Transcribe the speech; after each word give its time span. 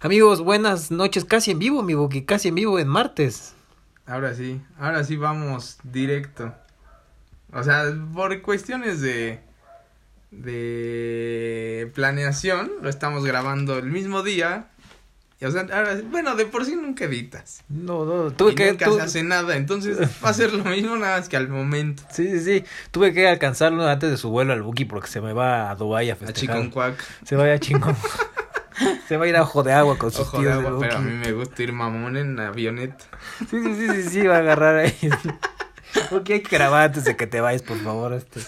Amigos, 0.00 0.40
buenas 0.42 0.90
noches, 0.90 1.24
casi 1.24 1.50
en 1.50 1.58
vivo, 1.58 1.82
mi 1.82 1.94
Buki, 1.94 2.22
casi 2.22 2.48
en 2.48 2.54
vivo 2.54 2.78
en 2.78 2.86
martes. 2.88 3.54
Ahora 4.06 4.34
sí, 4.34 4.60
ahora 4.78 5.02
sí 5.04 5.16
vamos 5.16 5.78
directo. 5.82 6.54
O 7.52 7.62
sea, 7.64 7.84
por 8.14 8.40
cuestiones 8.42 9.00
de 9.00 9.40
de 10.30 11.90
planeación, 11.94 12.70
lo 12.82 12.88
estamos 12.90 13.24
grabando 13.24 13.78
el 13.78 13.86
mismo 13.86 14.22
día. 14.22 14.68
Y, 15.40 15.44
o 15.46 15.50
sea, 15.50 15.62
ahora, 15.72 15.98
bueno, 16.10 16.34
de 16.36 16.46
por 16.46 16.64
sí 16.64 16.76
nunca 16.76 17.04
editas. 17.06 17.62
No, 17.68 18.04
no, 18.04 18.30
tuve 18.32 18.52
y 18.52 18.54
que... 18.54 18.70
nunca 18.72 18.84
tu- 18.86 18.96
se 18.96 19.02
hace 19.02 19.22
nada, 19.22 19.56
entonces 19.56 19.98
va 20.24 20.28
a 20.30 20.34
ser 20.34 20.52
lo 20.52 20.64
mismo 20.64 20.96
nada 20.96 21.18
más 21.18 21.28
que 21.28 21.36
al 21.36 21.48
momento. 21.48 22.02
Sí, 22.12 22.28
sí, 22.38 22.40
sí, 22.40 22.64
tuve 22.90 23.12
que 23.14 23.26
alcanzarlo 23.28 23.86
antes 23.86 24.10
de 24.10 24.16
su 24.16 24.30
vuelo 24.30 24.52
al 24.52 24.62
Buki 24.62 24.84
porque 24.84 25.08
se 25.08 25.20
me 25.20 25.32
va 25.32 25.70
a 25.70 25.74
Dubái 25.76 26.10
a 26.10 26.14
A 26.14 26.16
festejar. 26.16 26.56
Chiconcuac, 26.56 26.96
Se 27.24 27.34
va 27.36 27.44
a 27.44 27.52
a 27.54 27.58
chingón. 27.58 27.96
se 29.08 29.16
va 29.16 29.24
a 29.24 29.28
ir 29.28 29.36
a 29.36 29.42
Ojo 29.42 29.62
de 29.62 29.72
Agua 29.72 29.98
con 29.98 30.10
sus 30.10 30.20
ojo 30.20 30.38
de 30.38 30.44
tíos 30.44 30.58
agua, 30.58 30.70
del 30.70 30.80
pero 30.80 30.96
a 30.96 31.00
mí 31.00 31.12
me 31.12 31.32
gusta 31.32 31.62
ir 31.62 31.72
mamón 31.72 32.16
en 32.16 32.38
avioneta. 32.38 33.04
Sí, 33.50 33.62
sí, 33.62 33.74
sí, 33.74 33.88
sí, 33.88 34.02
sí, 34.10 34.26
va 34.26 34.36
a 34.36 34.38
agarrar 34.38 34.76
ahí. 34.76 35.10
Porque 36.10 36.34
hay 36.34 36.42
que 36.42 36.56
grabar 36.56 36.84
antes 36.84 37.04
de 37.04 37.16
que 37.16 37.26
te 37.26 37.40
vayas, 37.40 37.62
por 37.62 37.78
favor, 37.78 38.12
este, 38.12 38.40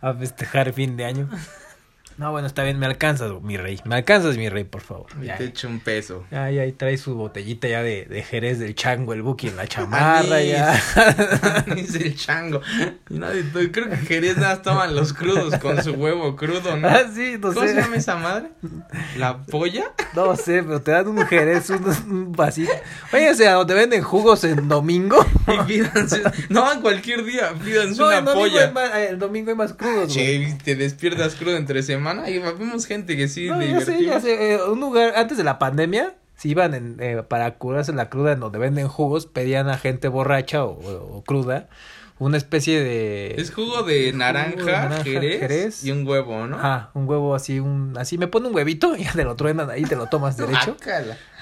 a 0.00 0.12
festejar 0.14 0.72
fin 0.72 0.96
de 0.96 1.04
año. 1.04 1.28
No, 2.18 2.32
bueno, 2.32 2.48
está 2.48 2.64
bien, 2.64 2.78
me 2.80 2.86
alcanzas, 2.86 3.30
mi 3.42 3.56
rey. 3.56 3.80
Me 3.84 3.94
alcanzas, 3.94 4.36
mi 4.36 4.48
rey, 4.48 4.64
por 4.64 4.80
favor. 4.80 5.06
Y 5.22 5.28
te 5.28 5.44
echo 5.44 5.68
un 5.68 5.78
peso. 5.78 6.24
ya, 6.32 6.44
ahí 6.46 6.72
trae 6.72 6.98
su 6.98 7.14
botellita 7.14 7.68
ya 7.68 7.80
de, 7.82 8.06
de 8.06 8.22
Jerez 8.24 8.58
del 8.58 8.74
Chango, 8.74 9.12
el 9.12 9.22
Buki 9.22 9.46
en 9.48 9.56
la 9.56 9.66
chamarra, 9.68 10.36
Anís. 10.36 10.50
ya. 10.50 10.82
Es 11.76 11.94
el 11.94 12.16
chango. 12.16 12.60
Nadie, 13.08 13.44
creo 13.70 13.88
que 13.88 13.96
Jerez 13.98 14.36
nada 14.36 14.56
más 14.56 14.62
toman 14.62 14.96
los 14.96 15.12
crudos 15.12 15.56
con 15.60 15.80
su 15.82 15.92
huevo 15.92 16.34
crudo, 16.34 16.76
¿no? 16.76 16.88
Ah, 16.88 17.02
sí, 17.14 17.36
no 17.38 17.52
¿Cómo 17.54 17.60
se 17.66 17.74
sé. 17.74 17.80
llama 17.82 17.96
esa 17.96 18.16
madre? 18.16 18.48
¿La 19.16 19.38
polla? 19.44 19.92
No 20.14 20.34
sé, 20.34 20.64
pero 20.64 20.82
te 20.82 20.90
dan 20.90 21.06
un 21.06 21.24
Jerez, 21.24 21.70
un, 21.70 21.84
un 22.10 22.32
vasito. 22.32 22.72
Váyanse 23.12 23.46
a 23.46 23.52
donde 23.52 23.74
venden 23.74 24.02
jugos 24.02 24.42
en 24.42 24.66
domingo. 24.68 25.24
Y 25.46 25.66
pídanse. 25.66 26.22
No, 26.48 26.72
en 26.72 26.80
cualquier 26.80 27.24
día, 27.24 27.52
pídanse 27.64 28.00
No, 28.00 28.08
una 28.08 28.18
el 28.18 28.24
domingo, 28.24 28.44
hay 28.44 28.50
polla. 28.50 28.70
más, 28.72 28.96
el 28.96 29.18
domingo 29.20 29.50
hay 29.50 29.56
más 29.56 29.72
crudos, 29.74 30.12
güey. 30.12 30.48
Che, 30.48 30.58
te 30.64 30.74
despiertas 30.74 31.36
crudo 31.36 31.56
entre 31.56 31.82
semana. 31.84 32.07
Y 32.28 32.38
vemos 32.38 32.86
gente 32.86 33.16
que 33.16 33.28
sí, 33.28 33.46
No, 33.48 33.62
ya 33.62 33.80
sé, 33.80 34.04
ya 34.04 34.20
sé. 34.20 34.54
eh, 34.54 34.62
un 34.64 34.80
lugar, 34.80 35.12
antes 35.16 35.36
de 35.38 35.44
la 35.44 35.58
pandemia, 35.58 36.14
si 36.36 36.50
iban 36.50 36.74
en, 36.74 36.96
eh, 37.00 37.22
para 37.26 37.54
curarse 37.58 37.92
la 37.92 38.08
cruda 38.10 38.32
en 38.32 38.40
donde 38.40 38.58
venden 38.58 38.88
jugos, 38.88 39.26
pedían 39.26 39.68
a 39.68 39.76
gente 39.78 40.08
borracha 40.08 40.64
o, 40.64 40.70
o- 40.78 41.16
o 41.18 41.24
cruda 41.24 41.68
una 42.20 42.36
especie 42.36 42.82
de... 42.82 43.34
Es 43.38 43.52
jugo 43.52 43.84
de 43.84 44.12
naranja, 44.12 44.50
Jugo 44.54 44.64
de 44.66 44.72
naranja, 44.72 45.04
jerez, 45.04 45.40
jerez. 45.40 45.84
y 45.84 45.92
un 45.92 46.04
huevo, 46.06 46.46
¿no? 46.48 46.58
Ah, 46.60 46.90
un 46.94 47.08
huevo 47.08 47.34
así, 47.36 47.60
un 47.60 47.94
así, 47.96 48.18
me 48.18 48.26
pone 48.26 48.48
un 48.48 48.54
huevito 48.56 48.96
y 48.96 49.04
ya 49.04 49.12
te 49.12 49.22
lo 49.22 49.36
truenan 49.36 49.70
ahí, 49.70 49.84
te 49.84 49.94
lo 49.94 50.06
tomas 50.06 50.36
derecho. 50.48 50.76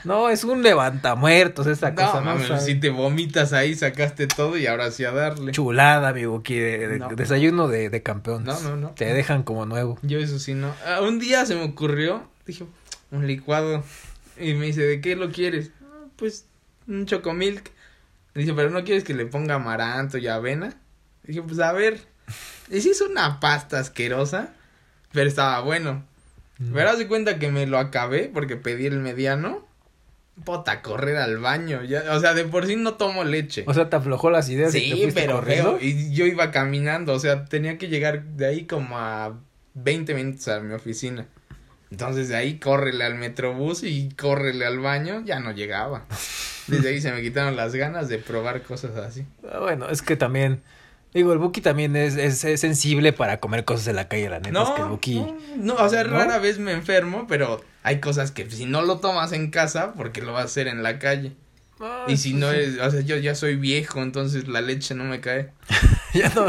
No, 0.06 0.28
es 0.30 0.44
un 0.44 0.62
levantamuertos 0.62 1.66
esa 1.66 1.90
No, 1.90 1.96
cosa, 1.96 2.20
¿no? 2.20 2.26
mames, 2.26 2.48
¿Sabes? 2.48 2.64
si 2.64 2.74
te 2.76 2.90
vomitas 2.90 3.52
ahí, 3.52 3.74
sacaste 3.74 4.26
todo 4.26 4.56
y 4.56 4.66
ahora 4.66 4.90
sí 4.90 5.04
a 5.04 5.12
darle. 5.12 5.52
Chulada, 5.52 6.08
amigo, 6.10 6.42
que 6.42 6.60
de- 6.60 6.88
de- 6.88 6.98
No. 6.98 7.08
desayuno 7.10 7.68
de, 7.68 7.90
de 7.90 8.02
campeón. 8.02 8.44
No, 8.44 8.58
no, 8.60 8.76
no. 8.76 8.90
Te 8.90 9.12
dejan 9.12 9.42
como 9.42 9.66
nuevo. 9.66 9.98
Yo 10.02 10.18
eso 10.18 10.38
sí 10.38 10.54
no. 10.54 10.74
Ah, 10.86 11.00
un 11.02 11.18
día 11.18 11.44
se 11.46 11.54
me 11.56 11.64
ocurrió, 11.64 12.26
dije, 12.46 12.64
un 13.10 13.26
licuado. 13.26 13.82
Y 14.38 14.54
me 14.54 14.66
dice, 14.66 14.82
¿de 14.82 15.00
qué 15.00 15.16
lo 15.16 15.30
quieres? 15.30 15.70
"Ah, 15.82 16.06
Pues 16.16 16.46
un 16.88 17.06
chocomilk. 17.06 17.70
Dice, 18.34 18.52
pero 18.54 18.70
no 18.70 18.84
quieres 18.84 19.02
que 19.04 19.14
le 19.14 19.26
ponga 19.26 19.54
amaranto 19.56 20.18
y 20.18 20.28
avena. 20.28 20.74
dije, 21.24 21.42
pues 21.42 21.58
a 21.58 21.72
ver. 21.72 21.98
Y 22.70 22.80
sí 22.80 22.90
es 22.90 23.00
una 23.00 23.40
pasta 23.40 23.78
asquerosa, 23.80 24.50
pero 25.12 25.28
estaba 25.28 25.60
bueno. 25.60 26.04
Mm. 26.58 26.72
Pero 26.74 26.90
haz 26.90 26.98
de 26.98 27.06
cuenta 27.08 27.38
que 27.38 27.50
me 27.50 27.66
lo 27.66 27.78
acabé 27.78 28.30
porque 28.32 28.56
pedí 28.56 28.86
el 28.86 28.98
mediano. 29.00 29.65
Puta, 30.44 30.82
correr 30.82 31.16
al 31.16 31.38
baño. 31.38 31.82
Ya, 31.84 32.04
o 32.14 32.20
sea, 32.20 32.34
de 32.34 32.44
por 32.44 32.66
sí 32.66 32.76
no 32.76 32.94
tomo 32.94 33.24
leche. 33.24 33.64
O 33.66 33.74
sea, 33.74 33.88
te 33.88 33.96
aflojó 33.96 34.30
las 34.30 34.48
ideas 34.50 34.74
y 34.74 34.90
te 34.90 34.96
Sí, 34.96 35.08
pero 35.14 35.36
corriendo. 35.36 35.78
feo. 35.78 35.88
Y 35.88 36.12
yo 36.12 36.26
iba 36.26 36.50
caminando, 36.50 37.14
o 37.14 37.18
sea, 37.18 37.46
tenía 37.46 37.78
que 37.78 37.88
llegar 37.88 38.22
de 38.22 38.46
ahí 38.46 38.64
como 38.66 38.98
a 38.98 39.38
20 39.74 40.14
minutos 40.14 40.46
a 40.48 40.60
mi 40.60 40.74
oficina. 40.74 41.26
Entonces 41.90 42.28
de 42.28 42.36
ahí 42.36 42.58
córrele 42.58 43.04
al 43.04 43.14
metrobús 43.14 43.82
y 43.82 44.10
córrele 44.10 44.66
al 44.66 44.78
baño, 44.80 45.22
ya 45.24 45.40
no 45.40 45.52
llegaba. 45.52 46.04
Desde 46.66 46.88
ahí 46.90 47.00
se 47.00 47.12
me 47.12 47.22
quitaron 47.22 47.54
las 47.56 47.74
ganas 47.74 48.08
de 48.08 48.18
probar 48.18 48.62
cosas 48.62 48.96
así. 48.96 49.24
Ah, 49.50 49.60
Bueno, 49.60 49.88
es 49.88 50.02
que 50.02 50.16
también. 50.16 50.62
Digo, 51.16 51.32
el 51.32 51.38
Buki 51.38 51.60
también 51.60 51.96
es, 51.96 52.16
es, 52.16 52.44
es 52.44 52.60
sensible 52.60 53.12
para 53.12 53.38
comer 53.40 53.64
cosas 53.64 53.88
en 53.88 53.96
la 53.96 54.06
calle, 54.08 54.28
la 54.28 54.38
neta. 54.40 54.62
es 54.62 54.68
que 54.70 54.76
el 54.76 54.82
No, 54.82 54.88
Buki. 54.90 55.14
no, 55.16 55.36
no, 55.56 55.74
o 55.76 55.88
sea, 55.88 56.04
¿No? 56.04 56.10
rara 56.10 56.38
vez 56.38 56.58
me 56.58 56.72
enfermo, 56.72 57.26
pero 57.28 57.64
hay 57.82 58.00
cosas 58.00 58.30
que 58.32 58.50
si 58.50 58.66
no 58.66 58.82
lo 58.82 58.98
tomas 58.98 59.32
en 59.32 59.50
casa, 59.50 59.94
porque 59.94 60.20
lo 60.20 60.32
vas 60.32 60.42
a 60.42 60.44
hacer 60.46 60.68
en 60.68 60.82
la 60.82 60.98
calle. 60.98 61.32
Ah, 61.80 62.04
Y 62.08 62.16
si 62.16 62.30
pues 62.32 62.40
no 62.40 62.50
es, 62.52 62.78
o 62.80 62.90
sea, 62.90 63.00
yo 63.00 63.16
ya 63.16 63.34
soy 63.34 63.56
viejo, 63.56 64.02
entonces 64.02 64.48
la 64.48 64.60
leche 64.60 64.94
no 64.94 65.04
me 65.04 65.20
cae. 65.20 65.50
ya, 66.14 66.30
no, 66.34 66.46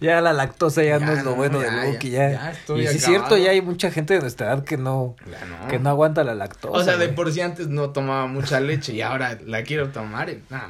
ya 0.00 0.20
la 0.20 0.32
lactosa 0.34 0.82
ya, 0.82 0.98
Ya 0.98 1.06
no 1.06 1.12
es 1.12 1.18
lo 1.24 1.30
no, 1.30 1.36
bueno 1.36 1.62
ya, 1.62 1.70
del 1.70 1.92
Buki, 1.92 2.10
ya, 2.10 2.50
estoy 2.52 2.82
y 2.84 2.88
sí 2.88 2.96
es 2.98 3.04
cierto, 3.04 3.36
ya 3.38 3.50
hay 3.52 3.62
mucha 3.62 3.90
gente 3.90 4.14
de 4.14 4.20
nuestra 4.20 4.48
edad 4.48 4.64
que 4.64 4.76
no, 4.76 5.16
no. 5.26 5.68
que 5.68 5.78
no 5.78 5.88
aguanta 5.90 6.24
la 6.24 6.34
lactosa. 6.34 6.76
O 6.76 6.82
sea, 6.84 6.96
de 6.98 7.08
por 7.08 7.32
sí 7.32 7.40
antes 7.40 7.68
no 7.68 7.90
tomaba 7.90 8.26
mucha 8.26 8.60
leche 8.60 8.92
y 8.92 9.00
ahora 9.02 9.38
la 9.46 9.62
quiero 9.62 9.88
tomar. 9.88 10.30
nah. 10.50 10.60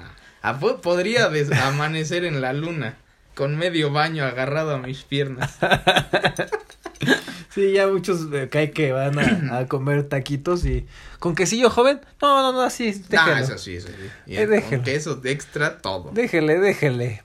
Ah, 0.42 0.58
po- 0.60 0.80
podría 0.80 1.28
amanecer 1.66 2.24
en 2.24 2.40
la 2.40 2.52
luna 2.52 2.96
con 3.36 3.56
medio 3.56 3.92
baño 3.92 4.24
agarrado 4.24 4.72
a 4.74 4.78
mis 4.78 5.04
piernas. 5.04 5.56
Sí, 7.50 7.72
ya 7.72 7.86
muchos 7.88 8.26
eh, 8.34 8.48
cae 8.50 8.70
que 8.70 8.92
van 8.92 9.18
a, 9.18 9.58
a 9.60 9.66
comer 9.68 10.06
taquitos 10.08 10.66
y. 10.66 10.86
¿Con 11.18 11.34
quesillo 11.34 11.70
joven? 11.70 12.00
No, 12.20 12.42
no, 12.42 12.52
no, 12.52 12.60
así. 12.60 12.92
Déjelo. 12.92 13.34
Ah, 13.34 13.40
eso 13.40 13.56
sí, 13.56 13.76
eso 13.76 13.88
sí. 13.88 13.94
Y 14.26 14.36
Eh, 14.36 14.40
con 14.42 14.50
déjelo. 14.50 14.82
queso 14.82 15.14
de 15.16 15.30
extra 15.30 15.78
todo. 15.78 16.10
Déjele, 16.12 16.58
déjele. 16.58 17.22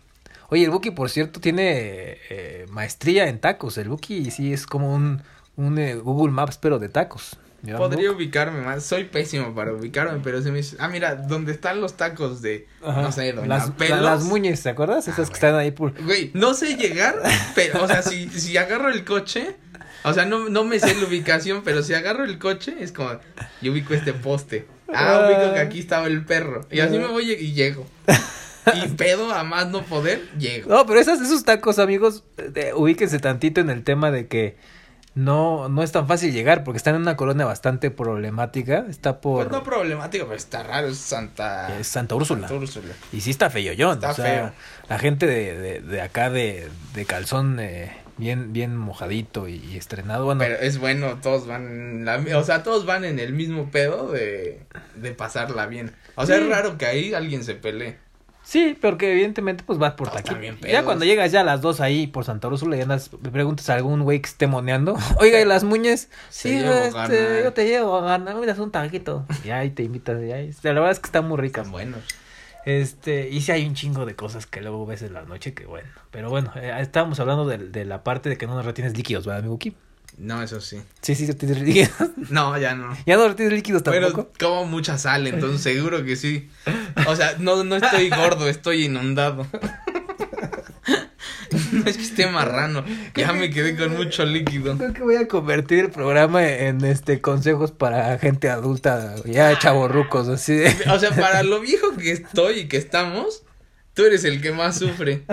Oye, 0.47 0.63
el 0.63 0.69
Buki, 0.69 0.91
por 0.91 1.09
cierto, 1.09 1.41
tiene 1.41 2.17
eh, 2.29 2.66
maestría 2.69 3.27
en 3.27 3.39
tacos. 3.39 3.77
El 3.77 3.89
Buki 3.89 4.31
sí 4.31 4.53
es 4.53 4.66
como 4.66 4.94
un, 4.95 5.21
un 5.57 5.77
eh, 5.77 5.95
Google 5.95 6.31
Maps, 6.31 6.57
pero 6.57 6.79
de 6.79 6.88
tacos. 6.88 7.38
¿Ya, 7.63 7.77
Podría 7.77 8.11
ubicarme 8.11 8.61
más. 8.61 8.83
Soy 8.83 9.03
pésimo 9.03 9.53
para 9.53 9.73
ubicarme, 9.73 10.19
pero 10.23 10.41
se 10.41 10.51
me 10.51 10.57
dice, 10.57 10.77
ah, 10.79 10.88
mira, 10.88 11.16
donde 11.16 11.51
están 11.51 11.79
los 11.79 11.95
tacos 11.95 12.41
de, 12.41 12.67
Ajá. 12.83 13.01
no 13.03 13.11
sé, 13.11 13.33
doña 13.33 13.47
las, 13.47 13.72
Pelos. 13.72 14.01
las 14.01 14.23
muñes, 14.23 14.63
¿te 14.63 14.69
acuerdas? 14.69 15.07
Esas 15.07 15.16
que 15.16 15.22
güey. 15.25 15.33
están 15.33 15.55
ahí 15.55 15.71
por... 15.71 15.94
Güey, 16.03 16.31
no 16.33 16.53
sé 16.55 16.75
llegar, 16.75 17.21
pero, 17.55 17.83
o 17.83 17.88
sea, 17.88 18.01
si, 18.01 18.29
si 18.29 18.57
agarro 18.57 18.89
el 18.89 19.05
coche, 19.05 19.55
o 20.03 20.13
sea, 20.13 20.25
no, 20.25 20.50
no 20.50 20.63
me 20.63 20.79
sé 20.79 20.95
la 20.95 21.05
ubicación, 21.05 21.61
pero 21.63 21.83
si 21.83 21.94
agarro 21.94 22.23
el 22.23 22.39
coche, 22.39 22.75
es 22.79 22.91
como, 22.91 23.11
yo 23.61 23.71
ubico 23.71 23.94
este 23.94 24.13
poste. 24.13 24.66
Ah, 24.94 25.27
ubico 25.27 25.53
que 25.53 25.59
aquí 25.59 25.79
estaba 25.79 26.07
el 26.07 26.25
perro. 26.25 26.67
Y 26.71 26.79
así 26.79 26.97
me 26.97 27.07
voy 27.07 27.31
y 27.31 27.53
llego. 27.53 27.85
Y 28.75 28.89
pedo 28.89 29.31
a 29.33 29.44
más 29.44 29.69
no 29.69 29.83
poder, 29.83 30.21
llego. 30.38 30.69
No, 30.69 30.85
pero 30.85 31.00
esas, 31.00 31.19
esos 31.19 31.44
tacos, 31.44 31.79
amigos, 31.79 32.23
eh, 32.38 32.73
ubíquense 32.75 33.19
tantito 33.19 33.61
en 33.61 33.69
el 33.69 33.83
tema 33.83 34.11
de 34.11 34.27
que 34.27 34.55
no, 35.13 35.67
no 35.69 35.83
es 35.83 35.91
tan 35.91 36.07
fácil 36.07 36.31
llegar 36.31 36.63
porque 36.63 36.77
están 36.77 36.95
en 36.95 37.01
una 37.01 37.16
colonia 37.17 37.45
bastante 37.45 37.91
problemática. 37.91 38.85
Está 38.89 39.19
por... 39.22 39.44
Pues 39.47 39.51
no 39.51 39.63
problemático, 39.63 40.25
pero 40.25 40.38
está 40.38 40.63
raro, 40.63 40.88
es 40.88 40.97
Santa... 40.97 41.77
es 41.79 41.88
Santa 41.88 42.16
Úrsula. 42.16 42.47
Santa 42.47 42.61
Úrsula. 42.63 42.94
Y 43.11 43.21
sí 43.21 43.29
está 43.31 43.50
feo, 43.50 43.73
yo. 43.73 43.94
Está 43.94 44.11
o 44.11 44.13
sea, 44.13 44.25
feo. 44.25 44.51
La 44.89 45.00
gente 45.00 45.27
de, 45.27 45.57
de, 45.59 45.81
de 45.81 46.01
acá 46.01 46.29
de, 46.29 46.69
de 46.94 47.05
calzón 47.05 47.59
eh, 47.59 47.91
bien, 48.17 48.53
bien 48.53 48.77
mojadito 48.77 49.47
y, 49.47 49.55
y 49.55 49.77
estrenado. 49.77 50.25
Bueno, 50.25 50.39
Pero 50.39 50.55
es 50.59 50.77
bueno, 50.77 51.17
todos 51.21 51.45
van, 51.47 52.05
la- 52.05 52.23
o 52.38 52.44
sea, 52.44 52.63
todos 52.63 52.85
van 52.85 53.03
en 53.03 53.19
el 53.19 53.33
mismo 53.33 53.69
pedo 53.69 54.11
de, 54.11 54.61
de 54.95 55.11
pasarla 55.11 55.66
bien. 55.66 55.91
O 56.16 56.25
sea, 56.25 56.38
Sí. 56.38 56.44
es 56.44 56.50
raro 56.50 56.77
que 56.77 56.85
ahí 56.85 57.13
alguien 57.13 57.44
se 57.44 57.55
pelee. 57.55 57.97
Sí, 58.51 58.78
porque 58.79 59.13
evidentemente 59.13 59.63
pues 59.66 59.79
vas 59.79 59.94
por 59.94 60.09
Todos 60.09 60.23
taquito. 60.23 60.67
Ya 60.67 60.84
cuando 60.84 61.06
llegas 61.06 61.31
ya 61.31 61.41
a 61.41 61.44
las 61.44 61.62
dos 61.62 61.79
ahí 61.79 62.07
por 62.07 62.25
Santa 62.25 62.50
Úrsula 62.50 62.75
y 62.75 62.81
andas, 62.81 63.09
le 63.23 63.29
preguntas 63.29 63.69
a 63.69 63.75
algún 63.75 64.01
güey 64.01 64.22
que 64.22 64.28
esté 64.28 64.47
moneando. 64.47 64.97
Oiga, 65.19 65.39
¿y 65.39 65.45
las 65.45 65.63
muñes? 65.63 66.09
Sí, 66.29 66.59
llevo 66.59 66.73
este, 66.73 67.44
yo 67.44 67.53
te 67.53 67.66
llevo 67.66 67.97
a 67.97 68.01
ganar. 68.01 68.35
Mira, 68.35 68.51
es 68.51 68.59
un 68.59 68.72
taquito. 68.72 69.25
Y 69.45 69.51
ahí 69.51 69.69
te 69.69 69.83
invitas. 69.83 70.21
Y 70.21 70.31
ahí, 70.31 70.51
la 70.63 70.74
verdad 70.74 70.92
es 70.92 71.00
que 71.00 71.07
están 71.07 71.27
muy 71.27 71.38
ricas. 71.38 71.65
Están 71.65 71.71
buenos. 71.71 72.01
Este, 72.65 73.30
y 73.30 73.42
sí 73.42 73.51
hay 73.51 73.65
un 73.65 73.74
chingo 73.74 74.06
de 74.06 74.15
cosas 74.15 74.45
que 74.45 74.62
luego 74.62 74.86
ves 74.86 75.01
en 75.01 75.13
la 75.13 75.24
noche 75.24 75.53
que 75.53 75.65
bueno. 75.65 75.89
Pero 76.12 76.30
bueno, 76.30 76.51
eh, 76.56 76.75
estábamos 76.80 77.19
hablando 77.19 77.48
de, 77.48 77.57
de 77.57 77.86
la 77.86 78.03
parte 78.03 78.30
de 78.30 78.38
que 78.38 78.45
no 78.45 78.56
nos 78.56 78.65
retienes 78.65 78.95
líquidos, 78.95 79.25
¿verdad, 79.25 79.39
amigo 79.39 79.57
Ki? 79.57 79.75
No, 80.18 80.44
eso 80.44 80.62
sí. 80.62 80.81
Sí, 81.02 81.16
sí, 81.16 81.25
retienes 81.25 81.62
líquidos. 81.62 81.92
No, 82.30 82.58
ya 82.58 82.75
no. 82.75 82.96
ya 83.06 83.18
no 83.18 83.28
retienes 83.28 83.54
líquidos 83.54 83.84
tampoco. 83.84 84.30
Pero 84.38 84.50
como 84.52 84.66
mucha 84.66 84.98
sal, 84.98 85.28
entonces 85.28 85.62
seguro 85.62 86.04
que 86.04 86.16
sí. 86.16 86.50
O 87.08 87.16
sea, 87.16 87.36
no, 87.40 87.63
no 87.63 87.75
estoy 87.75 88.10
gordo, 88.16 88.48
estoy 88.48 88.86
inundado. 88.86 89.48
No 91.74 91.86
es 91.86 91.98
que 91.98 92.04
esté 92.04 92.28
marrano, 92.28 92.84
ya 93.16 93.34
me 93.34 93.50
quedé 93.50 93.75
con 93.75 93.96
mucho 93.96 94.25
líquido. 94.25 94.78
Creo 94.78 94.94
que 94.94 95.04
voy 95.04 95.16
a 95.16 95.28
convertir 95.28 95.80
el 95.80 95.92
programa 95.92 96.48
en 96.48 96.84
este 96.86 97.19
consejos 97.19 97.72
para 97.72 98.18
gente 98.19 98.50
adulta, 98.50 99.16
ya 99.25 99.58
chavorrucos, 99.60 100.30
así 100.30 100.54
de. 100.54 100.74
O 100.90 101.00
sea, 101.00 101.12
para 101.12 101.44
lo 101.44 101.60
viejo 101.60 101.96
que 101.98 102.12
estoy 102.12 102.60
y 102.60 102.68
que 102.68 102.78
estamos, 102.78 103.44
tú 103.93 104.05
eres 104.05 104.23
el 104.23 104.41
que 104.41 104.51
más 104.51 104.77
sufre. 104.79 105.23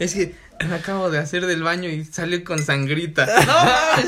Es 0.00 0.14
que 0.14 0.34
me 0.68 0.74
acabo 0.74 1.10
de 1.10 1.18
hacer 1.18 1.46
del 1.46 1.62
baño 1.62 1.88
y 1.88 2.04
salió 2.04 2.42
con 2.44 2.62
sangrita. 2.62 3.26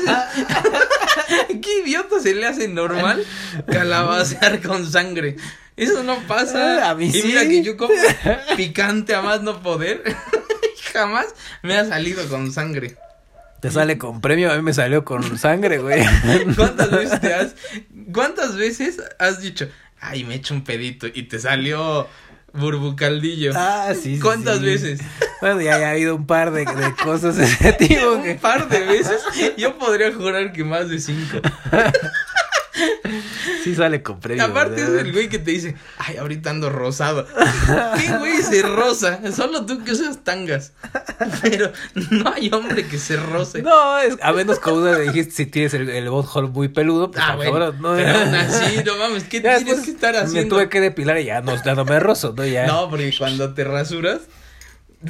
No. 0.05 1.61
¿Qué 1.61 1.79
idiota 1.83 2.19
se 2.19 2.35
le 2.35 2.45
hace 2.45 2.67
normal 2.67 3.25
calabacear 3.71 4.61
con 4.61 4.89
sangre? 4.89 5.37
Eso 5.77 6.03
no 6.03 6.17
pasa. 6.27 6.85
Ah, 6.85 6.91
a 6.91 6.95
mí 6.95 7.07
y 7.07 7.11
sí. 7.11 7.23
mira 7.27 7.47
que 7.47 7.63
yo 7.63 7.77
como 7.77 7.93
picante 8.55 9.15
a 9.15 9.21
más 9.21 9.41
no 9.41 9.61
poder. 9.61 10.03
Jamás 10.93 11.27
me 11.63 11.77
ha 11.77 11.85
salido 11.85 12.27
con 12.29 12.51
sangre. 12.51 12.95
Te 13.61 13.71
sale 13.71 13.97
con 13.97 14.21
premio, 14.21 14.51
a 14.51 14.55
mí 14.55 14.61
me 14.61 14.73
salió 14.73 15.03
con 15.03 15.37
sangre, 15.37 15.79
güey. 15.79 16.03
¿Cuántas 16.55 16.91
veces 16.91 17.21
te 17.21 17.33
has, 17.33 17.55
cuántas 18.13 18.55
veces 18.55 19.01
has 19.17 19.41
dicho, 19.41 19.67
ay, 19.99 20.23
me 20.23 20.35
echo 20.35 20.53
un 20.53 20.63
pedito 20.63 21.07
y 21.07 21.23
te 21.23 21.39
salió 21.39 22.07
burbucaldillo? 22.55 23.51
Ah, 23.55 23.91
sí, 23.93 24.15
sí, 24.15 24.19
¿Cuántas 24.19 24.59
sí. 24.59 24.65
veces? 24.65 25.01
Bueno, 25.41 25.61
ya, 25.61 25.75
ha 25.75 25.91
habido 25.91 26.15
un 26.15 26.25
par 26.25 26.51
de, 26.51 26.65
de 26.65 26.95
cosas 27.03 27.35
de 27.37 27.45
ese 27.45 27.73
tipo 27.73 28.11
Un 28.13 28.23
que... 28.23 28.35
par 28.35 28.67
de 28.69 28.79
veces. 28.79 29.21
Yo 29.57 29.77
podría 29.77 30.13
jurar 30.13 30.51
que 30.53 30.63
más 30.63 30.89
de 30.89 30.99
cinco. 30.99 31.37
Sí 33.63 33.73
sale 33.73 34.03
con 34.03 34.19
premio. 34.19 34.43
Aparte 34.43 34.81
es 34.81 34.89
el 34.89 35.11
güey 35.11 35.27
que 35.27 35.39
te 35.39 35.51
dice, 35.51 35.75
ay, 35.97 36.17
ahorita 36.17 36.51
ando 36.51 36.69
rosado. 36.69 37.25
¿Qué 37.99 38.17
güey 38.17 38.41
se 38.43 38.61
rosa? 38.61 39.19
Solo 39.31 39.65
tú 39.65 39.83
que 39.83 39.91
usas 39.91 40.23
tangas. 40.23 40.73
Pero 41.41 41.71
no 42.11 42.31
hay 42.31 42.49
hombre 42.53 42.85
que 42.85 42.99
se 42.99 43.17
roce. 43.17 43.63
No, 43.63 43.99
es, 43.99 44.17
a 44.21 44.33
menos 44.33 44.59
que 44.59 44.69
uno 44.69 44.93
le 44.93 45.01
dijiste 45.05 45.31
si 45.31 45.45
tienes 45.47 45.73
el, 45.73 45.89
el 45.89 46.09
muy 46.51 46.67
peludo, 46.67 47.11
pues 47.11 47.23
ah, 47.25 47.35
bueno. 47.35 47.71
no. 47.71 47.95
pero 47.95 48.19
aún 48.19 48.35
así, 48.35 48.83
no 48.85 48.97
mames, 48.97 49.23
¿qué 49.23 49.41
Ya 49.41 49.57
tienes 49.57 49.83
que 49.83 49.91
estar 49.91 50.13
Me 50.13 50.19
haciendo? 50.19 50.55
tuve 50.55 50.69
que 50.69 50.79
depilar 50.79 51.19
y 51.19 51.25
ya 51.25 51.41
no, 51.41 51.61
ya 51.63 51.75
no 51.75 51.85
me 51.85 51.99
rozo, 51.99 52.33
¿no? 52.37 52.45
Ya. 52.45 52.67
No, 52.67 52.89
porque 52.89 53.13
cuando 53.17 53.53
te 53.53 53.63
rasuras, 53.63 54.21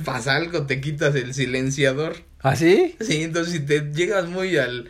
pasa 0.03 0.35
algo, 0.35 0.65
te 0.65 0.81
quitas 0.81 1.15
el 1.15 1.33
silenciador. 1.33 2.17
¿Ah, 2.41 2.55
sí? 2.55 2.95
Sí, 3.01 3.23
entonces 3.23 3.53
si 3.53 3.59
te 3.59 3.91
llegas 3.91 4.27
muy 4.27 4.57
al, 4.57 4.89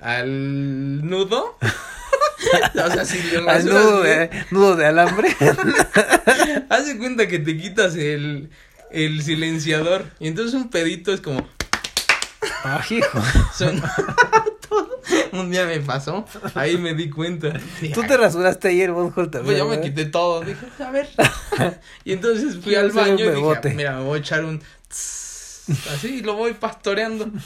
al 0.00 1.06
nudo, 1.08 1.58
o 2.74 2.90
sea, 2.90 3.04
si 3.04 3.18
Al 3.46 3.64
nudo 3.64 4.02
bien, 4.02 4.30
de, 4.30 4.44
nudo 4.50 4.76
de 4.76 4.86
alambre. 4.86 5.28
haz 6.68 6.86
de 6.86 6.98
cuenta 6.98 7.26
que 7.26 7.38
te 7.38 7.56
quitas 7.56 7.94
el, 7.96 8.50
el 8.90 9.22
silenciador. 9.22 10.04
Y 10.20 10.28
entonces 10.28 10.54
un 10.54 10.68
pedito 10.68 11.12
es 11.12 11.20
como, 11.20 11.46
Ah, 12.64 12.84
hijo. 12.90 13.22
son. 13.54 13.82
Un 15.32 15.50
día 15.50 15.66
me 15.66 15.78
pasó, 15.80 16.24
ahí 16.54 16.76
me 16.78 16.92
di 16.94 17.08
cuenta. 17.08 17.52
Tú 17.94 18.02
te 18.02 18.16
rasuraste 18.16 18.68
ayer, 18.68 18.90
butthole 18.90 19.28
también. 19.28 19.44
Pues 19.44 19.58
yo 19.58 19.68
me 19.68 19.80
quité 19.80 20.06
todo, 20.06 20.40
dije, 20.40 20.66
a 20.84 20.90
ver. 20.90 21.08
y 22.04 22.12
entonces 22.12 22.56
fui 22.62 22.74
al 22.74 22.90
baño 22.90 23.24
y 23.24 23.30
dije, 23.30 23.74
mira, 23.74 23.96
me 23.98 24.02
voy 24.02 24.18
a 24.18 24.20
echar 24.20 24.44
un 24.44 24.60
tss, 24.88 25.25
así 25.92 26.22
lo 26.22 26.34
voy 26.34 26.54
pastoreando. 26.54 27.28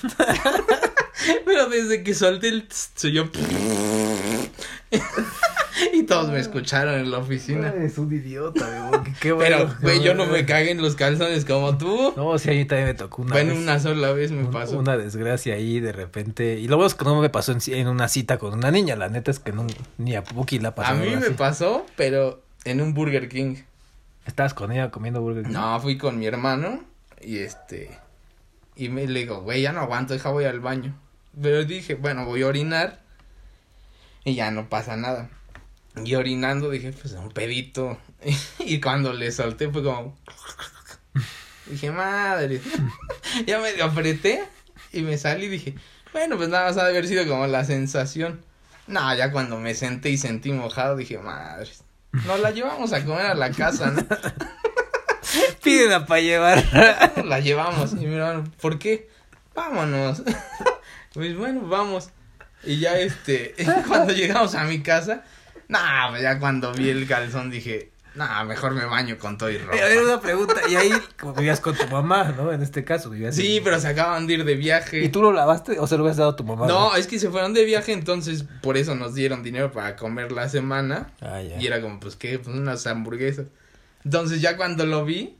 Pero 1.44 1.68
desde 1.68 2.02
que 2.02 2.14
solté 2.14 2.48
el 2.48 2.66
tss, 2.66 2.90
soy 2.96 3.12
yo 3.12 3.24
y 5.92 6.02
todos 6.04 6.30
me 6.30 6.38
escucharon 6.40 6.94
en 7.00 7.10
la 7.10 7.18
oficina. 7.18 7.68
Eres 7.68 7.98
un 7.98 8.12
idiota, 8.12 8.88
güey. 8.88 9.02
Qué, 9.04 9.12
qué 9.20 9.32
bueno. 9.32 9.56
Pero, 9.58 9.74
güey, 9.82 10.02
yo 10.02 10.14
no 10.14 10.26
me 10.26 10.44
cagué 10.46 10.70
en 10.70 10.82
los 10.82 10.96
calzones 10.96 11.44
como 11.44 11.76
tú. 11.78 12.12
No, 12.16 12.38
sí, 12.38 12.50
a 12.50 12.52
mí 12.52 12.64
también 12.64 12.88
me 12.88 12.94
tocó 12.94 13.22
una 13.22 13.32
bueno, 13.32 13.52
vez. 13.52 13.62
una 13.62 13.78
sola 13.80 14.12
vez 14.12 14.30
me 14.32 14.44
un- 14.44 14.50
pasó. 14.50 14.78
Una 14.78 14.96
desgracia 14.96 15.54
ahí 15.54 15.80
de 15.80 15.92
repente. 15.92 16.58
Y 16.58 16.68
lo 16.68 16.76
bueno 16.76 16.88
es 16.88 16.94
que 16.94 17.04
no 17.04 17.20
me 17.20 17.28
pasó 17.30 17.52
en, 17.52 17.58
en 17.66 17.88
una 17.88 18.08
cita 18.08 18.38
con 18.38 18.54
una 18.54 18.70
niña. 18.70 18.96
La 18.96 19.08
neta 19.08 19.30
es 19.30 19.38
que 19.38 19.52
no, 19.52 19.66
ni 19.98 20.16
a 20.16 20.24
Puki 20.24 20.58
la 20.58 20.74
pasó. 20.74 20.92
A 20.92 20.94
mí 20.94 21.08
me 21.10 21.16
así. 21.26 21.34
pasó, 21.34 21.86
pero 21.96 22.42
en 22.64 22.80
un 22.80 22.94
Burger 22.94 23.28
King. 23.28 23.56
¿Estabas 24.26 24.54
con 24.54 24.72
ella 24.72 24.90
comiendo 24.90 25.20
burger? 25.20 25.44
King? 25.44 25.52
No, 25.52 25.78
fui 25.80 25.98
con 25.98 26.18
mi 26.18 26.26
hermano 26.26 26.82
y 27.20 27.38
este 27.38 27.90
y 28.80 28.88
me 28.88 29.06
le 29.06 29.20
digo, 29.20 29.42
güey, 29.42 29.60
ya 29.60 29.72
no 29.72 29.80
aguanto, 29.80 30.14
deja 30.14 30.30
voy 30.30 30.46
al 30.46 30.60
baño. 30.60 30.98
Pero 31.40 31.64
dije, 31.66 31.96
bueno, 31.96 32.24
voy 32.24 32.42
a 32.42 32.46
orinar 32.46 33.02
y 34.24 34.34
ya 34.34 34.50
no 34.50 34.70
pasa 34.70 34.96
nada. 34.96 35.28
Y 36.02 36.14
orinando 36.14 36.70
dije, 36.70 36.92
pues 36.92 37.12
un 37.12 37.30
pedito. 37.30 37.98
Y 38.58 38.80
cuando 38.80 39.12
le 39.12 39.32
solté 39.32 39.68
fue 39.68 39.82
como 39.82 40.16
dije, 41.66 41.90
madre. 41.90 42.62
ya 43.46 43.60
me 43.60 43.80
apreté 43.82 44.44
y 44.92 45.02
me 45.02 45.18
salí 45.18 45.44
y 45.44 45.50
dije, 45.50 45.74
bueno, 46.14 46.38
pues 46.38 46.48
nada 46.48 46.68
más 46.68 46.78
ha 46.78 46.84
de 46.84 46.90
haber 46.90 47.06
sido 47.06 47.26
como 47.26 47.46
la 47.46 47.66
sensación. 47.66 48.42
No, 48.86 49.14
ya 49.14 49.30
cuando 49.30 49.58
me 49.58 49.74
senté 49.74 50.08
y 50.08 50.16
sentí 50.16 50.52
mojado 50.52 50.96
dije, 50.96 51.18
madre. 51.18 51.70
Nos 52.12 52.40
la 52.40 52.50
llevamos 52.50 52.94
a 52.94 53.04
comer 53.04 53.26
a 53.26 53.34
la 53.34 53.50
casa, 53.50 53.90
¿no? 53.90 54.02
Pídela 55.62 56.06
para 56.06 56.20
llevar. 56.20 56.64
la 57.24 57.40
llevamos. 57.40 57.92
Y 57.92 58.06
mi 58.06 58.14
hermano, 58.14 58.44
¿por 58.60 58.78
qué? 58.78 59.08
Vámonos. 59.54 60.22
pues 61.12 61.36
bueno, 61.36 61.62
vamos. 61.62 62.10
Y 62.64 62.78
ya 62.78 62.98
este, 62.98 63.54
cuando 63.88 64.12
llegamos 64.12 64.54
a 64.54 64.64
mi 64.64 64.82
casa, 64.82 65.24
nah, 65.68 66.10
pues 66.10 66.22
ya 66.22 66.38
cuando 66.38 66.72
vi 66.74 66.90
el 66.90 67.06
calzón 67.06 67.50
dije, 67.50 67.90
nah, 68.14 68.44
mejor 68.44 68.72
me 68.72 68.84
baño 68.84 69.16
con 69.18 69.38
todo 69.38 69.50
y 69.50 69.56
ropa. 69.56 69.78
A 69.78 69.84
ver, 69.86 70.02
una 70.02 70.20
pregunta. 70.20 70.56
Y 70.68 70.74
ahí, 70.76 70.92
como 71.18 71.32
vivías 71.32 71.60
con 71.60 71.74
tu 71.74 71.86
mamá, 71.86 72.34
¿no? 72.36 72.52
En 72.52 72.62
este 72.62 72.84
caso, 72.84 73.08
vivías. 73.08 73.34
Sí, 73.34 73.56
en- 73.58 73.64
pero 73.64 73.80
se 73.80 73.88
acaban 73.88 74.26
de 74.26 74.34
ir 74.34 74.44
de 74.44 74.56
viaje. 74.56 75.02
¿Y 75.02 75.08
tú 75.08 75.22
lo 75.22 75.32
lavaste 75.32 75.78
o 75.78 75.86
se 75.86 75.96
lo 75.96 76.02
habías 76.02 76.18
dado 76.18 76.30
a 76.30 76.36
tu 76.36 76.44
mamá? 76.44 76.66
No, 76.66 76.88
güey? 76.90 77.00
es 77.00 77.06
que 77.06 77.18
se 77.18 77.30
fueron 77.30 77.54
de 77.54 77.64
viaje, 77.64 77.92
entonces 77.92 78.44
por 78.60 78.76
eso 78.76 78.94
nos 78.94 79.14
dieron 79.14 79.42
dinero 79.42 79.72
para 79.72 79.96
comer 79.96 80.30
la 80.32 80.50
semana. 80.50 81.12
Ah, 81.22 81.40
ya. 81.40 81.58
Y 81.58 81.66
era 81.66 81.80
como, 81.80 81.98
pues, 81.98 82.14
¿qué? 82.16 82.38
Pues 82.38 82.54
unas 82.54 82.86
hamburguesas. 82.86 83.46
Entonces 84.04 84.40
ya 84.40 84.56
cuando 84.56 84.86
lo 84.86 85.04
vi, 85.04 85.36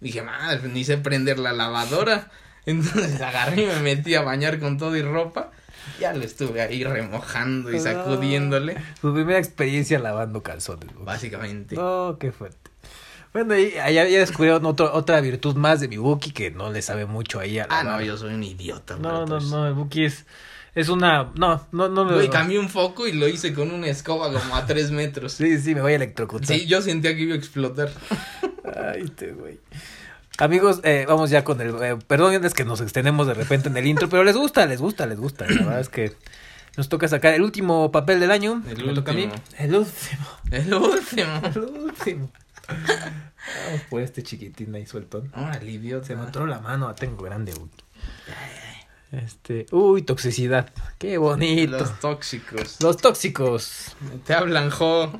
dije, 0.00 0.22
madre, 0.22 0.58
pues, 0.58 0.72
ni 0.72 0.84
sé 0.84 0.98
prender 0.98 1.38
la 1.38 1.52
lavadora. 1.52 2.30
Entonces 2.66 3.20
agarré 3.20 3.62
y 3.62 3.66
me 3.66 3.80
metí 3.80 4.14
a 4.14 4.22
bañar 4.22 4.58
con 4.60 4.78
todo 4.78 4.96
y 4.96 5.02
ropa. 5.02 5.50
Ya 5.98 6.12
lo 6.12 6.22
estuve 6.22 6.60
ahí 6.62 6.84
remojando 6.84 7.72
y 7.72 7.80
sacudiéndole. 7.80 8.76
Tu 9.00 9.12
primera 9.12 9.38
experiencia 9.38 9.98
lavando 9.98 10.42
calzones. 10.42 10.92
güey. 10.94 11.04
Básicamente. 11.04 11.74
No, 11.74 12.16
qué 12.20 12.30
fuerte. 12.30 12.70
Bueno, 13.32 13.58
y 13.58 13.78
allá 13.78 14.06
ya 14.06 14.18
descubrieron 14.18 14.64
otro, 14.66 14.92
otra 14.92 15.20
virtud 15.20 15.56
más 15.56 15.80
de 15.80 15.88
mi 15.88 15.96
Buki 15.96 16.32
que 16.32 16.50
no 16.50 16.70
le 16.70 16.82
sabe 16.82 17.06
mucho 17.06 17.40
ahí 17.40 17.58
a 17.58 17.66
la 17.66 17.80
Ah, 17.80 17.82
no, 17.84 18.00
yo 18.02 18.16
soy 18.16 18.34
un 18.34 18.44
idiota. 18.44 18.96
No, 18.96 19.24
no, 19.26 19.38
pues. 19.38 19.44
no, 19.44 19.66
el 19.66 19.72
Buki 19.74 20.04
es, 20.04 20.26
es 20.74 20.88
una... 20.88 21.32
No, 21.34 21.66
no, 21.72 21.88
no. 21.88 22.04
Güey, 22.12 22.26
no. 22.26 22.32
cambié 22.32 22.58
un 22.58 22.68
foco 22.68 23.06
y 23.06 23.12
lo 23.12 23.28
hice 23.28 23.52
con 23.52 23.70
una 23.70 23.88
escoba 23.88 24.32
como 24.32 24.56
a 24.56 24.64
tres 24.66 24.90
metros. 24.90 25.34
Sí, 25.34 25.58
sí, 25.58 25.74
me 25.74 25.82
voy 25.82 25.92
a 25.92 25.96
electrocutar. 25.96 26.56
Sí, 26.56 26.66
yo 26.66 26.80
sentía 26.80 27.14
que 27.14 27.22
iba 27.22 27.34
a 27.34 27.38
explotar. 27.38 27.90
Ay, 28.74 29.02
este 29.04 29.32
güey. 29.32 29.60
Amigos, 30.38 30.80
eh, 30.82 31.04
vamos 31.06 31.28
ya 31.30 31.44
con 31.44 31.60
el... 31.60 31.74
Eh, 31.82 31.98
perdón, 32.06 32.42
es 32.44 32.54
que 32.54 32.64
nos 32.64 32.80
extendemos 32.80 33.26
de 33.26 33.34
repente 33.34 33.68
en 33.68 33.76
el 33.76 33.86
intro, 33.86 34.08
pero 34.08 34.24
les 34.24 34.36
gusta, 34.36 34.64
les 34.66 34.80
gusta, 34.80 35.06
les 35.06 35.18
gusta. 35.18 35.46
La 35.46 35.56
verdad 35.56 35.80
es 35.80 35.90
que 35.90 36.16
nos 36.76 36.88
toca 36.88 37.06
sacar 37.06 37.34
el 37.34 37.42
último 37.42 37.92
papel 37.92 38.18
del 38.18 38.30
año. 38.30 38.62
El 38.66 38.86
Me 38.86 38.94
toca 38.94 39.12
a 39.12 39.14
mí. 39.14 39.24
último. 39.24 39.42
El 39.58 39.74
último. 39.76 40.26
El 40.50 40.74
último. 40.74 41.40
El 41.44 41.58
último. 41.58 42.30
Vamos 42.68 43.80
por 43.90 44.00
este 44.00 44.22
chiquitín 44.22 44.74
ahí 44.74 44.86
sueltón. 44.86 45.30
Órale, 45.34 45.70
idiota. 45.70 46.06
Se 46.06 46.16
me 46.16 46.22
atoró 46.22 46.46
la 46.46 46.60
mano, 46.60 46.88
la 46.88 46.94
tengo 46.94 47.22
grande, 47.22 47.52
güey. 47.52 47.68
Este, 49.12 49.66
uy, 49.72 50.02
toxicidad. 50.02 50.70
Qué 50.98 51.18
bonito. 51.18 51.78
Los 51.78 52.00
tóxicos. 52.00 52.78
Los 52.82 52.96
tóxicos. 52.96 53.94
Te 54.26 54.32
hablan, 54.34 54.70
Jo. 54.70 55.12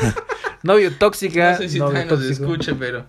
Novio 0.62 0.96
tóxica. 0.96 1.52
No 1.52 1.58
sé 1.58 1.68
si 1.68 1.78
novio 1.78 2.06
nos 2.06 2.22
escuche, 2.22 2.74
pero 2.74 3.06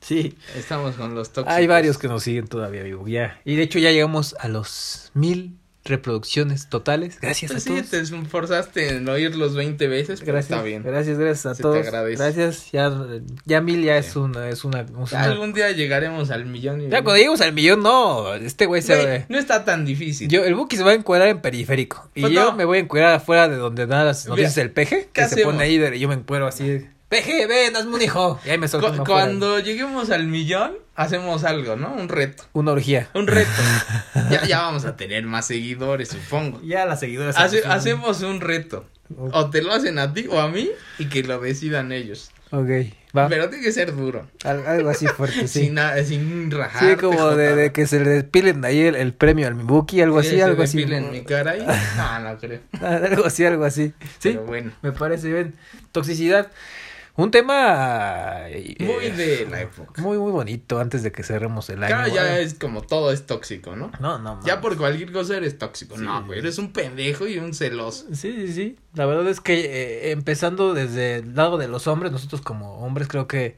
Sí. 0.00 0.36
estamos 0.54 0.96
con 0.96 1.14
los 1.14 1.32
tóxicos. 1.32 1.54
Hay 1.56 1.66
varios 1.66 1.96
que 1.96 2.08
nos 2.08 2.22
siguen 2.24 2.46
todavía 2.46 2.82
vivo, 2.82 3.08
ya. 3.08 3.40
Y 3.46 3.56
de 3.56 3.62
hecho 3.62 3.78
ya 3.78 3.90
llegamos 3.90 4.34
a 4.38 4.48
los 4.48 5.10
mil 5.14 5.58
reproducciones 5.84 6.68
totales. 6.68 7.18
Gracias 7.20 7.50
a 7.50 7.54
Pues 7.54 7.64
sí, 7.64 7.70
todos. 7.70 7.90
te 7.90 8.00
esforzaste 8.00 8.96
en 8.96 9.08
oírlos 9.08 9.54
20 9.54 9.88
veces, 9.88 10.20
pero 10.20 10.32
Gracias. 10.34 10.50
está 10.52 10.62
bien. 10.62 10.82
Gracias, 10.82 11.18
gracias 11.18 11.46
a 11.46 11.54
Se 11.54 11.58
te 11.58 11.62
todos. 11.62 11.78
agradece. 11.78 12.22
Gracias. 12.22 12.70
Ya, 12.72 12.92
ya 13.44 13.60
mil 13.60 13.82
ya 13.82 13.96
es 13.98 14.14
una, 14.16 14.48
es 14.48 14.64
una, 14.64 14.80
es 14.82 14.86
Ya 15.10 15.18
una- 15.18 15.22
algún 15.24 15.52
día 15.52 15.70
llegaremos 15.72 16.30
al 16.30 16.46
millón 16.46 16.80
y... 16.82 16.84
Ya 16.84 17.02
cuando 17.02 17.16
lleguemos 17.16 17.40
al 17.40 17.52
millón, 17.52 17.82
no. 17.82 18.34
Este 18.34 18.66
güey 18.66 18.82
se 18.82 19.00
Güey, 19.02 19.24
no 19.28 19.38
está 19.38 19.64
tan 19.64 19.84
difícil. 19.84 20.28
Yo, 20.28 20.44
el 20.44 20.54
Buki 20.54 20.76
se 20.76 20.84
va 20.84 20.92
a 20.92 20.94
encuadrar 20.94 21.28
en 21.28 21.40
periférico. 21.40 22.10
Y 22.14 22.20
Pues 22.22 22.32
yo 22.32 22.44
no. 22.44 22.52
me 22.56 22.64
voy 22.64 22.78
a 22.78 22.80
encuadrar 22.82 23.14
afuera 23.14 23.48
de 23.48 23.56
donde 23.56 23.86
nada 23.86 24.04
las 24.04 24.26
noticias 24.26 24.54
del 24.54 24.70
peje. 24.70 25.08
¿qué 25.12 25.22
Que 25.22 25.28
se 25.28 25.42
pone 25.42 25.62
ahí 25.62 25.78
de- 25.78 25.98
yo 25.98 26.08
me 26.08 26.14
encuero 26.14 26.46
así. 26.46 26.86
Peje, 27.12 27.46
ven, 27.46 27.76
hazme 27.76 27.94
un 27.94 28.00
hijo. 28.00 28.40
Y 28.42 28.48
ahí 28.48 28.56
me 28.56 28.66
Cu- 28.70 29.04
cuando 29.04 29.58
lleguemos 29.58 30.08
al 30.08 30.26
millón, 30.28 30.72
hacemos 30.94 31.44
algo, 31.44 31.76
¿no? 31.76 31.92
Un 31.92 32.08
reto. 32.08 32.44
Una 32.54 32.72
orgía. 32.72 33.10
Un 33.12 33.26
reto. 33.26 33.50
ya, 34.30 34.46
ya 34.46 34.62
vamos 34.62 34.86
a 34.86 34.96
tener 34.96 35.22
más 35.26 35.46
seguidores, 35.46 36.08
supongo. 36.08 36.62
Ya 36.62 36.86
las 36.86 37.00
seguidoras. 37.00 37.36
Hace- 37.36 37.66
hacemos 37.66 38.22
un 38.22 38.40
reto. 38.40 38.86
O 39.18 39.50
te 39.50 39.60
lo 39.60 39.74
hacen 39.74 39.98
a 39.98 40.14
ti 40.14 40.26
o 40.30 40.40
a 40.40 40.48
mí 40.48 40.70
y 40.98 41.04
que 41.10 41.22
lo 41.22 41.38
decidan 41.38 41.92
ellos. 41.92 42.30
Ok, 42.50 42.68
va. 43.16 43.28
Pero 43.28 43.50
tiene 43.50 43.62
que 43.62 43.72
ser 43.72 43.94
duro. 43.94 44.26
Al- 44.44 44.66
algo 44.66 44.88
así 44.88 45.06
fuerte, 45.06 45.46
sí. 45.48 45.64
Sin, 45.64 45.74
na- 45.74 46.02
sin 46.04 46.50
rajar. 46.50 46.82
Sí, 46.92 46.96
como 46.96 47.32
de, 47.32 47.54
de 47.54 47.72
que 47.72 47.86
se 47.86 48.00
le 48.00 48.08
despilen 48.08 48.64
ahí 48.64 48.80
el, 48.80 48.94
el 48.94 49.12
premio 49.12 49.46
al 49.48 49.54
Mibuki, 49.54 50.00
algo 50.00 50.18
así, 50.18 50.40
algo 50.40 50.62
así. 50.62 50.80
en 50.82 51.10
mi 51.10 51.24
cara 51.24 51.58
y... 51.58 51.60
No, 51.96 52.20
no 52.20 52.38
creo. 52.38 52.60
Algo 52.80 53.26
así, 53.26 53.44
algo 53.44 53.64
así. 53.66 53.92
Sí, 54.18 54.30
Pero 54.30 54.44
bueno. 54.44 54.72
me 54.80 54.92
parece 54.92 55.30
bien. 55.30 55.54
Toxicidad. 55.92 56.50
Un 57.14 57.30
tema 57.30 58.48
eh, 58.48 58.74
Muy 58.80 59.10
de 59.10 59.46
la 59.50 59.60
época. 59.60 60.00
muy 60.00 60.16
muy 60.16 60.32
bonito 60.32 60.78
antes 60.80 61.02
de 61.02 61.12
que 61.12 61.22
cerremos 61.22 61.68
el 61.68 61.82
año. 61.82 61.94
Claro, 61.94 62.14
ya 62.14 62.30
güey. 62.30 62.44
es 62.44 62.54
como 62.54 62.80
todo 62.82 63.12
es 63.12 63.26
tóxico, 63.26 63.76
¿no? 63.76 63.92
No, 64.00 64.18
no. 64.18 64.40
Ya 64.44 64.62
por 64.62 64.78
cualquier 64.78 65.12
cosa 65.12 65.36
eres 65.36 65.58
tóxico. 65.58 65.96
Sí. 65.98 66.02
No, 66.04 66.24
güey, 66.24 66.38
eres 66.38 66.56
un 66.58 66.72
pendejo 66.72 67.26
y 67.26 67.38
un 67.38 67.52
celoso. 67.52 68.06
Sí, 68.14 68.32
sí, 68.46 68.52
sí. 68.54 68.76
La 68.94 69.04
verdad 69.04 69.28
es 69.28 69.40
que 69.40 69.60
eh, 69.60 70.10
empezando 70.12 70.72
desde 70.72 71.16
el 71.16 71.34
lado 71.34 71.58
de 71.58 71.68
los 71.68 71.86
hombres, 71.86 72.12
nosotros 72.12 72.40
como 72.40 72.78
hombres 72.78 73.08
creo 73.08 73.28
que 73.28 73.56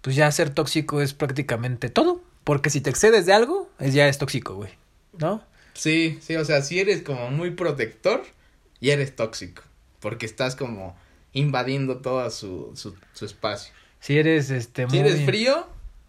pues 0.00 0.14
ya 0.14 0.30
ser 0.30 0.50
tóxico 0.50 1.00
es 1.00 1.14
prácticamente 1.14 1.88
todo. 1.88 2.20
Porque 2.44 2.68
si 2.70 2.80
te 2.82 2.90
excedes 2.90 3.24
de 3.26 3.32
algo, 3.32 3.70
es 3.80 3.94
ya 3.94 4.06
es 4.06 4.18
tóxico, 4.18 4.54
güey. 4.54 4.70
¿No? 5.18 5.42
Sí, 5.72 6.18
sí, 6.20 6.36
o 6.36 6.44
sea, 6.44 6.60
si 6.62 6.78
eres 6.78 7.02
como 7.02 7.30
muy 7.30 7.50
protector 7.52 8.22
y 8.80 8.90
eres 8.90 9.16
tóxico. 9.16 9.62
Porque 9.98 10.26
estás 10.26 10.54
como 10.54 10.94
invadiendo 11.34 11.98
todo 11.98 12.28
su, 12.30 12.72
su, 12.74 12.94
su 13.12 13.24
espacio. 13.26 13.72
Si 14.00 14.18
eres 14.18 14.50
este 14.50 14.82
Si 14.88 14.98
muy... 14.98 14.98
eres 15.00 15.24
frío, 15.26 15.66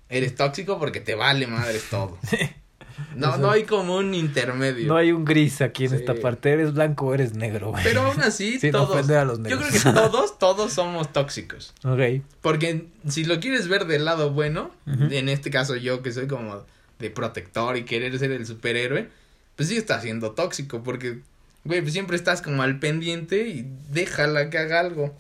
eres 0.10 0.36
tóxico 0.36 0.79
porque 0.79 1.01
te 1.01 1.15
vale 1.15 1.48
madres 1.48 1.86
todo. 1.89 2.17
No, 3.13 3.36
no 3.38 3.51
hay 3.51 3.63
como 3.63 3.98
un 3.98 4.13
intermedio. 4.13 4.88
No 4.88 4.96
hay 4.96 5.12
un 5.12 5.25
gris 5.25 5.60
aquí 5.62 5.84
en 5.84 5.89
Sí. 5.89 5.96
esta 5.98 6.15
parte. 6.15 6.51
Eres 6.53 6.74
blanco 6.74 7.08
o 7.08 7.13
eres 7.13 7.34
negro, 7.34 7.72
güey. 7.72 7.84
Pero 7.84 8.03
aún 8.03 8.22
así, 8.22 8.58
Sin 8.62 8.72
todos. 8.72 9.10
a 9.10 9.25
los 9.25 9.38
yo 9.39 9.58
creo 9.58 9.70
que 9.70 9.79
todos, 9.94 10.39
todos 10.39 10.72
somos 10.72 11.12
tóxicos. 11.12 11.74
Ok. 11.84 12.24
Porque 12.41 12.86
si 13.10 13.25
lo 13.25 13.41
quieres 13.41 13.67
ver 13.67 13.86
del 13.86 14.05
lado 14.05 14.32
bueno, 14.32 14.72
en 14.86 15.27
este 15.27 15.51
caso 15.51 15.75
yo 15.75 16.01
que 16.03 16.13
soy 16.13 16.27
como 16.27 16.63
de 17.00 17.10
protector 17.10 17.75
y 17.75 17.84
querer 17.84 18.17
ser 18.17 18.32
el 18.32 18.46
superhéroe, 18.46 19.10
pues 19.58 19.67
sí 19.67 19.75
está 19.75 20.00
siendo 20.00 20.32
tóxico 20.32 20.82
porque, 20.82 21.20
güey, 21.65 21.81
pues 21.81 21.93
siempre 21.93 22.15
estás 22.15 22.41
como 22.41 22.62
al 22.63 22.79
pendiente 22.79 23.48
y 23.48 23.65
déjala 23.89 24.50
que 24.50 24.57
haga 24.57 24.79
algo. 24.79 25.15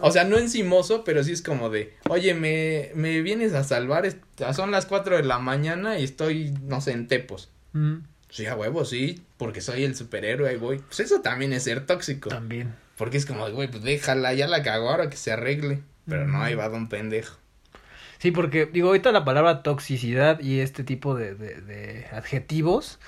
O 0.00 0.10
sea, 0.10 0.24
no 0.24 0.36
encimoso, 0.36 1.04
pero 1.04 1.22
sí 1.22 1.32
es 1.32 1.42
como 1.42 1.70
de, 1.70 1.94
oye, 2.08 2.34
me, 2.34 2.90
me 2.94 3.22
vienes 3.22 3.52
a 3.54 3.62
salvar, 3.64 4.04
son 4.52 4.70
las 4.70 4.86
4 4.86 5.16
de 5.16 5.22
la 5.22 5.38
mañana 5.38 5.98
y 5.98 6.04
estoy, 6.04 6.52
no 6.62 6.80
sé, 6.80 6.92
en 6.92 7.06
Tepos. 7.08 7.50
Mm, 7.72 7.96
Sí, 8.30 8.46
a 8.46 8.56
huevo, 8.56 8.84
sí, 8.84 9.22
porque 9.36 9.60
soy 9.60 9.84
el 9.84 9.94
superhéroe, 9.94 10.48
ahí 10.48 10.56
voy. 10.56 10.78
Pues 10.78 10.98
eso 10.98 11.20
también 11.20 11.52
es 11.52 11.62
ser 11.62 11.86
tóxico. 11.86 12.30
también. 12.30 12.74
Porque 12.96 13.16
es 13.16 13.26
como, 13.26 13.48
güey, 13.50 13.68
pues 13.70 13.84
déjala, 13.84 14.34
ya 14.34 14.48
la 14.48 14.64
cagó 14.64 14.90
ahora 14.90 15.08
que 15.08 15.16
se 15.16 15.30
arregle. 15.30 15.82
Pero 16.08 16.26
no, 16.26 16.42
ahí 16.42 16.56
va 16.56 16.68
don 16.68 16.88
pendejo. 16.88 17.36
Sí, 18.18 18.32
porque 18.32 18.66
digo, 18.66 18.88
ahorita 18.88 19.12
la 19.12 19.24
palabra 19.24 19.62
toxicidad 19.62 20.40
y 20.40 20.58
este 20.58 20.82
tipo 20.82 21.14
de, 21.14 21.36
de, 21.36 21.60
de 21.60 22.06
adjetivos 22.10 22.98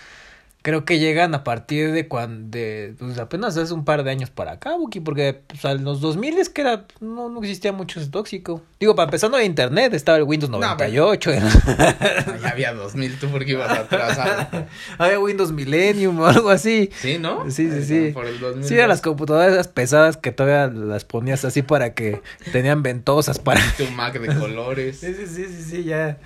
creo 0.67 0.85
que 0.85 0.99
llegan 0.99 1.33
a 1.33 1.45
partir 1.45 1.93
de 1.93 2.09
cuando, 2.09 2.49
de, 2.51 2.97
pues 2.99 3.17
apenas 3.19 3.57
hace 3.57 3.73
un 3.73 3.85
par 3.85 4.03
de 4.03 4.11
años 4.11 4.31
para 4.31 4.51
acá, 4.51 4.75
Buki, 4.75 4.99
porque 4.99 5.43
pues, 5.47 5.65
a 5.65 5.75
los 5.75 6.01
2000 6.01 6.39
es 6.39 6.49
que 6.49 6.63
era, 6.63 6.87
no, 6.99 7.29
no 7.29 7.39
existía 7.39 7.71
mucho 7.71 8.01
ese 8.01 8.11
tóxico. 8.11 8.63
Digo, 8.81 8.97
para 8.97 9.05
empezar 9.05 9.31
no 9.31 9.37
había 9.37 9.47
internet, 9.47 9.95
estaba 9.95 10.19
el 10.19 10.25
Windows 10.25 10.51
No, 10.51 10.59
98, 10.59 11.31
Ya 12.43 12.49
había 12.51 12.75
2000, 12.75 13.17
tú 13.21 13.29
porque 13.29 13.53
ibas 13.53 13.79
atrasado. 13.79 14.67
había 14.99 15.21
Windows 15.21 15.53
Millennium 15.53 16.19
o 16.19 16.27
algo 16.27 16.51
así. 16.51 16.91
Sí, 17.01 17.19
¿no? 17.21 17.49
Sí, 17.49 17.71
sí, 17.71 17.85
sí. 17.85 18.11
Por 18.13 18.27
el 18.27 18.41
2000. 18.41 18.65
Sí, 18.65 18.75
eran 18.75 18.89
las 18.89 19.03
computadoras 19.03 19.53
esas 19.53 19.69
pesadas 19.69 20.17
que 20.17 20.33
todavía 20.33 20.67
las 20.67 21.05
ponías 21.05 21.45
así 21.45 21.63
para 21.63 21.95
que 21.95 22.21
tenían 22.51 22.83
ventosas 22.83 23.39
para... 23.39 23.61
Tu 23.77 23.89
Mac 23.93 24.19
de 24.19 24.35
colores. 24.35 24.99
Sí, 25.07 25.15
sí, 25.15 25.27
sí, 25.29 25.45
sí, 25.45 25.63
sí, 25.63 25.85
ya. 25.85 26.19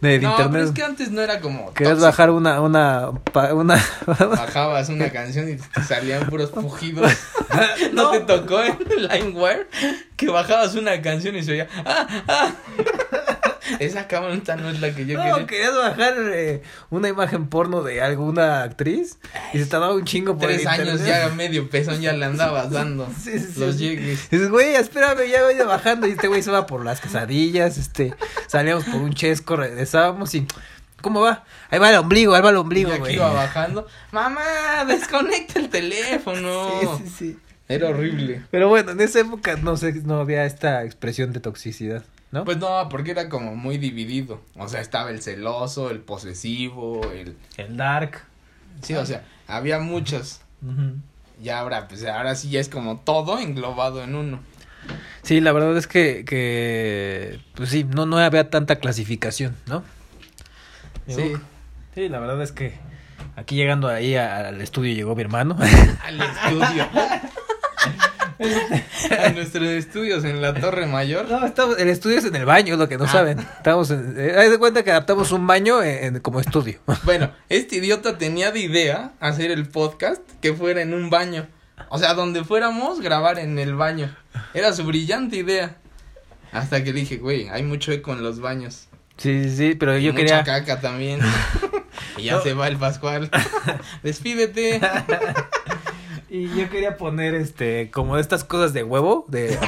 De 0.00 0.20
no, 0.20 0.30
internet. 0.30 0.52
pero 0.52 0.64
es 0.64 0.70
que 0.70 0.82
antes 0.84 1.10
no 1.10 1.20
era 1.20 1.40
como. 1.40 1.74
Querías 1.74 1.98
bajar 2.00 2.30
una, 2.30 2.60
una, 2.60 3.10
una, 3.52 3.84
Bajabas 4.06 4.88
una 4.90 5.10
canción 5.10 5.48
y 5.48 5.56
te 5.56 5.82
salían 5.82 6.28
puros 6.28 6.50
pujidos. 6.50 7.10
¿No, 7.92 8.04
No. 8.04 8.10
te 8.12 8.20
tocó 8.20 8.62
en 8.62 8.78
LimeWire 9.10 9.66
que 10.16 10.28
bajabas 10.28 10.74
una 10.76 11.00
canción 11.02 11.34
y 11.36 11.42
se 11.42 11.52
oía. 11.52 11.68
¡Ah! 11.84 12.06
¡Ah! 12.28 12.52
Esa 13.78 14.06
cámara 14.06 14.34
no 14.56 14.70
es 14.70 14.80
la 14.80 14.94
que 14.94 15.06
yo 15.06 15.16
no, 15.18 15.24
quería. 15.24 15.46
querías 15.46 15.76
bajar 15.76 16.14
eh, 16.32 16.62
una 16.90 17.08
imagen 17.08 17.48
porno 17.48 17.82
de 17.82 18.00
alguna 18.00 18.62
actriz 18.62 19.18
y 19.52 19.58
se 19.58 19.66
te 19.66 19.70
daba 19.70 19.94
un 19.94 20.04
chingo 20.04 20.36
por 20.36 20.48
Tres 20.48 20.62
el 20.62 20.68
años 20.68 21.00
internet. 21.00 21.28
ya 21.28 21.34
medio 21.34 21.68
pezón 21.70 22.00
ya 22.00 22.12
le 22.12 22.24
andabas 22.24 22.70
dando. 22.70 23.08
Sí, 23.18 23.38
sí. 23.38 23.58
Los 23.60 23.78
llegues. 23.78 24.30
Dices, 24.30 24.50
güey, 24.50 24.74
espérame, 24.74 25.28
ya 25.30 25.42
voy 25.44 25.54
bajando. 25.58 26.06
Y 26.06 26.12
este 26.12 26.28
güey 26.28 26.42
se 26.42 26.50
va 26.50 26.66
por 26.66 26.84
las 26.84 27.00
quesadillas, 27.00 27.78
este, 27.78 28.14
salíamos 28.46 28.84
por 28.84 29.00
un 29.00 29.12
chesco, 29.12 29.56
regresábamos 29.56 30.34
y, 30.34 30.46
¿cómo 31.00 31.20
va? 31.20 31.44
Ahí 31.70 31.78
va 31.78 31.90
el 31.90 31.96
ombligo, 31.96 32.34
ahí 32.34 32.42
va 32.42 32.50
el 32.50 32.56
ombligo, 32.56 32.96
güey. 32.98 33.14
iba 33.14 33.32
bajando. 33.32 33.86
Mamá, 34.12 34.84
desconecta 34.86 35.58
el 35.58 35.68
teléfono. 35.68 36.80
Sí, 36.80 36.86
sí, 37.04 37.14
sí. 37.18 37.38
Era 37.68 37.90
horrible. 37.90 38.42
Pero 38.50 38.68
bueno, 38.68 38.92
en 38.92 39.00
esa 39.00 39.20
época 39.20 39.56
no 39.56 39.76
sé, 39.76 39.92
no 40.04 40.20
había 40.20 40.46
esta 40.46 40.84
expresión 40.84 41.32
de 41.32 41.40
toxicidad, 41.40 42.02
¿no? 42.30 42.44
Pues 42.44 42.58
no, 42.58 42.88
porque 42.88 43.12
era 43.12 43.28
como 43.28 43.54
muy 43.54 43.78
dividido. 43.78 44.40
O 44.56 44.68
sea, 44.68 44.80
estaba 44.80 45.10
el 45.10 45.22
celoso, 45.22 45.90
el 45.90 46.00
posesivo, 46.00 47.00
el... 47.12 47.36
el 47.56 47.76
dark. 47.76 48.22
Sí, 48.82 48.94
o 48.94 49.04
sea, 49.04 49.24
había 49.46 49.78
muchos. 49.78 50.40
Ujú. 50.62 50.96
Y 51.42 51.48
ahora, 51.50 51.88
pues 51.88 52.04
ahora 52.04 52.34
sí 52.34 52.50
ya 52.50 52.60
es 52.60 52.68
como 52.68 52.98
todo 52.98 53.38
englobado 53.38 54.02
en 54.02 54.14
uno. 54.14 54.40
Sí, 55.22 55.40
la 55.40 55.52
verdad 55.52 55.76
es 55.76 55.86
que, 55.86 56.24
que 56.24 57.40
pues 57.54 57.70
sí, 57.70 57.84
no, 57.84 58.06
no 58.06 58.18
había 58.18 58.50
tanta 58.50 58.76
clasificación, 58.76 59.56
¿no? 59.66 59.82
Sí. 61.06 61.34
Sí, 61.94 62.08
la 62.08 62.18
verdad 62.18 62.40
es 62.42 62.52
que 62.52 62.74
aquí 63.36 63.56
llegando 63.56 63.88
ahí 63.88 64.14
al 64.14 64.60
estudio 64.60 64.94
llegó 64.94 65.14
mi 65.14 65.22
hermano. 65.22 65.56
Al 66.04 66.20
estudio. 66.20 66.88
a 69.18 69.28
nuestros 69.30 69.66
estudios 69.68 70.24
en 70.24 70.40
la 70.40 70.54
Torre 70.54 70.86
Mayor. 70.86 71.28
No, 71.28 71.44
estamos, 71.44 71.78
el 71.78 71.88
estudio 71.88 72.18
es 72.18 72.24
en 72.24 72.36
el 72.36 72.44
baño, 72.44 72.74
es 72.74 72.78
lo 72.78 72.88
que 72.88 72.96
no 72.98 73.04
Ah. 73.04 73.08
saben. 73.08 73.38
Estamos 73.40 73.90
en, 73.90 74.14
eh, 74.18 74.48
de 74.48 74.58
cuenta 74.58 74.82
que 74.84 74.90
adaptamos 74.90 75.32
un 75.32 75.46
baño 75.46 75.82
en, 75.82 76.16
en- 76.16 76.20
como 76.20 76.40
estudio. 76.40 76.78
Bueno, 77.04 77.32
este 77.48 77.76
idiota 77.76 78.18
tenía 78.18 78.50
de 78.52 78.60
idea 78.60 79.12
hacer 79.20 79.50
el 79.50 79.66
podcast 79.68 80.22
que 80.40 80.52
fuera 80.54 80.82
en 80.82 80.94
un 80.94 81.10
baño. 81.10 81.46
O 81.90 81.98
sea, 81.98 82.14
donde 82.14 82.44
fuéramos, 82.44 83.00
grabar 83.00 83.38
en 83.38 83.58
el 83.58 83.74
baño. 83.74 84.14
Era 84.54 84.72
su 84.72 84.84
brillante 84.84 85.36
idea. 85.36 85.76
Hasta 86.52 86.82
que 86.84 86.92
dije, 86.92 87.16
güey, 87.18 87.48
hay 87.48 87.62
mucho 87.62 87.92
eco 87.92 88.12
en 88.12 88.22
los 88.22 88.40
baños. 88.40 88.88
Sí, 89.16 89.44
sí, 89.44 89.56
sí, 89.56 89.74
pero 89.74 89.96
yo 89.98 90.12
Mucha 90.12 90.24
quería... 90.24 90.44
caca 90.44 90.80
también. 90.80 91.20
y 92.16 92.24
ya 92.24 92.34
No. 92.36 92.42
se 92.42 92.54
va 92.54 92.68
el 92.68 92.76
Pascual. 92.76 93.30
Despídete. 94.02 94.80
Y 96.30 96.48
yo 96.54 96.68
quería 96.68 96.96
poner, 96.98 97.34
este, 97.34 97.90
como 97.90 98.18
estas 98.18 98.44
cosas 98.44 98.74
de 98.74 98.82
huevo, 98.82 99.24
de... 99.28 99.56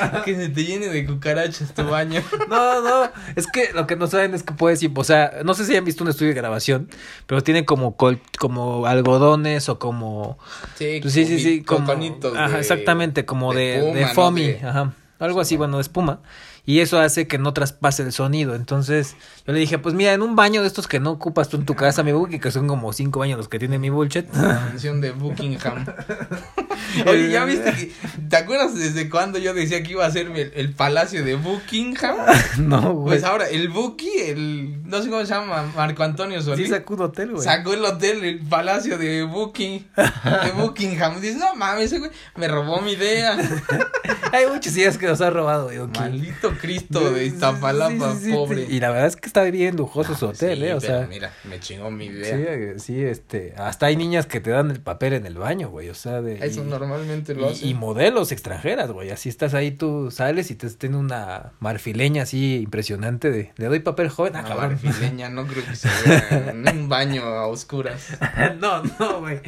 Que 0.24 0.34
se 0.34 0.48
te 0.48 0.64
llene 0.64 0.88
de 0.88 1.04
cucarachas 1.06 1.74
tu 1.74 1.84
baño. 1.84 2.22
No, 2.48 2.80
no, 2.82 3.10
es 3.36 3.46
que 3.46 3.70
lo 3.74 3.86
que 3.86 3.96
no 3.96 4.06
saben 4.06 4.32
es 4.34 4.42
que 4.42 4.54
puedes 4.54 4.82
ir, 4.82 4.90
o 4.94 5.04
sea, 5.04 5.40
no 5.44 5.52
sé 5.54 5.64
si 5.66 5.76
han 5.76 5.84
visto 5.84 6.04
un 6.04 6.10
estudio 6.10 6.30
de 6.30 6.34
grabación, 6.40 6.88
pero 7.26 7.42
tienen 7.42 7.64
como 7.64 7.96
col- 7.96 8.20
como 8.38 8.86
algodones 8.86 9.68
o 9.68 9.78
como 9.78 10.38
Sí, 10.76 11.00
pues 11.02 11.12
sí, 11.12 11.26
sí, 11.26 11.38
sí, 11.38 11.62
como 11.62 11.80
ajá, 12.36 12.54
de- 12.54 12.60
exactamente, 12.60 13.24
como 13.26 13.52
de 13.52 13.80
de, 13.92 14.06
foamy, 14.14 14.46
De- 14.46 14.66
ajá, 14.66 14.92
algo 15.18 15.40
así, 15.40 15.56
bueno, 15.56 15.76
de 15.76 15.82
espuma. 15.82 16.20
Y 16.70 16.78
eso 16.78 17.00
hace 17.00 17.26
que 17.26 17.36
no 17.36 17.52
traspase 17.52 18.04
el 18.04 18.12
sonido. 18.12 18.54
Entonces, 18.54 19.16
yo 19.44 19.52
le 19.52 19.58
dije, 19.58 19.80
pues 19.80 19.92
mira, 19.92 20.12
en 20.12 20.22
un 20.22 20.36
baño 20.36 20.60
de 20.60 20.68
estos 20.68 20.86
que 20.86 21.00
no 21.00 21.10
ocupas 21.10 21.48
tú 21.48 21.56
en 21.56 21.66
tu 21.66 21.74
casa, 21.74 22.04
mi 22.04 22.12
buki, 22.12 22.38
que 22.38 22.52
son 22.52 22.68
como 22.68 22.92
cinco 22.92 23.18
baños 23.18 23.38
los 23.38 23.48
que 23.48 23.58
tiene 23.58 23.80
mi 23.80 23.90
bullshit. 23.90 24.32
La 24.34 24.66
mención 24.68 25.00
de 25.00 25.10
Buckingham. 25.10 25.84
Oye, 27.08 27.28
¿ya 27.28 27.44
viste 27.44 27.72
que, 27.72 27.92
¿te 28.28 28.36
acuerdas 28.36 28.76
desde 28.76 29.10
cuando 29.10 29.40
yo 29.40 29.52
decía 29.52 29.82
que 29.82 29.90
iba 29.90 30.06
a 30.06 30.10
ser 30.12 30.28
el, 30.28 30.52
el 30.54 30.72
palacio 30.72 31.24
de 31.24 31.34
Buckingham? 31.34 32.16
no, 32.58 32.94
güey. 32.94 33.16
Pues 33.16 33.24
ahora, 33.24 33.48
el 33.48 33.68
Buki, 33.68 34.10
el, 34.26 34.88
no 34.88 35.02
sé 35.02 35.10
cómo 35.10 35.24
se 35.24 35.34
llama, 35.34 35.72
Marco 35.74 36.04
Antonio 36.04 36.40
Solís, 36.40 36.66
sí 36.68 36.72
sacó 36.72 36.94
un 36.94 37.02
hotel, 37.02 37.32
güey. 37.32 37.42
sacó 37.42 37.74
el 37.74 37.84
hotel, 37.84 38.22
el 38.24 38.40
palacio 38.40 38.96
de 38.96 39.24
Buki, 39.24 39.86
de 39.96 40.52
Buckingham. 40.56 41.20
Dices, 41.20 41.38
no 41.38 41.54
mames, 41.56 41.86
ese 41.86 41.98
güey 41.98 42.12
me 42.36 42.46
robó 42.46 42.80
mi 42.80 42.92
idea. 42.92 43.36
Hay 44.32 44.46
muchas 44.46 44.76
ideas 44.76 44.96
que 44.96 45.06
nos 45.06 45.20
ha 45.20 45.30
robado, 45.30 45.66
buki. 45.66 45.98
Maldito 45.98 46.56
Cristo 46.60 47.10
de 47.12 47.26
Iztapalapa, 47.26 48.12
Sí, 48.14 48.18
sí, 48.18 48.24
sí, 48.26 48.32
pobre. 48.32 48.66
Y 48.68 48.80
la 48.80 48.90
verdad 48.90 49.06
es 49.06 49.16
que 49.16 49.26
está 49.26 49.42
bien 49.44 49.76
lujoso 49.76 50.14
su 50.14 50.26
hotel, 50.26 50.58
Sí, 50.58 50.64
eh, 50.64 50.74
o 50.74 50.80
sea. 50.80 51.06
mira, 51.08 51.32
me 51.44 51.58
chingó 51.60 51.90
mi 51.90 52.06
Sí, 52.08 52.12
idea. 52.12 52.36
eh, 52.54 52.74
sí, 52.78 53.02
este, 53.02 53.54
hasta 53.56 53.86
hay 53.86 53.96
niñas 53.96 54.26
que 54.26 54.40
te 54.40 54.50
dan 54.50 54.70
el 54.70 54.80
papel 54.80 55.14
en 55.14 55.26
el 55.26 55.34
baño, 55.36 55.68
güey, 55.70 55.88
o 55.88 55.94
sea, 55.94 56.20
de... 56.20 56.44
Eso 56.44 56.62
y- 56.62 56.66
normalmente 56.68 57.34
lo 57.34 57.48
y, 57.48 57.52
hacen. 57.52 57.68
y 57.68 57.74
modelos 57.74 58.32
extranjeras, 58.32 58.90
güey, 58.92 59.10
así 59.10 59.28
estás 59.28 59.54
ahí, 59.54 59.70
tú 59.70 60.10
sales 60.10 60.50
y 60.50 60.54
te 60.54 60.68
tiene 60.70 60.96
una 60.96 61.52
marfileña 61.60 62.22
así 62.22 62.56
impresionante 62.60 63.30
de, 63.30 63.52
le 63.56 63.66
doy 63.66 63.80
papel 63.80 64.08
joven, 64.08 64.36
ah, 64.36 64.40
Una 64.40 64.48
cabrón. 64.48 64.78
marfileña, 64.82 65.28
no 65.30 65.46
creo 65.46 65.64
que 65.64 65.74
se 65.76 65.88
vea 66.06 66.50
en 66.50 66.68
un 66.68 66.88
baño 66.88 67.22
a 67.24 67.46
oscuras. 67.46 68.08
no, 68.60 68.82
no, 68.82 69.20
güey, 69.20 69.40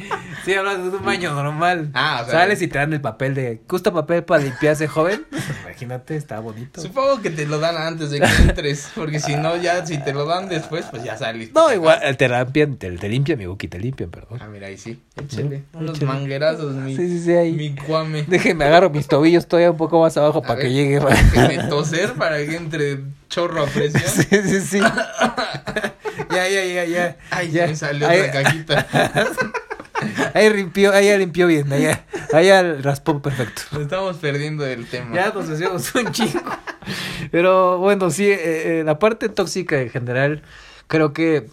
sí, 0.45 0.53
hablas 0.53 0.77
de 0.83 0.89
un 0.89 1.05
baño 1.05 1.33
normal, 1.33 1.91
Ah, 1.93 2.21
o 2.21 2.25
sea, 2.29 2.39
sales 2.41 2.61
y 2.61 2.67
te 2.67 2.77
dan 2.79 2.93
el 2.93 3.01
papel 3.01 3.33
de, 3.35 3.61
¿gusta 3.67 3.91
papel 3.93 4.23
para 4.23 4.43
limpiarse 4.43 4.87
joven? 4.87 5.25
Imagínate, 5.63 6.15
está 6.15 6.39
bonito. 6.39 6.81
Supongo 6.93 7.21
que 7.23 7.31
te 7.31 7.47
lo 7.47 7.57
dan 7.59 7.75
antes 7.75 8.11
de 8.11 8.19
que 8.19 8.25
entres, 8.43 8.89
porque 8.93 9.19
si 9.19 9.35
no, 9.35 9.57
ya, 9.57 9.83
si 9.83 9.97
te 9.97 10.13
lo 10.13 10.25
dan 10.25 10.47
después, 10.47 10.85
pues 10.91 11.03
ya 11.03 11.17
saliste. 11.17 11.53
No, 11.59 11.73
igual, 11.73 11.99
te 12.17 12.29
limpian, 12.29 12.75
te, 12.77 12.91
te 12.91 13.09
limpian, 13.09 13.39
mi 13.39 13.47
buki, 13.47 13.67
te 13.67 13.79
limpian, 13.79 14.11
perdón. 14.11 14.37
Ah, 14.39 14.47
mira, 14.47 14.67
ahí 14.67 14.77
sí. 14.77 15.01
Échale. 15.15 15.63
Unos 15.73 15.97
échale. 15.97 16.05
manguerazos, 16.13 16.75
mi, 16.75 16.95
Sí, 16.95 17.07
sí, 17.09 17.19
sí, 17.23 17.31
ahí. 17.31 17.51
mi 17.53 17.73
cuame. 17.75 18.25
Déjeme 18.27 18.53
me 18.53 18.65
agarro 18.65 18.91
mis 18.91 19.07
tobillos 19.07 19.47
todavía 19.47 19.71
un 19.71 19.77
poco 19.77 19.99
más 20.01 20.15
abajo 20.17 20.37
A 20.39 20.41
para 20.43 20.55
ver, 20.55 20.67
que 20.67 20.71
llegue. 20.73 20.99
Déjeme 20.99 21.63
toser 21.69 22.13
para 22.13 22.37
que 22.37 22.55
entre 22.55 22.99
chorro 23.27 23.63
a 23.63 23.65
presión. 23.65 24.03
Sí, 24.05 24.27
sí, 24.43 24.61
sí. 24.61 24.79
ya, 26.29 26.47
ya, 26.47 26.63
ya, 26.63 26.85
ya. 26.85 27.17
Ay, 27.31 27.49
ya. 27.51 27.65
me 27.65 27.75
salió 27.75 28.07
Ahí- 28.07 28.19
otra 28.21 28.43
cajita. 28.43 28.87
Ahí 30.35 30.49
limpió, 30.53 30.91
ahí 30.93 31.17
limpió 31.17 31.47
bien, 31.47 31.71
ahí 31.71 32.45
ya 32.45 32.61
raspó 32.81 33.21
perfecto. 33.21 33.61
Nos 33.71 33.81
estamos 33.83 34.17
perdiendo 34.17 34.63
del 34.63 34.85
tema. 34.85 35.15
Ya 35.15 35.31
nos 35.31 35.49
hacemos 35.49 35.95
un 35.95 36.11
chingo. 36.11 36.41
Pero 37.31 37.77
bueno, 37.77 38.09
sí, 38.09 38.25
eh, 38.25 38.79
eh, 38.79 38.83
la 38.85 38.99
parte 38.99 39.29
tóxica 39.29 39.81
en 39.81 39.89
general 39.89 40.41
creo 40.87 41.13
que 41.13 41.47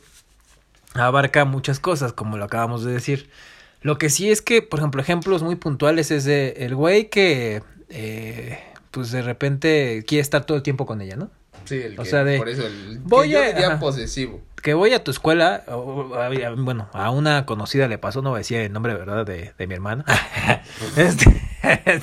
abarca 0.94 1.44
muchas 1.44 1.80
cosas, 1.80 2.12
como 2.12 2.37
lo 2.37 2.44
acabamos 2.44 2.84
de 2.84 2.92
decir. 2.92 3.30
Lo 3.82 3.99
que 3.99 4.10
sí 4.10 4.30
es 4.30 4.42
que, 4.42 4.62
por 4.62 4.80
ejemplo, 4.80 5.00
ejemplos 5.00 5.42
muy 5.42 5.56
puntuales 5.56 6.10
es 6.10 6.25
de 6.25 6.50
el 6.58 6.75
güey 6.75 7.08
que, 7.08 7.62
eh, 7.88 8.58
pues 8.90 9.10
de 9.10 9.22
repente 9.22 10.04
quiere 10.06 10.20
estar 10.20 10.44
todo 10.44 10.56
el 10.56 10.62
tiempo 10.62 10.84
con 10.87 11.00
ella, 11.00 11.16
¿no? 11.16 11.30
Sí, 11.64 11.76
el 11.83 11.99
O 11.99 12.02
que, 12.02 12.09
sea, 12.09 12.25
de- 12.25 12.38
por 12.38 12.49
eso 12.49 12.66
el 12.66 12.99
voy 13.00 13.28
que 13.28 13.35
yo 13.35 13.42
a- 13.42 13.47
diría 13.47 13.78
posesivo. 13.78 14.40
Que 14.62 14.75
voy 14.75 14.92
a 14.92 15.02
tu 15.02 15.11
escuela, 15.11 15.62
bueno, 16.59 16.90
a 16.92 17.11
una 17.11 17.47
conocida 17.47 17.88
le 17.88 17.97
pasó, 17.97 18.21
no 18.21 18.28
voy 18.30 18.37
a 18.37 18.40
decir 18.40 18.59
el 18.59 18.73
nombre, 18.73 18.92
¿verdad? 18.92 19.25
De, 19.25 19.54
de 19.57 19.66
mi 19.66 19.75
hermana. 19.75 20.04
Este, 20.97 21.40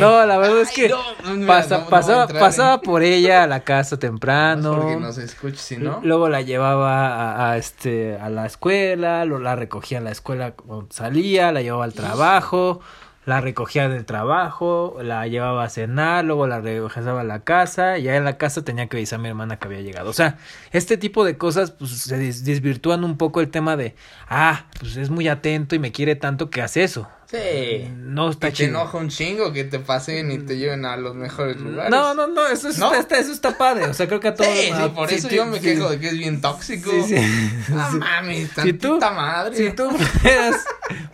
no, 0.00 0.24
la 0.26 0.38
verdad 0.38 0.60
es 0.60 0.70
que 0.70 0.84
Ay, 0.86 0.88
no, 0.88 1.30
no, 1.30 1.36
mira, 1.36 1.46
pasa- 1.46 1.78
no, 1.78 1.84
no 1.84 1.84
voy 1.84 1.86
a 1.86 1.90
pasaba, 1.90 2.22
entrar 2.22 2.40
pasaba 2.40 2.74
en- 2.74 2.80
por 2.90 3.02
ella 3.02 3.42
a 3.44 3.46
la 3.46 3.60
casa 3.60 3.96
No 3.96 4.00
temprano. 4.00 4.76
porque 4.80 4.96
no 4.96 5.12
se 5.12 5.24
escuche, 5.24 5.56
si 5.58 5.76
no. 5.76 6.00
Luego 6.02 6.28
la 6.28 6.40
llevaba 6.42 7.14
a, 7.14 7.52
a, 7.52 7.56
este 7.58 8.16
a 8.18 8.28
la 8.30 8.46
escuela, 8.46 9.24
lo, 9.24 9.38
la 9.38 9.54
recogía 9.56 9.98
en 9.98 10.04
la 10.04 10.10
escuela 10.10 10.54
salía, 10.90 11.52
la 11.52 11.62
llevaba 11.62 11.84
al 11.84 11.94
trabajo, 11.94 12.80
la 13.26 13.40
recogía 13.40 13.88
del 13.88 14.04
trabajo, 14.04 14.98
la 15.02 15.26
llevaba 15.26 15.64
a 15.64 15.68
cenar, 15.68 16.24
luego 16.24 16.46
la 16.46 16.60
regresaba 16.60 17.22
a 17.22 17.24
la 17.24 17.40
casa, 17.40 17.98
y 17.98 18.04
ya 18.04 18.16
en 18.16 18.24
la 18.24 18.36
casa 18.36 18.64
tenía 18.64 18.86
que 18.88 18.98
avisar 18.98 19.18
a 19.18 19.22
mi 19.22 19.28
hermana 19.28 19.56
que 19.58 19.66
había 19.66 19.80
llegado. 19.80 20.10
O 20.10 20.12
sea, 20.12 20.36
este 20.72 20.96
tipo 20.96 21.24
de 21.24 21.38
cosas 21.38 21.70
pues 21.70 21.90
se 21.92 22.18
des- 22.18 22.44
desvirtúan 22.44 23.02
un 23.04 23.16
poco 23.16 23.40
el 23.40 23.48
tema 23.50 23.76
de, 23.76 23.94
ah, 24.28 24.66
pues 24.78 24.96
es 24.96 25.10
muy 25.10 25.28
atento 25.28 25.74
y 25.74 25.78
me 25.78 25.92
quiere 25.92 26.16
tanto 26.16 26.50
que 26.50 26.60
hace 26.62 26.84
eso. 26.84 27.08
Sí. 27.30 27.88
No 27.98 28.30
está 28.30 28.48
Que 28.48 28.52
te 28.52 28.56
chido. 28.58 28.68
enoja 28.80 28.98
un 28.98 29.08
chingo 29.08 29.52
que 29.52 29.64
te 29.64 29.78
pasen 29.78 30.30
y 30.30 30.38
te 30.38 30.56
lleven 30.56 30.84
a 30.84 30.96
los 30.96 31.14
mejores 31.14 31.56
lugares. 31.58 31.90
No, 31.90 32.14
no, 32.14 32.26
no, 32.28 32.46
eso, 32.46 32.68
es- 32.68 32.78
¿No? 32.78 32.94
Está, 32.94 33.18
eso 33.18 33.32
está 33.32 33.56
padre. 33.58 33.86
O 33.86 33.94
sea, 33.94 34.06
creo 34.06 34.20
que 34.20 34.28
a 34.28 34.34
todos. 34.34 34.50
Sí, 34.50 34.66
sí, 34.66 34.72
ah, 34.74 34.92
por 34.94 35.08
sí, 35.08 35.16
eso 35.16 35.28
yo 35.28 35.46
me 35.46 35.60
quejo 35.60 35.88
de 35.90 35.98
que 35.98 36.08
es 36.08 36.18
bien 36.18 36.40
tóxico. 36.40 36.90
Sí, 36.90 37.02
sí. 37.02 37.16
Sí. 37.66 37.72
mames, 37.98 38.50
Si 38.62 38.72
tú- 38.74 38.98
madre. 39.00 39.56
Si 39.56 39.70
tú 39.72 39.90
fueras 39.90 40.64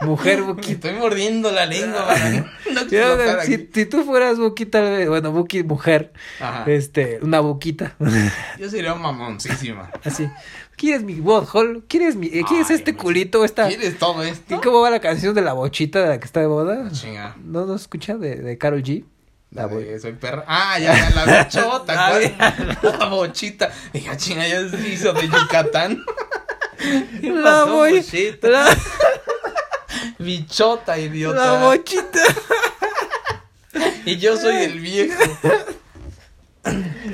mujer, 0.01 0.43
Buki. 0.43 0.73
estoy 0.73 0.93
mordiendo 0.95 1.51
la 1.51 1.67
lengua 1.67 2.05
no 2.75 2.87
Yo, 2.89 3.17
si, 3.45 3.53
aquí. 3.55 3.69
si 3.73 3.87
tú 3.87 4.05
fueras 4.05 4.39
vez, 4.91 5.09
bueno, 5.09 5.33
Buki 5.33 5.63
mujer, 5.63 6.13
Ajá. 6.41 6.65
este, 6.71 7.19
una 7.23 7.41
buquita, 7.41 7.95
Yo 8.59 8.69
sería 8.69 8.95
mamoncísima. 8.95 9.91
así. 10.05 10.29
¿Quieres 10.81 11.03
mi 11.03 11.15
butthole? 11.21 11.83
¿Quieres 11.89 12.17
mi, 12.17 12.29
eh, 12.29 12.43
¿quieres 12.49 12.71
Ay, 12.71 12.77
este 12.77 12.95
pues, 12.95 13.03
culito? 13.05 13.45
Esta, 13.45 13.69
¿Quieres 13.69 13.99
todo 13.99 14.23
esto? 14.23 14.55
¿Y 14.55 14.59
cómo 14.61 14.81
va 14.81 14.89
la 14.89 14.99
canción 15.01 15.35
de 15.35 15.43
la 15.43 15.53
bochita 15.53 16.01
de 16.01 16.09
la 16.09 16.19
que 16.19 16.25
está 16.25 16.41
de 16.41 16.47
boda? 16.47 16.85
Ah, 16.87 16.91
Chinga. 16.91 17.37
¿No 17.45 17.67
no 17.67 17.75
escucha 17.75 18.17
de, 18.17 18.37
de 18.37 18.57
Carol 18.57 18.83
G? 18.83 19.05
La 19.51 19.67
de 19.69 19.99
soy 20.01 20.13
perra. 20.13 20.43
Ah, 20.47 20.79
ya, 20.79 20.95
ya, 20.97 21.11
la 21.27 21.45
bichota. 21.45 21.93
Ah, 21.99 22.55
¿cuál? 22.81 22.99
La 22.99 23.07
bochita. 23.09 23.71
Dije, 23.93 24.17
chinga, 24.17 24.49
ya 24.49 24.67
se 24.71 24.89
hizo 24.89 25.13
de 25.13 25.29
Yucatán. 25.29 26.03
¿Qué 27.21 27.29
La 27.31 27.43
pasó, 27.43 27.73
boy- 27.75 27.97
bochita? 27.99 28.49
la, 28.49 28.65
Bichota, 30.19 30.99
idiota. 30.99 31.45
la 31.59 31.65
bochita. 31.67 32.21
Y 34.07 34.17
yo 34.17 34.37
soy 34.39 34.57
el 34.63 34.81
viejo. 34.81 35.21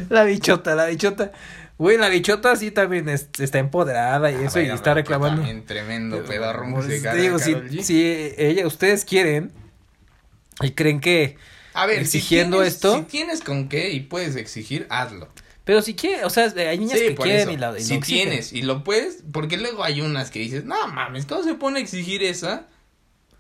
La 0.09 0.23
bichota, 0.25 0.75
la 0.77 0.87
bichota. 0.87 1.33
Güey, 1.79 1.99
la 1.99 2.09
bichota 2.09 2.57
sí 2.57 2.71
también 2.71 3.09
es- 3.09 3.29
está 3.39 3.59
empoderada 3.59 4.31
y 4.31 4.45
eso, 4.45 4.61
y 4.61 4.67
está 4.67 4.95
reclamando. 4.95 5.43
También 5.43 5.67
tremendo 5.67 6.25
pedorro 6.25 6.67
Pues, 6.73 6.87
musical. 6.87 7.15
te 7.17 7.23
digo, 7.23 7.39
si, 7.39 7.53
G. 7.55 7.83
si 7.83 8.33
ella, 8.39 8.67
ustedes 8.67 9.05
quieren 9.05 9.53
y 10.63 10.71
creen 10.71 11.01
que, 11.01 11.37
A 11.75 11.85
ver, 11.85 11.99
exigiendo 12.01 12.57
si 12.57 12.61
tienes, 12.63 12.75
esto- 12.75 12.97
Si 12.97 13.03
tienes 13.05 13.41
con 13.43 13.69
qué 13.69 13.91
y 13.91 14.01
puedes 14.01 14.37
exigir, 14.37 14.87
hazlo. 14.89 15.29
pero 15.65 15.83
si 15.83 15.95
quieren, 15.95 16.25
o 16.25 16.31
sea, 16.31 16.45
hay 16.57 16.79
niñas 16.79 16.99
Sí, 16.99 17.09
que 17.09 17.15
quieren 17.15 17.41
eso. 17.43 17.51
y 17.51 17.57
la 17.59 17.79
y 17.79 17.83
si 17.83 17.95
lo 17.97 18.01
tienes 18.01 18.53
y 18.55 18.63
lo 18.63 18.83
puedes, 18.83 19.23
porque 19.31 19.59
luego 19.59 19.85
hay 19.85 20.01
unas 20.01 20.31
que 20.31 20.39
dices, 20.39 20.65
no 20.65 20.87
mames, 20.89 21.27
¿cómo 21.27 21.43
se 21.43 21.55
pone 21.55 21.81
a 21.81 21.83
exigir 21.83 22.23
esa? 22.23 22.69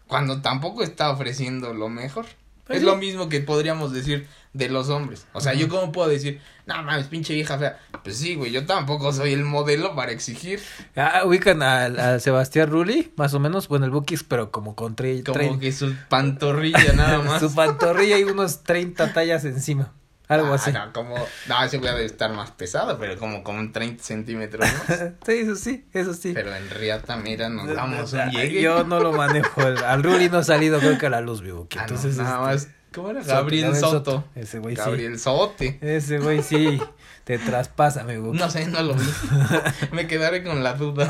Cuando 0.08 0.42
tampoco 0.42 0.82
está 0.82 1.10
ofreciendo 1.10 1.72
lo 1.72 1.88
mejor. 1.88 2.26
Pues 2.66 2.76
es 2.78 2.80
sí. 2.82 2.86
lo 2.86 2.96
mismo 2.96 3.28
que 3.28 3.40
podríamos 3.40 3.92
decir 3.92 4.26
de 4.52 4.68
los 4.70 4.88
hombres. 4.88 5.26
O 5.34 5.40
sea, 5.40 5.52
yo 5.54 5.68
cómo 5.68 5.92
puedo 5.92 6.08
decir, 6.08 6.40
no 6.66 6.82
mames, 6.82 7.06
pinche 7.08 7.34
vieja 7.34 7.58
fea. 7.58 7.78
Pues 8.02 8.16
sí, 8.16 8.34
güey, 8.36 8.50
yo 8.50 8.64
tampoco 8.66 9.12
soy 9.12 9.34
el 9.34 9.44
modelo 9.44 9.94
para 9.94 10.12
exigir. 10.12 10.60
Ah, 10.96 11.22
ubican 11.26 11.62
al- 11.62 12.00
a, 12.00 12.18
Sebastián 12.20 12.70
Rulli, 12.70 13.12
más 13.16 13.34
o 13.34 13.38
menos, 13.40 13.68
bueno, 13.68 13.84
el 13.84 13.90
Bookies, 13.90 14.24
pero 14.24 14.50
como 14.50 14.74
con 14.74 14.96
tre- 14.96 15.22
Como 15.24 15.38
tre- 15.38 15.58
que 15.60 15.72
su 15.72 15.94
pantorrilla 16.08 16.92
nada 16.94 17.18
más. 17.22 17.40
su 17.40 17.54
pantorrilla 17.54 18.18
y 18.18 18.24
unos 18.24 18.62
30 18.64 19.12
tallas 19.12 19.44
encima. 19.44 19.92
Algo 20.28 20.52
Ah, 20.52 20.54
así. 20.56 20.72
No, 20.72 20.92
como, 20.92 21.14
no, 21.46 21.64
ese 21.64 21.78
debe 21.78 22.04
estar 22.04 22.32
más 22.32 22.50
pesado, 22.50 22.98
pero 22.98 23.16
como 23.16 23.44
con 23.44 23.72
30 23.72 24.02
centímetros 24.02 24.66
más. 24.66 25.00
Sí, 25.26 25.32
eso 25.32 25.54
sí, 25.56 25.84
eso 25.92 26.14
sí. 26.14 26.32
Pero 26.34 26.54
en 26.54 26.68
Riata, 26.70 27.16
mira, 27.16 27.48
nos 27.48 27.68
damos 27.72 28.12
un 28.12 28.30
llegue. 28.30 28.60
Yo 28.60 28.84
no 28.84 29.00
lo 29.00 29.12
manejo. 29.12 29.60
al 29.62 30.02
Rulli 30.02 30.28
no 30.28 30.38
ha 30.38 30.44
salido, 30.44 30.78
creo 30.80 30.98
que 30.98 31.06
a 31.06 31.10
la 31.10 31.20
luz, 31.20 31.42
mi 31.42 31.50
Buki. 31.52 31.78
Ah, 31.78 31.82
no, 31.82 31.88
Entonces, 31.88 32.16
nada 32.16 32.52
este, 32.52 32.68
más. 32.68 32.76
¿Cómo 32.94 33.10
era? 33.10 33.22
Gabriel 33.22 33.76
Soto. 33.76 33.90
Soto. 33.90 34.24
Ese 34.34 34.58
güey 34.58 34.74
sí. 34.74 34.82
Gabriel 34.82 35.18
Sote. 35.18 35.78
Ese 35.80 36.18
güey 36.18 36.42
sí 36.42 36.80
te 37.24 37.38
traspasa, 37.38 38.02
mi 38.04 38.16
Buki. 38.16 38.38
No 38.46 38.50
sé, 38.50 38.66
no 38.66 38.82
lo 38.82 38.94
vi. 38.94 39.06
Me 39.92 40.06
quedaré 40.06 40.42
con 40.42 40.62
la 40.64 40.72
duda. 40.74 41.06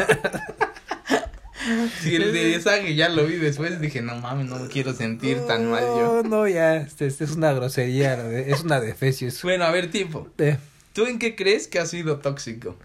Si 2.02 2.14
el 2.14 2.32
de 2.32 2.54
esa 2.54 2.80
que 2.80 2.94
ya 2.94 3.08
lo 3.08 3.26
vi 3.26 3.36
después, 3.36 3.80
dije, 3.80 4.02
no 4.02 4.16
mames, 4.16 4.46
no 4.46 4.58
me 4.58 4.68
quiero 4.68 4.92
sentir 4.92 5.38
tan 5.46 5.70
mal 5.70 5.82
yo. 5.82 6.22
No, 6.22 6.28
no, 6.28 6.48
ya, 6.48 6.76
este, 6.76 7.06
este 7.06 7.24
es 7.24 7.32
una 7.32 7.52
grosería, 7.52 8.14
es 8.30 8.62
una 8.62 8.80
defecio. 8.80 9.28
Bueno, 9.42 9.64
a 9.64 9.70
ver, 9.70 9.90
tipo, 9.90 10.28
eh, 10.38 10.58
¿tú 10.92 11.06
en 11.06 11.18
qué 11.18 11.36
crees 11.36 11.68
que 11.68 11.78
has 11.78 11.90
sido 11.90 12.18
tóxico? 12.18 12.76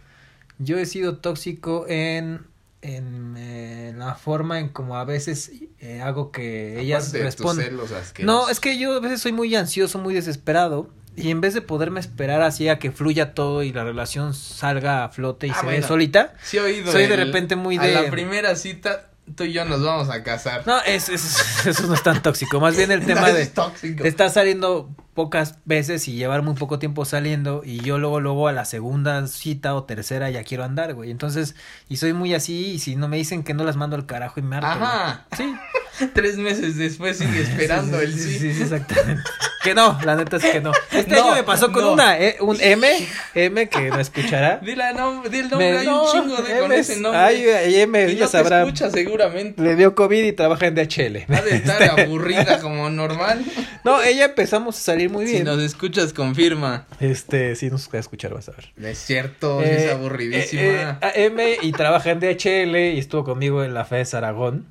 yo 0.63 0.77
he 0.77 0.85
sido 0.85 1.17
tóxico 1.17 1.85
en, 1.87 2.41
en 2.81 3.35
eh, 3.37 3.93
la 3.97 4.15
forma 4.15 4.59
en 4.59 4.69
como 4.69 4.95
a 4.95 5.05
veces 5.05 5.51
eh, 5.79 6.01
hago 6.01 6.31
que 6.31 6.79
ellas 6.79 7.11
responden. 7.13 7.77
No, 8.23 8.49
es 8.49 8.59
que 8.59 8.77
yo 8.77 8.93
a 8.93 8.99
veces 8.99 9.21
soy 9.21 9.31
muy 9.31 9.55
ansioso, 9.55 9.99
muy 9.99 10.13
desesperado. 10.13 10.89
Y 11.15 11.29
en 11.31 11.41
vez 11.41 11.53
de 11.53 11.61
poderme 11.61 11.99
esperar 11.99 12.41
así 12.41 12.69
a 12.69 12.79
que 12.79 12.91
fluya 12.91 13.33
todo 13.33 13.63
y 13.63 13.73
la 13.73 13.83
relación 13.83 14.33
salga 14.33 15.03
a 15.03 15.09
flote 15.09 15.47
y 15.47 15.49
Ah, 15.51 15.57
se 15.59 15.65
ve 15.67 15.81
solita. 15.83 16.33
Sí 16.43 16.57
he 16.57 16.61
oído. 16.61 16.91
soy 16.91 17.05
de 17.07 17.15
repente 17.17 17.55
muy 17.55 17.77
A 17.77 17.81
de- 17.81 17.93
la 17.93 18.09
primera 18.09 18.55
cita, 18.55 19.09
tú 19.35 19.43
y 19.43 19.51
yo 19.51 19.65
nos 19.65 19.83
vamos 19.83 20.09
a 20.09 20.23
casar. 20.23 20.63
No, 20.65 20.79
es, 20.83 21.09
es- 21.09 21.65
eso 21.67 21.87
no 21.87 21.93
es 21.95 22.03
tan 22.03 22.21
tóxico. 22.23 22.59
Más 22.61 22.77
bien 22.77 22.91
el 22.91 23.01
No, 23.01 23.05
tema 23.07 23.27
eso 23.27 23.35
de, 23.35 23.41
es 23.43 23.53
tóxico. 23.53 24.03
de 24.03 24.09
estar 24.09 24.29
saliendo 24.29 24.89
pocas 25.13 25.57
veces 25.65 26.07
y 26.07 26.13
llevar 26.13 26.41
muy 26.41 26.53
poco 26.53 26.79
tiempo 26.79 27.03
saliendo. 27.03 27.61
Y 27.65 27.81
yo 27.81 27.97
luego, 27.99 28.21
luego 28.21 28.47
a 28.47 28.53
la 28.53 28.63
segunda 28.63 29.27
cita 29.27 29.75
o 29.75 29.83
tercera 29.83 30.29
ya 30.29 30.45
quiero 30.45 30.63
andar, 30.63 30.93
güey. 30.93 31.11
Entonces, 31.11 31.55
y 31.89 31.97
soy 31.97 32.13
muy 32.13 32.33
así. 32.33 32.67
Y 32.71 32.79
si 32.79 32.95
no 32.95 33.09
me 33.09 33.17
dicen 33.17 33.43
que 33.43 33.53
no 33.53 33.65
las 33.65 33.75
mando 33.75 33.97
al 33.97 34.05
carajo 34.05 34.39
y 34.39 34.43
me 34.43 34.55
harto. 34.55 34.67
Ajá. 34.69 35.25
güey. 35.37 35.49
Sí. 35.49 35.55
Tres 36.13 36.37
meses 36.37 36.77
después 36.77 37.17
sigue 37.17 37.41
esperando 37.41 37.99
el 37.99 38.13
sí. 38.13 38.37
Sí, 38.39 38.53
sí, 38.53 38.61
exactamente. 38.63 39.23
Que 39.63 39.75
no, 39.75 39.99
la 40.03 40.15
neta 40.15 40.37
es 40.37 40.45
que 40.45 40.59
no. 40.59 40.71
Este 40.91 41.15
No, 41.15 41.23
año 41.25 41.35
me 41.35 41.43
pasó 41.43 41.71
con 41.71 41.83
no. 41.83 41.91
una, 41.93 42.19
eh, 42.19 42.37
un 42.39 42.57
M, 42.59 42.87
M 43.35 43.69
que 43.69 43.89
no 43.89 43.99
escuchará. 43.99 44.57
Dile, 44.57 44.89
el 44.89 44.95
nombre, 44.97 45.29
di 45.29 45.37
el 45.37 45.49
nombre, 45.49 45.71
Me- 45.71 45.77
hay 45.77 45.85
no, 45.85 46.03
un 46.03 46.11
chingo 46.11 46.41
de 46.41 46.59
con 46.59 46.71
ese 46.71 46.93
es- 46.93 46.99
nombre. 46.99 47.21
Ay, 47.21 47.75
M, 47.81 48.03
y 48.11 48.15
ya 48.15 48.21
no 48.21 48.25
te 48.25 48.31
sabrá. 48.37 48.61
escucha 48.63 48.89
seguramente. 48.89 49.61
Le 49.61 49.75
dio 49.75 49.93
COVID 49.93 50.23
y 50.23 50.31
trabaja 50.33 50.65
en 50.65 50.73
DHL. 50.75 51.25
Ha 51.31 51.41
de 51.43 51.55
estar 51.57 51.83
aburrida 51.99 52.59
como 52.59 52.89
normal. 52.89 53.45
No, 53.83 54.01
ella 54.01 54.25
empezamos 54.25 54.77
a 54.77 54.79
salir 54.81 55.11
muy 55.11 55.27
Si 55.27 55.33
bien. 55.33 55.43
nos 55.45 55.59
escuchas, 55.61 56.11
confirma. 56.11 56.87
Este, 56.99 57.55
sí 57.55 57.69
nos 57.69 57.87
va 57.87 57.97
a 57.97 57.99
escuchar, 57.99 58.33
vas 58.33 58.49
a 58.49 58.53
ver. 58.53 58.71
No 58.77 58.87
es 58.87 58.97
cierto, 58.97 59.59
sí 59.61 59.67
Eh, 59.69 59.85
es 59.85 59.91
aburridísima. 59.91 60.61
eh, 60.63 60.95
eh, 61.01 61.25
M 61.25 61.57
y 61.61 61.71
trabaja 61.71 62.09
en 62.09 62.19
DHL 62.19 62.75
y 62.95 62.97
estuvo 62.99 63.23
conmigo 63.23 63.63
en 63.63 63.75
la 63.75 63.85
FES 63.85 64.15
Aragón. 64.15 64.65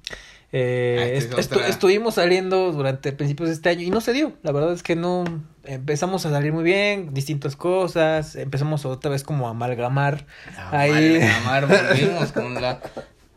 Eh, 0.52 1.20
Ah, 1.32 1.38
estu- 1.40 1.60
estuvimos 1.68 2.14
saliendo 2.14 2.72
durante 2.72 3.12
principios 3.12 3.48
de 3.50 3.54
este 3.54 3.68
año 3.68 3.82
y 3.82 3.90
no 3.90 4.00
se 4.00 4.12
dio. 4.12 4.32
La 4.42 4.50
verdad 4.52 4.72
es 4.72 4.82
que 4.82 4.96
no 4.96 5.24
empezamos 5.64 6.26
a 6.26 6.30
salir 6.30 6.52
muy 6.52 6.64
bien, 6.64 7.14
distintas 7.14 7.54
cosas, 7.54 8.34
empezamos 8.34 8.84
otra 8.84 9.10
vez 9.12 9.22
como 9.22 9.46
a 9.46 9.50
amalgamar 9.52 10.26
ahí. 10.72 11.20
Amar, 11.42 11.66
volvimos 11.68 12.32
con 12.32 12.54
la 12.54 12.80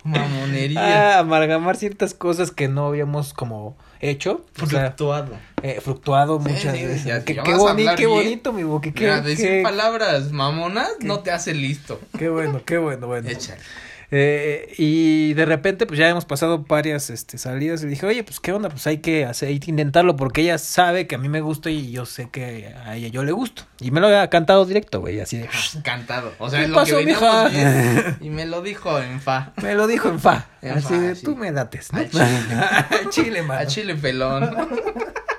mamonería. 0.04 1.18
a 1.18 1.20
amalgamar 1.20 1.76
ciertas 1.78 2.14
cosas 2.14 2.52
que 2.52 2.68
no 2.68 2.88
habíamos 2.88 3.34
como 3.34 3.78
hecho, 4.00 4.44
o 4.62 4.66
sea, 4.66 4.88
Fluctuado. 4.88 5.38
eh, 5.62 5.80
fluctuado 5.82 6.42
Sí, 6.42 6.50
muchas 6.50 6.76
sí, 6.78 6.84
veces. 6.86 7.04
ya- 7.06 7.24
qué, 7.24 7.36
qué 7.36 7.40
a 7.52 7.58
boni- 7.58 7.96
qué 7.96 8.06
bonito, 8.08 8.52
mi 8.54 8.64
boque, 8.64 8.94
qué, 8.94 9.02
Mira, 9.06 9.22
decir 9.22 9.48
qué- 9.48 9.62
palabras 9.64 10.32
mamonas 10.32 10.90
no 11.02 11.20
te 11.20 11.32
hace 11.32 11.54
listo. 11.54 12.02
qué 12.18 12.28
bueno, 12.30 12.62
qué 12.66 12.78
bueno, 12.78 13.08
bueno. 13.08 13.30
Échale. 13.30 13.62
Eh, 14.16 14.72
y 14.78 15.34
de 15.34 15.44
repente, 15.44 15.88
pues 15.88 15.98
ya 15.98 16.08
hemos 16.08 16.26
pasado 16.26 16.60
varias 16.68 17.10
este, 17.10 17.40
salidas. 17.40 17.84
Y 17.84 17.88
dije, 17.88 18.06
oye, 18.06 18.24
pues 18.24 18.40
qué 18.40 18.54
onda, 18.54 18.70
pues 18.70 18.86
hay 18.86 19.00
que 19.00 19.26
hacer, 19.26 19.50
hay 19.50 19.60
que 19.60 19.72
intentarlo 19.72 20.16
porque 20.16 20.42
ella 20.42 20.60
sabe 20.60 21.08
que 21.08 21.16
a 21.16 21.18
mí 21.18 21.30
me 21.30 21.42
gusta 21.42 21.72
y 21.72 21.90
yo 21.92 22.06
sé 22.06 22.30
que 22.30 22.76
a 22.86 22.96
ella 22.96 23.08
yo 23.08 23.24
le 23.24 23.32
gusto. 23.32 23.64
Y 23.80 23.90
me 23.90 24.00
lo 24.00 24.16
ha 24.16 24.30
cantado 24.30 24.66
directo, 24.66 25.00
güey, 25.00 25.20
así 25.20 25.40
de. 25.40 25.50
Cantado. 25.84 26.32
O 26.38 26.48
sea, 26.48 26.60
¿Qué 26.60 26.66
es 26.66 26.70
lo 26.70 26.86
que 26.86 26.94
veníamos. 26.94 27.52
Y 28.22 28.30
me 28.30 28.46
lo 28.46 28.62
dijo 28.62 29.00
en 29.00 29.20
fa. 29.20 29.52
Me 29.64 29.74
lo 29.74 29.88
dijo 29.88 30.10
en 30.10 30.20
fa. 30.20 30.46
En 30.62 30.78
así 30.78 30.94
fa, 30.94 31.00
de, 31.00 31.16
sí. 31.16 31.26
tú 31.26 31.36
me 31.36 31.52
dates, 31.52 31.92
¿no? 31.92 31.98
Al 31.98 32.10
chile. 32.12 32.24
Al 32.92 33.10
chile, 33.10 33.42
mano. 33.42 33.62
A 33.62 33.66
chile 33.66 33.96
pelón. 33.96 34.56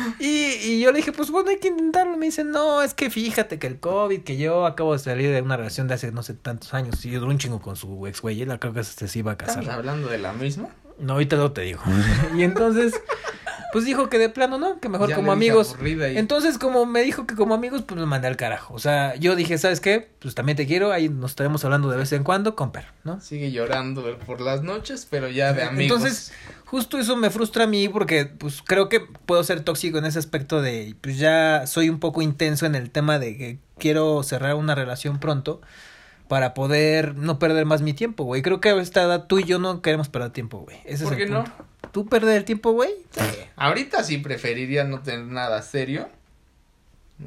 Y, 0.18 0.26
y 0.26 0.80
yo 0.80 0.92
le 0.92 0.98
dije, 0.98 1.12
pues 1.12 1.30
bueno, 1.30 1.50
hay 1.50 1.58
que 1.58 1.68
intentarlo. 1.68 2.16
Me 2.16 2.26
dice, 2.26 2.44
no, 2.44 2.82
es 2.82 2.94
que 2.94 3.10
fíjate 3.10 3.58
que 3.58 3.66
el 3.66 3.80
COVID, 3.80 4.22
que 4.22 4.36
yo 4.36 4.66
acabo 4.66 4.92
de 4.92 4.98
salir 4.98 5.30
de 5.30 5.42
una 5.42 5.56
relación 5.56 5.88
de 5.88 5.94
hace 5.94 6.12
no 6.12 6.22
sé 6.22 6.34
tantos 6.34 6.74
años. 6.74 7.04
Y 7.04 7.10
yo 7.10 7.20
duré 7.20 7.32
un 7.32 7.38
chingo 7.38 7.60
con 7.60 7.76
su 7.76 8.06
ex 8.06 8.20
güey. 8.20 8.40
Él 8.42 8.58
creo 8.58 8.72
que 8.72 8.84
se, 8.84 9.08
se 9.08 9.18
iba 9.18 9.32
a 9.32 9.38
casar. 9.38 9.60
¿Estamos 9.60 9.78
hablando 9.78 10.08
de 10.08 10.18
la 10.18 10.32
misma? 10.32 10.68
No, 10.98 11.14
ahorita 11.14 11.36
no 11.36 11.52
te 11.52 11.62
digo. 11.62 11.80
y 12.36 12.42
entonces, 12.42 12.94
pues 13.72 13.84
dijo 13.84 14.08
que 14.08 14.18
de 14.18 14.28
plano 14.28 14.58
no, 14.58 14.80
que 14.80 14.88
mejor 14.88 15.08
Ya 15.08 15.16
como 15.16 15.32
amigos. 15.32 15.76
Entonces, 15.82 16.58
como 16.58 16.86
me 16.86 17.02
dijo 17.02 17.26
que 17.26 17.34
como 17.34 17.54
amigos, 17.54 17.82
pues 17.82 17.98
me 17.98 18.06
mandé 18.06 18.28
al 18.28 18.36
carajo. 18.36 18.74
O 18.74 18.78
sea, 18.78 19.14
yo 19.16 19.36
dije, 19.36 19.58
¿sabes 19.58 19.80
qué? 19.80 20.10
Pues 20.18 20.34
también 20.34 20.56
te 20.56 20.66
quiero, 20.66 20.92
ahí 20.92 21.08
nos 21.08 21.32
estaremos 21.32 21.64
hablando 21.64 21.90
de 21.90 21.96
vez 21.96 22.12
en 22.12 22.24
cuando 22.24 22.54
perro, 22.72 22.92
¿no? 23.04 23.20
Sigue 23.20 23.50
llorando 23.50 24.18
por 24.26 24.40
las 24.40 24.62
noches, 24.62 25.06
pero 25.08 25.28
ya 25.28 25.52
de 25.52 25.62
amigos. 25.62 25.98
Entonces, 25.98 26.32
justo 26.64 26.98
eso 26.98 27.16
me 27.16 27.30
frustra 27.30 27.64
a 27.64 27.66
mí 27.66 27.88
porque 27.88 28.26
pues 28.26 28.62
creo 28.62 28.88
que 28.88 29.00
puedo 29.00 29.42
ser 29.42 29.62
tóxico 29.62 29.98
en 29.98 30.04
ese 30.04 30.18
aspecto 30.18 30.60
de 30.62 30.94
pues 31.00 31.18
ya 31.18 31.66
soy 31.66 31.88
un 31.88 31.98
poco 31.98 32.22
intenso 32.22 32.66
en 32.66 32.74
el 32.74 32.90
tema 32.90 33.18
de 33.18 33.36
que 33.36 33.58
quiero 33.78 34.22
cerrar 34.22 34.54
una 34.54 34.74
relación 34.74 35.18
pronto 35.18 35.60
para 36.30 36.54
poder 36.54 37.16
no 37.16 37.40
perder 37.40 37.66
más 37.66 37.82
mi 37.82 37.92
tiempo, 37.92 38.22
güey. 38.22 38.40
Creo 38.40 38.60
que 38.60 38.68
a 38.68 38.80
esta 38.80 39.02
edad 39.02 39.26
tú 39.26 39.40
y 39.40 39.44
yo 39.44 39.58
no 39.58 39.82
queremos 39.82 40.08
perder 40.08 40.30
tiempo, 40.30 40.60
güey. 40.60 40.76
Ese 40.84 41.02
¿Por 41.02 41.14
es 41.14 41.18
el 41.18 41.26
qué 41.26 41.32
no? 41.32 41.42
¿Tú 41.90 42.06
perder 42.06 42.36
el 42.36 42.44
tiempo, 42.44 42.70
güey? 42.70 42.90
Ahorita 43.56 44.04
sí 44.04 44.18
preferiría 44.18 44.84
no 44.84 45.00
tener 45.00 45.26
nada 45.26 45.60
serio 45.60 46.08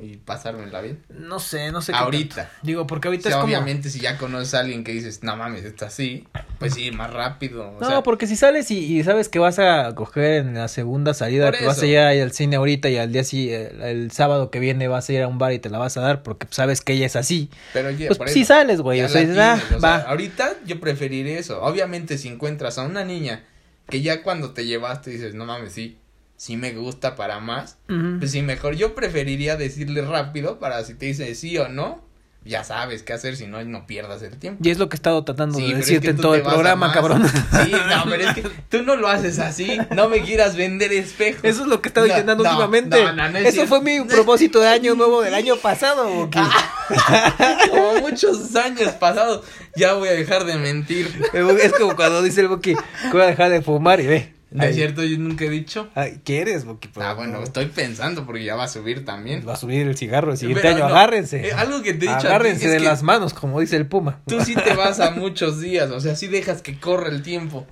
y 0.01 0.17
pasármela 0.17 0.81
bien. 0.81 1.03
No 1.09 1.39
sé, 1.39 1.71
no 1.71 1.81
sé. 1.81 1.91
qué 1.91 1.97
Ahorita. 1.97 2.35
tanto. 2.35 2.51
Digo, 2.63 2.87
porque 2.87 3.07
O 3.07 3.11
ahorita 3.11 3.23
sea, 3.29 3.31
es 3.31 3.35
como... 3.35 3.45
obviamente 3.45 3.89
si 3.89 3.99
ya 3.99 4.17
conoces 4.17 4.53
a 4.53 4.59
alguien 4.61 4.83
que 4.83 4.91
dices, 4.91 5.21
no 5.23 5.35
mames, 5.37 5.63
está 5.65 5.85
así, 5.87 6.27
pues 6.59 6.73
sí, 6.73 6.91
más 6.91 7.13
rápido. 7.13 7.69
O 7.71 7.79
No, 7.79 7.87
sea, 7.87 8.01
porque 8.03 8.25
si 8.27 8.35
sales 8.35 8.71
y, 8.71 8.97
y 8.97 9.03
sabes 9.03 9.29
que 9.29 9.39
vas 9.39 9.59
a 9.59 9.93
coger 9.95 10.45
en 10.45 10.55
la 10.55 10.67
segunda 10.67 11.13
salida, 11.13 11.47
Por 11.51 11.59
que 11.59 11.65
vas 11.65 11.77
a 11.77 11.85
eso. 11.85 12.13
ir 12.15 12.21
al 12.23 12.31
cine 12.31 12.55
ahorita 12.55 12.89
y 12.89 12.97
al 12.97 13.11
día 13.11 13.23
si 13.23 13.49
el, 13.51 13.81
el 13.81 14.11
sábado 14.11 14.49
que 14.49 14.59
viene 14.59 14.87
vas 14.87 15.07
a 15.09 15.13
ir 15.13 15.21
a 15.21 15.27
un 15.27 15.37
bar 15.37 15.53
y 15.53 15.59
te 15.59 15.69
la 15.69 15.77
vas 15.77 15.95
a 15.97 16.01
dar 16.01 16.23
porque 16.23 16.47
sabes 16.49 16.81
que 16.81 16.93
ella 16.93 17.05
es 17.05 17.15
así. 17.15 17.49
pero 17.73 17.91
ya, 17.91 18.07
Pues 18.07 18.17
por 18.17 18.29
sí 18.29 18.41
eso, 18.41 18.53
sales, 18.53 18.81
güey. 18.81 19.01
O 19.01 19.09
sea, 19.09 19.21
ah, 19.21 19.23
tienes, 19.25 19.37
o 19.77 19.79
sea, 19.79 19.79
va. 19.79 19.97
ahorita 19.97 20.53
yo 20.65 20.79
preferiría 20.79 21.37
eso. 21.37 21.61
Obviamente 21.61 22.17
si 22.17 22.27
encuentras 22.29 22.77
a 22.77 22.83
una 22.83 23.03
niña 23.03 23.43
que 23.89 24.01
ya 24.01 24.23
cuando 24.23 24.51
te 24.51 24.65
llevaste 24.65 25.11
dices, 25.11 25.35
no 25.35 25.45
mames, 25.45 25.73
sí, 25.73 25.97
sí 26.43 26.57
me 26.57 26.73
gusta 26.73 27.15
para 27.15 27.39
más, 27.39 27.77
Ujú. 27.87 28.19
pues 28.19 28.31
sí, 28.31 28.41
mejor 28.41 28.75
yo 28.75 28.95
preferiría 28.95 29.55
decirle 29.55 30.01
rápido 30.01 30.59
para 30.59 30.83
si 30.83 30.93
te 30.93 31.05
dice 31.05 31.33
sí 31.35 31.57
o 31.57 31.69
no, 31.69 32.01
ya 32.43 32.65
sabes 32.65 33.01
qué 33.01 33.13
hacer, 33.13 33.37
si 33.37 33.47
no, 33.47 33.63
no 33.63 33.87
pierdas 33.87 34.21
el 34.23 34.35
tiempo. 34.37 34.59
Y 34.61 34.69
es 34.69 34.77
lo 34.77 34.89
que 34.89 34.95
he 34.95 34.97
estado 34.97 35.23
tratando 35.23 35.57
Sí, 35.57 35.63
de 35.67 35.71
es 35.71 35.77
decirte 35.77 36.07
que 36.07 36.11
en 36.11 36.17
todo 36.17 36.35
el 36.35 36.41
programa, 36.41 36.91
cabrón. 36.91 37.25
Sí, 37.63 37.71
no, 37.71 38.03
pero 38.09 38.27
es 38.29 38.35
que 38.35 38.43
tú 38.69 38.83
no 38.83 38.97
lo 38.97 39.07
haces 39.07 39.39
así. 39.39 39.77
No 39.95 40.09
me 40.09 40.19
quieras 40.21 40.57
vender 40.57 40.91
espejos. 40.91 41.39
Eso 41.45 41.61
es 41.61 41.67
lo 41.69 41.81
que 41.81 41.87
he 41.87 41.91
estado 41.91 42.07
No, 42.07 42.11
intentando 42.11 42.43
no, 42.43 42.49
últimamente. 42.49 43.01
Eso 43.43 43.51
cierto. 43.51 43.69
fue 43.69 43.81
mi 43.81 44.01
propósito 44.05 44.59
de 44.59 44.67
año 44.67 44.93
nuevo 44.95 45.21
del 45.21 45.35
año 45.35 45.55
pasado. 45.55 46.29
Como 47.69 47.93
muchos 48.01 48.53
años 48.57 48.91
pasados, 48.93 49.45
ya 49.77 49.93
voy 49.93 50.09
a 50.09 50.11
dejar 50.11 50.43
de 50.43 50.57
mentir. 50.57 51.07
Es 51.33 51.71
como 51.79 51.95
cuando 51.95 52.21
dice 52.21 52.41
el 52.41 52.49
Boqui, 52.49 52.75
voy 53.13 53.21
a 53.21 53.27
dejar 53.27 53.51
de 53.51 53.61
fumar 53.61 54.01
y 54.01 54.07
ve. 54.07 54.33
¿No 54.53 54.63
es 54.63 54.75
cierto? 54.75 55.03
Yo 55.03 55.17
nunca 55.17 55.45
he 55.45 55.49
dicho. 55.49 55.89
Ay, 55.95 56.21
¿Quieres, 56.23 56.63
Boqui? 56.65 56.87
Por 56.87 57.03
Ah, 57.03 57.13
bueno, 57.15 57.41
estoy 57.43 57.65
pensando 57.65 58.25
porque 58.25 58.43
ya 58.43 58.55
va 58.55 58.65
a 58.65 58.67
subir 58.67 59.03
también. 59.03 59.43
Va 59.47 59.53
a 59.53 59.55
subir 59.57 59.87
el 59.87 59.97
cigarro 59.97 60.31
el 60.31 60.37
siguiente 60.37 60.61
Pero 60.61 60.75
año, 60.75 60.87
no, 60.89 60.95
agárrense. 60.95 61.47
eh, 61.47 61.53
algo 61.53 61.81
que 61.81 61.93
te 61.93 62.05
he 62.05 62.09
dicho 62.15 62.27
Agárrense 62.27 62.69
de 62.69 62.79
las 62.79 63.01
manos, 63.03 63.33
como 63.33 63.59
dice 63.59 63.75
el 63.77 63.87
Puma. 63.87 64.19
Tú 64.27 64.39
sí 64.41 64.55
te 64.55 64.73
vas 64.75 64.99
a 64.99 65.11
muchos 65.15 65.59
días, 65.59 65.89
o 65.91 65.99
sea, 65.99 66.15
sí 66.15 66.27
dejas 66.27 66.61
que 66.61 66.79
corra 66.79 67.09
el 67.09 67.23
tiempo. 67.23 67.65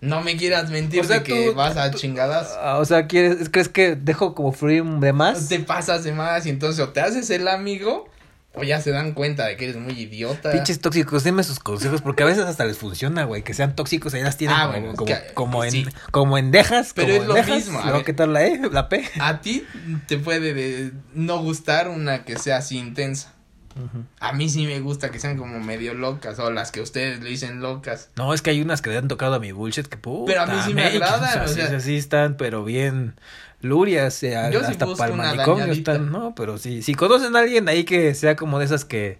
No 0.00 0.20
me 0.20 0.36
quieras 0.36 0.70
mentir 0.70 1.00
O 1.00 1.04
sea, 1.04 1.18
de 1.18 1.22
que 1.24 1.46
tú- 1.50 1.54
vas 1.54 1.76
a 1.76 1.90
tú- 1.90 1.98
chingadas. 1.98 2.54
Ah, 2.60 2.78
O 2.78 2.84
sea, 2.84 3.06
¿quieres, 3.06 3.48
¿crees 3.50 3.68
que 3.68 3.96
dejo 3.96 4.34
como 4.34 4.52
fluir 4.52 4.84
de 4.84 5.12
más? 5.12 5.48
Te 5.48 5.58
pasas 5.60 6.04
de 6.04 6.12
más 6.12 6.44
y 6.46 6.50
entonces 6.50 6.84
o 6.84 6.90
te 6.90 7.00
haces 7.00 7.30
el 7.30 7.48
amigo 7.48 8.08
o 8.56 8.64
ya 8.64 8.80
se 8.80 8.90
dan 8.90 9.12
cuenta 9.12 9.44
de 9.46 9.56
que 9.56 9.64
eres 9.64 9.76
muy 9.76 9.92
idiota. 9.92 10.50
Pinches 10.50 10.80
tóxicos, 10.80 11.22
dime 11.24 11.44
sus 11.44 11.58
consejos, 11.60 12.00
porque 12.02 12.22
a 12.22 12.26
veces 12.26 12.44
hasta 12.44 12.64
les 12.64 12.78
funciona, 12.78 13.24
güey, 13.24 13.42
que 13.42 13.52
sean 13.54 13.76
tóxicos, 13.76 14.14
ahí 14.14 14.22
las 14.22 14.36
tienen 14.38 14.56
Ah, 14.58 14.66
como, 14.66 14.80
bueno, 14.80 14.94
como, 14.96 15.06
que- 15.06 15.34
como 15.34 15.64
en, 15.64 15.70
sí. 15.70 15.86
como 16.10 16.38
en 16.38 16.50
dejas, 16.50 16.92
Pero 16.94 17.08
como 17.08 17.16
es 17.16 17.22
en 17.22 17.28
lo 17.28 17.34
dejas, 17.34 17.54
mismo, 17.54 17.78
a 17.80 17.92
ver. 17.92 18.04
¿qué 18.04 18.12
tal 18.14 18.32
la 18.32 18.44
E, 18.46 18.58
la 18.72 18.88
P? 18.88 19.04
A 19.20 19.40
ti 19.42 19.64
te 20.08 20.16
puede 20.18 20.54
de- 20.54 20.92
no 21.14 21.38
gustar 21.42 21.88
una 21.88 22.24
que 22.24 22.38
sea 22.38 22.56
así 22.56 22.78
intensa. 22.78 23.32
A 24.20 24.32
mí 24.32 24.48
sí 24.48 24.66
me 24.66 24.80
gusta 24.80 25.10
que 25.10 25.18
sean 25.18 25.36
como 25.36 25.60
medio 25.60 25.94
locas 25.94 26.38
o 26.38 26.50
las 26.50 26.72
que 26.72 26.80
ustedes 26.80 27.20
le 27.22 27.30
dicen 27.30 27.60
locas. 27.60 28.10
No, 28.16 28.32
es 28.32 28.42
que 28.42 28.50
hay 28.50 28.60
unas 28.60 28.82
que 28.82 28.90
le 28.90 28.96
han 28.96 29.08
tocado 29.08 29.34
a 29.34 29.38
mi 29.38 29.52
bullshit 29.52 29.86
que 29.86 29.96
puta. 29.96 30.32
Pero 30.32 30.42
a 30.42 30.46
mí 30.46 30.54
sí 30.64 30.74
me 30.74 30.84
agradan, 30.86 31.44
o 31.44 31.48
sea, 31.48 31.68
sí, 31.68 31.80
sí 31.80 31.96
están, 31.96 32.36
pero 32.36 32.64
bien 32.64 33.14
lurias, 33.60 34.22
eh, 34.22 34.36
Yo 34.52 34.60
sí 34.60 34.72
hasta 34.72 34.84
busco 34.84 35.04
el 35.04 35.12
una 35.12 35.32
están, 35.72 36.10
no, 36.10 36.34
pero 36.34 36.58
sí, 36.58 36.82
si 36.82 36.94
conocen 36.94 37.34
a 37.36 37.40
alguien 37.40 37.68
ahí 37.68 37.84
que 37.84 38.14
sea 38.14 38.36
como 38.36 38.58
de 38.58 38.64
esas 38.64 38.84
que 38.84 39.18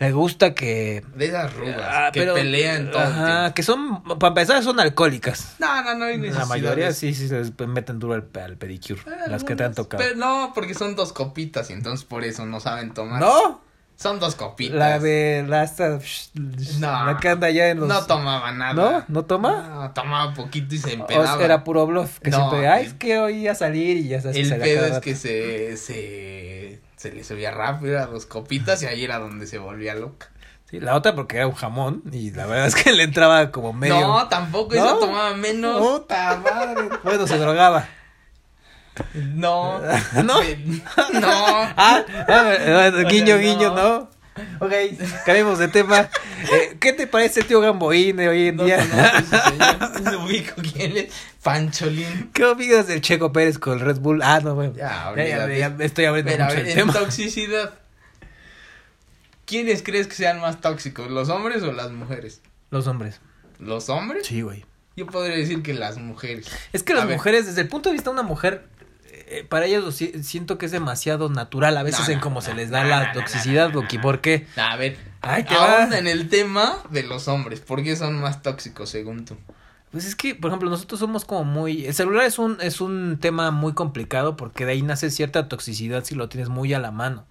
le 0.00 0.12
gusta 0.12 0.54
que... 0.54 1.02
De 1.16 1.26
esas 1.26 1.52
rudas 1.54 1.76
Ah, 1.82 2.10
que 2.12 2.20
pero- 2.20 2.34
pelean 2.34 2.90
todo 2.90 3.00
Ajá, 3.02 3.52
que 3.54 3.62
son, 3.62 4.02
para 4.04 4.28
empezar, 4.28 4.62
son 4.62 4.78
alcohólicas. 4.80 5.56
No, 5.58 5.82
no, 5.82 5.94
no 5.96 6.04
hay 6.04 6.16
necesidad. 6.18 6.40
La 6.42 6.46
mayoría 6.46 6.92
sí, 6.92 7.14
sí 7.14 7.28
se 7.28 7.38
les 7.40 7.58
meten 7.58 7.98
duro 7.98 8.14
al, 8.14 8.28
al 8.42 8.56
pedicure. 8.56 9.00
Ah, 9.06 9.24
las 9.28 9.44
que 9.44 9.56
te 9.56 9.64
han 9.64 9.74
tocado. 9.74 10.02
Pero 10.02 10.16
no, 10.16 10.52
porque 10.54 10.74
son 10.74 10.94
dos 10.96 11.12
copitas 11.12 11.70
y 11.70 11.72
entonces 11.72 12.04
por 12.04 12.24
eso 12.24 12.46
no 12.46 12.60
saben 12.60 12.94
tomar. 12.94 13.20
¿No? 13.20 13.66
Son 13.96 14.20
dos 14.20 14.36
copitas. 14.36 14.76
La 14.76 15.00
de 15.00 15.44
la 15.48 15.64
esta. 15.64 15.98
No. 16.78 17.04
La 17.06 17.16
que 17.20 17.30
anda 17.30 17.48
allá 17.48 17.70
en 17.70 17.80
los. 17.80 17.88
No 17.88 18.06
tomaba 18.06 18.52
nada. 18.52 18.72
¿No? 18.72 19.04
¿No 19.08 19.24
toma? 19.24 19.68
No, 19.68 19.90
tomaba 19.90 20.32
poquito 20.34 20.72
y 20.76 20.78
se 20.78 20.90
O 20.90 20.92
empedaba. 20.92 21.44
era 21.44 21.64
puro 21.64 21.84
bluff. 21.84 22.20
Que 22.20 22.30
No, 22.30 22.36
siempre. 22.48 22.68
Ay, 22.68 22.82
el- 22.82 22.86
es 22.86 22.94
que 22.94 23.18
hoy 23.18 23.38
iba 23.42 23.50
a 23.50 23.56
salir 23.56 23.96
y 23.96 24.06
ya 24.06 24.20
sabes 24.20 24.36
El 24.36 24.56
pedo 24.60 24.86
es 24.86 25.00
que 25.00 25.16
se, 25.16 25.76
se, 25.76 26.80
se 26.98 27.12
le 27.12 27.22
subía 27.22 27.52
rápido 27.52 28.00
a 28.00 28.06
dos 28.06 28.26
copitas 28.26 28.82
y 28.82 28.86
ahí 28.86 29.04
era 29.04 29.18
donde 29.18 29.46
se 29.46 29.58
volvía 29.58 29.94
loca. 29.94 30.30
Sí, 30.68 30.80
la 30.80 30.96
otra 30.96 31.14
porque 31.14 31.36
era 31.36 31.46
un 31.46 31.54
jamón 31.54 32.02
y 32.12 32.32
la 32.32 32.44
verdad 32.44 32.66
es 32.66 32.74
que 32.74 32.92
le 32.92 33.04
entraba 33.04 33.50
como 33.52 33.72
medio. 33.72 34.00
No, 34.00 34.28
tampoco, 34.28 34.74
¿No? 34.74 34.84
esa 34.84 34.98
tomaba 34.98 35.34
menos. 35.34 35.80
Puta 35.80 36.36
madre. 36.44 36.88
Bueno, 37.04 37.26
se 37.26 37.38
drogaba. 37.38 37.88
No. 39.14 39.78
¿No? 40.24 40.40
No. 41.12 41.30
Ah, 41.76 42.04
ah, 42.28 42.90
guiño, 43.08 43.38
guiño, 43.38 43.74
¿no? 43.74 44.10
Ok, 44.60 44.72
cambiemos 45.24 45.58
de 45.58 45.68
tema. 45.68 46.08
Eh, 46.52 46.76
¿Qué 46.80 46.92
te 46.92 47.06
parece 47.06 47.40
el 47.40 47.46
tío 47.46 47.60
Gamboín 47.60 48.16
de 48.16 48.28
hoy 48.28 48.48
en 48.48 48.56
No 48.56 48.64
día? 48.64 48.84
No 50.02 50.24
ubico 50.24 50.54
quién 50.62 50.96
es. 50.96 51.12
Pancholín. 51.42 52.30
¿Qué 52.32 52.44
opinas 52.44 52.86
del 52.86 53.00
Checo 53.00 53.32
Pérez 53.32 53.58
con 53.58 53.74
el 53.74 53.80
Red 53.80 53.98
Bull? 54.00 54.20
Ah, 54.22 54.40
no, 54.42 54.54
bueno. 54.54 54.74
Ya, 54.76 55.12
Ya, 55.16 55.24
ya, 55.26 55.44
olvídate. 55.44 55.58
ya 55.58 55.66
estoy 55.84 56.04
Pero 56.22 56.44
a 56.44 56.46
mucho 56.46 56.56
ver, 56.56 56.68
en 56.68 56.74
tema. 56.74 56.92
toxicidad. 56.92 57.74
¿Quiénes 59.46 59.82
crees 59.82 60.06
que 60.08 60.14
sean 60.14 60.40
más 60.40 60.60
tóxicos, 60.60 61.10
los 61.10 61.28
hombres 61.30 61.62
o 61.62 61.72
las 61.72 61.90
mujeres? 61.90 62.42
Los 62.70 62.86
hombres. 62.86 63.20
¿Los 63.58 63.88
hombres? 63.88 64.26
Sí, 64.26 64.42
güey. 64.42 64.64
Yo 64.94 65.06
podría 65.06 65.36
decir 65.36 65.62
que 65.62 65.72
las 65.74 65.96
mujeres. 65.96 66.48
Es 66.72 66.82
que 66.82 66.92
A 66.92 66.96
las 66.96 67.06
ver. 67.06 67.16
mujeres, 67.16 67.46
desde 67.46 67.62
el 67.62 67.68
punto 67.68 67.88
de 67.88 67.94
vista 67.94 68.10
de 68.10 68.14
una 68.14 68.22
mujer, 68.24 68.66
eh, 69.30 69.44
para 69.48 69.66
ellas 69.66 69.82
lo 69.84 69.92
si- 69.92 70.22
siento 70.22 70.58
que 70.58 70.66
es 70.66 70.72
demasiado 70.72 71.28
natural 71.28 71.76
a 71.76 71.82
veces 71.82 72.08
en 72.08 72.20
cómo 72.20 72.40
se 72.40 72.54
les 72.54 72.70
da 72.70 72.84
la 72.84 73.12
toxicidad, 73.12 73.70
no. 73.72 73.86
¿por 74.02 74.20
qué? 74.20 74.46
A 74.56 74.76
ver, 74.76 74.96
Ay, 75.20 75.44
te 75.44 75.54
va. 75.54 75.84
en 75.96 76.06
el 76.06 76.28
tema 76.28 76.76
de 76.90 77.02
los 77.02 77.28
hombres. 77.28 77.60
¿Por 77.60 77.82
qué 77.82 77.96
son 77.96 78.20
más 78.20 78.42
tóxicos 78.42 78.90
según 78.90 79.24
tú? 79.24 79.36
Pues 79.90 80.04
es 80.04 80.14
que, 80.14 80.34
por 80.34 80.50
ejemplo, 80.50 80.68
nosotros 80.68 81.00
somos 81.00 81.24
como 81.24 81.44
muy... 81.44 81.86
El 81.86 81.94
celular 81.94 82.24
es 82.26 82.38
un, 82.38 82.58
es 82.60 82.80
un 82.82 83.18
tema 83.20 83.50
muy 83.50 83.72
complicado 83.72 84.36
porque 84.36 84.66
de 84.66 84.72
ahí 84.72 84.82
nace 84.82 85.10
cierta 85.10 85.48
toxicidad 85.48 86.04
si 86.04 86.14
lo 86.14 86.28
tienes 86.28 86.50
muy 86.50 86.74
a 86.74 86.78
la 86.78 86.90
mano. 86.90 87.24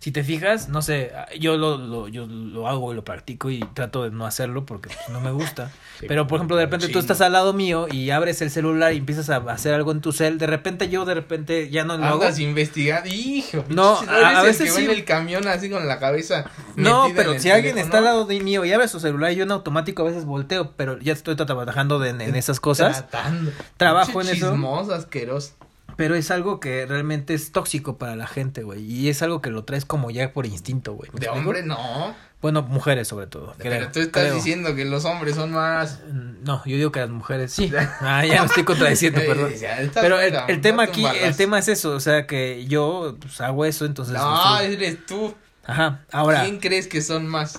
Si 0.00 0.12
te 0.12 0.22
fijas, 0.22 0.68
no 0.68 0.80
sé, 0.80 1.12
yo 1.40 1.56
lo, 1.56 1.76
lo, 1.76 2.06
yo 2.08 2.26
lo 2.26 2.68
hago 2.68 2.92
y 2.92 2.94
lo 2.96 3.02
practico 3.04 3.50
y 3.50 3.60
trato 3.74 4.04
de 4.04 4.10
no 4.12 4.26
hacerlo 4.26 4.64
porque 4.64 4.88
pues, 4.90 5.08
no 5.08 5.20
me 5.20 5.30
gusta. 5.32 5.70
Sí, 5.98 6.06
Pero, 6.06 6.28
por 6.28 6.36
ejemplo, 6.36 6.54
de 6.56 6.64
repente 6.66 6.86
tú 6.86 6.92
cochino. 6.92 7.00
estás 7.00 7.20
al 7.22 7.32
lado 7.32 7.52
mío 7.52 7.88
y 7.90 8.10
abres 8.10 8.40
el 8.40 8.52
celular 8.52 8.92
y 8.92 8.98
empiezas 8.98 9.30
a 9.30 9.38
hacer 9.38 9.74
algo 9.74 9.90
en 9.90 10.00
tu 10.00 10.12
cel. 10.12 10.38
De 10.38 10.46
repente 10.46 10.88
yo, 10.88 11.04
de 11.04 11.14
repente, 11.14 11.70
ya 11.70 11.82
no 11.82 11.96
lo 11.98 12.04
hago. 12.04 12.22
Andas 12.22 12.38
investigando. 12.38 13.10
Hijo, 13.12 13.64
No, 13.68 13.98
a- 14.08 14.40
el 14.42 14.46
veces 14.46 14.72
que 14.72 14.78
va 14.78 14.84
en 14.84 14.90
el 14.96 15.04
camión 15.04 15.48
así 15.48 15.68
con 15.68 15.88
la 15.88 15.98
cabeza. 15.98 16.44
No, 16.76 17.08
pero 17.16 17.36
si 17.40 17.50
alguien 17.50 17.78
está 17.78 17.98
al 17.98 18.04
lado 18.04 18.26
de 18.26 18.38
mío 18.38 18.64
y 18.64 18.72
abre 18.72 18.86
su 18.86 19.00
celular, 19.00 19.32
yo 19.32 19.42
en 19.42 19.50
automático 19.50 20.02
a 20.02 20.04
veces 20.04 20.24
volteo, 20.24 20.74
pero 20.76 21.00
ya 21.00 21.14
estoy 21.14 21.34
trabajando 21.34 21.98
de- 21.98 22.10
en, 22.10 22.20
en 22.20 22.36
esas 22.36 22.60
cosas. 22.60 22.98
Tratando. 23.10 23.50
Trabajo 23.76 24.12
Pinche 24.20 24.30
en 24.30 24.36
eso. 24.36 24.50
Chismoso, 24.52 24.94
asqueroso. 24.94 25.54
Pero 25.98 26.14
es 26.14 26.30
algo 26.30 26.60
que 26.60 26.86
realmente 26.86 27.34
es 27.34 27.50
tóxico 27.50 27.98
para 27.98 28.14
la 28.14 28.28
gente, 28.28 28.62
güey. 28.62 28.84
Y 28.84 29.08
es 29.08 29.20
algo 29.20 29.42
que 29.42 29.50
lo 29.50 29.64
traes 29.64 29.84
como 29.84 30.12
ya 30.12 30.32
por 30.32 30.46
instinto, 30.46 30.92
güey. 30.92 31.10
¿Me 31.12 31.18
De 31.18 31.28
hombre, 31.28 31.64
no. 31.64 32.14
Bueno, 32.40 32.62
mujeres 32.62 33.08
sobre 33.08 33.26
todo. 33.26 33.52
Pero 33.58 33.70
creo, 33.70 33.90
tú 33.90 33.98
estás 33.98 34.22
creo. 34.22 34.36
diciendo 34.36 34.76
que 34.76 34.84
los 34.84 35.04
hombres 35.04 35.34
son 35.34 35.50
más. 35.50 35.98
Mm, 36.08 36.44
No, 36.44 36.64
yo 36.66 36.76
digo 36.76 36.92
que 36.92 37.00
las 37.00 37.10
mujeres 37.10 37.52
sí. 37.52 37.72
Ah, 38.00 38.24
ya 38.24 38.42
me 38.42 38.46
estoy 38.46 38.62
contradiciendo, 38.62 39.20
perdón. 39.26 39.50
Pero 39.92 40.20
el, 40.20 40.60
tema 40.60 40.84
aquí, 40.84 41.04
el 41.04 41.36
tema 41.36 41.58
es 41.58 41.66
eso, 41.66 41.90
o 41.90 42.00
sea 42.00 42.28
que 42.28 42.64
yo 42.66 43.16
pues, 43.20 43.40
hago 43.40 43.64
eso, 43.64 43.84
entonces. 43.84 44.14
No, 44.14 44.40
pues, 44.56 44.68
sí. 44.68 44.74
eres 44.74 45.04
tú. 45.04 45.34
Ajá, 45.66 46.04
ahora. 46.12 46.44
¿Quién 46.44 46.60
crees 46.60 46.86
que 46.86 47.02
son 47.02 47.26
más? 47.26 47.58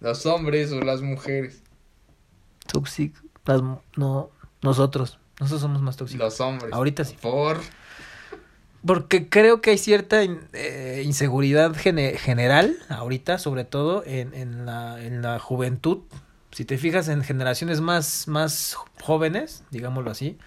¿Los 0.00 0.26
hombres 0.26 0.72
o 0.72 0.80
las 0.80 1.02
mujeres? 1.02 1.62
Toxic, 2.66 3.14
las 3.44 3.62
no, 3.94 4.30
nosotros, 4.60 5.19
nosotros 5.40 5.60
somos 5.62 5.82
más 5.82 5.96
tóxicos. 5.96 6.24
Los 6.24 6.40
hombres. 6.40 6.72
Ahorita 6.72 7.04
sí. 7.04 7.16
Por. 7.20 7.58
Porque 8.84 9.28
creo 9.28 9.60
que 9.60 9.70
hay 9.70 9.78
cierta 9.78 10.22
in- 10.24 10.40
eh, 10.54 11.02
inseguridad 11.04 11.74
gene- 11.74 12.16
general, 12.16 12.76
ahorita, 12.88 13.38
sobre 13.38 13.64
todo 13.64 14.02
en, 14.06 14.32
en, 14.34 14.64
la, 14.64 15.02
en 15.04 15.20
la 15.20 15.38
juventud. 15.38 15.98
Si 16.52 16.64
te 16.64 16.78
fijas 16.78 17.08
en 17.08 17.22
generaciones 17.22 17.80
más, 17.80 18.26
más 18.26 18.76
jóvenes, 19.02 19.64
digámoslo 19.70 20.10
así, 20.10 20.38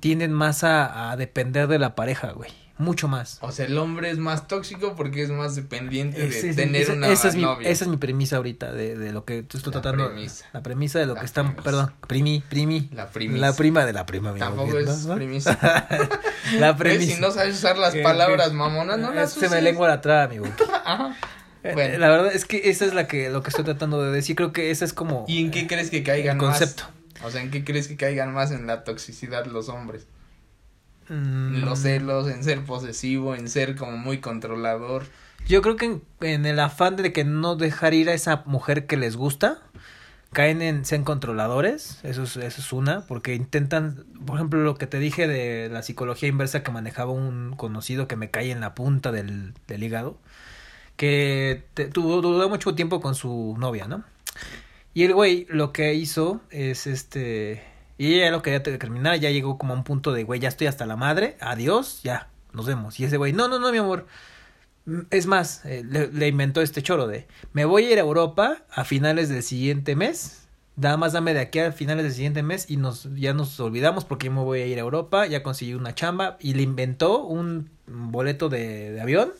tienden 0.00 0.32
más 0.32 0.64
a, 0.64 1.10
a 1.10 1.16
depender 1.16 1.68
de 1.68 1.78
la 1.78 1.94
pareja, 1.94 2.32
güey. 2.32 2.50
Mucho 2.76 3.06
más. 3.06 3.38
O 3.40 3.52
sea, 3.52 3.66
el 3.66 3.78
hombre 3.78 4.10
es 4.10 4.18
más 4.18 4.48
tóxico 4.48 4.94
porque 4.96 5.22
es 5.22 5.30
más 5.30 5.54
dependiente 5.54 6.18
de 6.26 6.26
es- 6.50 6.56
tener 6.56 6.82
esa, 6.82 6.92
una 6.94 7.08
esa 7.08 7.28
es 7.28 7.36
mi, 7.36 7.44
esa 7.62 7.84
es 7.84 7.86
mi 7.88 7.96
premisa 7.98 8.36
ahorita 8.38 8.72
de, 8.72 8.96
de 8.96 9.12
lo 9.12 9.24
que 9.24 9.44
tú 9.44 9.58
estoy 9.58 9.72
La 9.72 9.80
tratando. 9.80 10.08
premisa. 10.08 10.46
La 10.52 10.60
premisa 10.62 10.98
de 10.98 11.06
lo 11.06 11.14
La 11.14 11.20
que 11.20 11.26
estamos, 11.26 11.54
perdón, 11.62 11.92
primi, 12.08 12.42
primi. 12.48 12.88
La 12.92 13.08
premisa. 13.10 13.46
La 13.46 13.52
prima 13.54 13.86
de 13.86 13.92
la 13.92 14.06
prima. 14.06 14.32
mi 14.32 14.40
Tampoco 14.40 14.76
es 14.76 15.06
¿no? 15.06 15.14
premisa. 15.14 15.56
la 16.58 16.72
¿Ves? 16.72 16.78
premisa. 16.78 17.14
Si 17.14 17.20
no 17.20 17.30
sabes 17.30 17.54
usar 17.56 17.78
las 17.78 17.94
palabras 17.96 18.52
mamonas, 18.52 18.98
no 18.98 19.12
las 19.12 19.32
Se 19.32 19.40
me 19.42 19.46
uses. 19.46 19.62
lengua 19.62 19.86
la 19.88 20.00
traba, 20.00 20.24
amigo. 20.24 20.46
Ajá. 20.84 21.16
Eh, 21.62 21.72
Bueno. 21.74 21.98
La 21.98 22.08
verdad 22.08 22.32
es 22.34 22.44
que 22.44 22.68
esa 22.70 22.84
es 22.86 22.92
la 22.92 23.06
que 23.06 23.30
lo 23.30 23.42
que 23.44 23.50
estoy 23.50 23.64
tratando 23.64 24.02
de 24.02 24.10
decir. 24.10 24.34
Creo 24.34 24.52
que 24.52 24.72
esa 24.72 24.84
es 24.84 24.92
como 24.92 25.24
¿Y 25.28 25.40
en 25.44 25.50
qué 25.52 25.66
crees 25.68 25.90
que 25.90 26.02
caigan 26.02 26.36
el 26.38 26.42
concepto. 26.42 26.82
más? 26.82 27.24
O 27.24 27.30
sea, 27.30 27.40
¿en 27.40 27.50
qué 27.52 27.64
crees 27.64 27.86
que 27.88 27.96
caigan 27.96 28.34
más 28.34 28.50
en 28.50 28.66
la 28.66 28.82
toxicidad 28.84 29.46
los 29.46 29.68
hombres? 29.68 30.06
Mm, 31.08 31.64
los 31.64 31.80
celos, 31.80 32.28
en 32.28 32.42
ser 32.44 32.64
posesivo, 32.64 33.34
en 33.34 33.48
ser 33.48 33.76
como 33.76 33.96
muy 33.96 34.18
controlador. 34.18 35.06
Yo 35.46 35.60
creo 35.62 35.76
que 35.76 35.84
en, 35.86 36.02
en 36.20 36.46
el 36.46 36.58
afán 36.60 36.96
de 36.96 37.12
que 37.12 37.24
no 37.24 37.56
dejar 37.56 37.92
ir 37.94 38.08
a 38.08 38.14
esa 38.14 38.42
mujer 38.46 38.86
que 38.86 38.96
les 38.96 39.16
gusta, 39.16 39.58
caen 40.32 40.62
en 40.62 40.84
ser 40.84 41.02
controladores. 41.02 42.00
Eso 42.02 42.22
es, 42.24 42.36
eso 42.36 42.60
es 42.60 42.72
una, 42.72 43.06
porque 43.06 43.34
intentan, 43.34 44.04
por 44.24 44.36
ejemplo, 44.36 44.60
lo 44.62 44.76
que 44.76 44.86
te 44.86 44.98
dije 44.98 45.28
de 45.28 45.68
la 45.70 45.82
psicología 45.82 46.28
inversa 46.28 46.62
que 46.62 46.70
manejaba 46.72 47.12
un 47.12 47.54
conocido 47.56 48.08
que 48.08 48.16
me 48.16 48.30
cae 48.30 48.50
en 48.50 48.60
la 48.60 48.74
punta 48.74 49.12
del, 49.12 49.52
del 49.68 49.82
hígado, 49.82 50.18
que 50.96 51.64
te- 51.74 51.86
tuvo, 51.86 52.20
duró 52.20 52.48
mucho 52.48 52.74
tiempo 52.74 53.00
con 53.00 53.14
su 53.14 53.56
novia, 53.58 53.86
¿no? 53.86 54.04
Y 54.94 55.02
el 55.04 55.12
güey 55.14 55.46
lo 55.50 55.72
que 55.72 55.94
hizo 55.94 56.40
es 56.50 56.86
este. 56.86 57.62
Y 57.96 58.14
ella 58.14 58.30
lo 58.30 58.42
quería 58.42 58.62
terminar, 58.62 59.18
ya 59.20 59.30
llegó 59.30 59.56
como 59.58 59.74
a 59.74 59.76
un 59.76 59.84
punto 59.84 60.12
de, 60.12 60.24
güey, 60.24 60.40
ya 60.40 60.48
estoy 60.48 60.66
hasta 60.66 60.86
la 60.86 60.96
madre, 60.96 61.36
adiós, 61.40 62.00
ya, 62.02 62.28
nos 62.52 62.66
vemos. 62.66 62.98
Y 62.98 63.04
ese 63.04 63.16
güey, 63.16 63.32
no, 63.32 63.48
no, 63.48 63.58
no, 63.58 63.70
mi 63.70 63.78
amor. 63.78 64.06
Mm, 64.86 65.00
Es 65.10 65.26
más, 65.26 65.64
eh, 65.64 65.84
le, 65.84 66.28
inventó 66.28 66.60
este 66.60 66.82
choro 66.82 67.06
de, 67.06 67.26
me 67.52 67.64
voy 67.64 67.84
a 67.86 67.92
ir 67.92 67.98
a 67.98 68.02
Europa 68.02 68.58
a 68.70 68.84
finales 68.84 69.28
del 69.28 69.42
siguiente 69.42 69.96
mes. 69.96 70.48
Nada 70.76 70.96
más 70.96 71.12
dame 71.12 71.34
de 71.34 71.40
aquí 71.40 71.60
a 71.60 71.72
finales 71.72 72.04
del 72.04 72.12
siguiente 72.12 72.42
mes 72.42 72.68
y 72.68 72.76
nos 72.76 73.08
ya 73.14 73.32
nos 73.32 73.60
olvidamos 73.60 74.04
porque 74.04 74.26
yo 74.26 74.32
me 74.32 74.40
voy 74.42 74.60
a 74.60 74.66
ir 74.66 74.78
a 74.78 74.80
Europa, 74.80 75.26
ya 75.26 75.44
conseguí 75.44 75.74
una 75.74 75.94
chamba 75.94 76.36
y 76.40 76.54
le 76.54 76.62
inventó 76.62 77.22
un 77.24 77.70
boleto 77.86 78.48
de, 78.48 78.90
de 78.90 79.00
avión, 79.00 79.32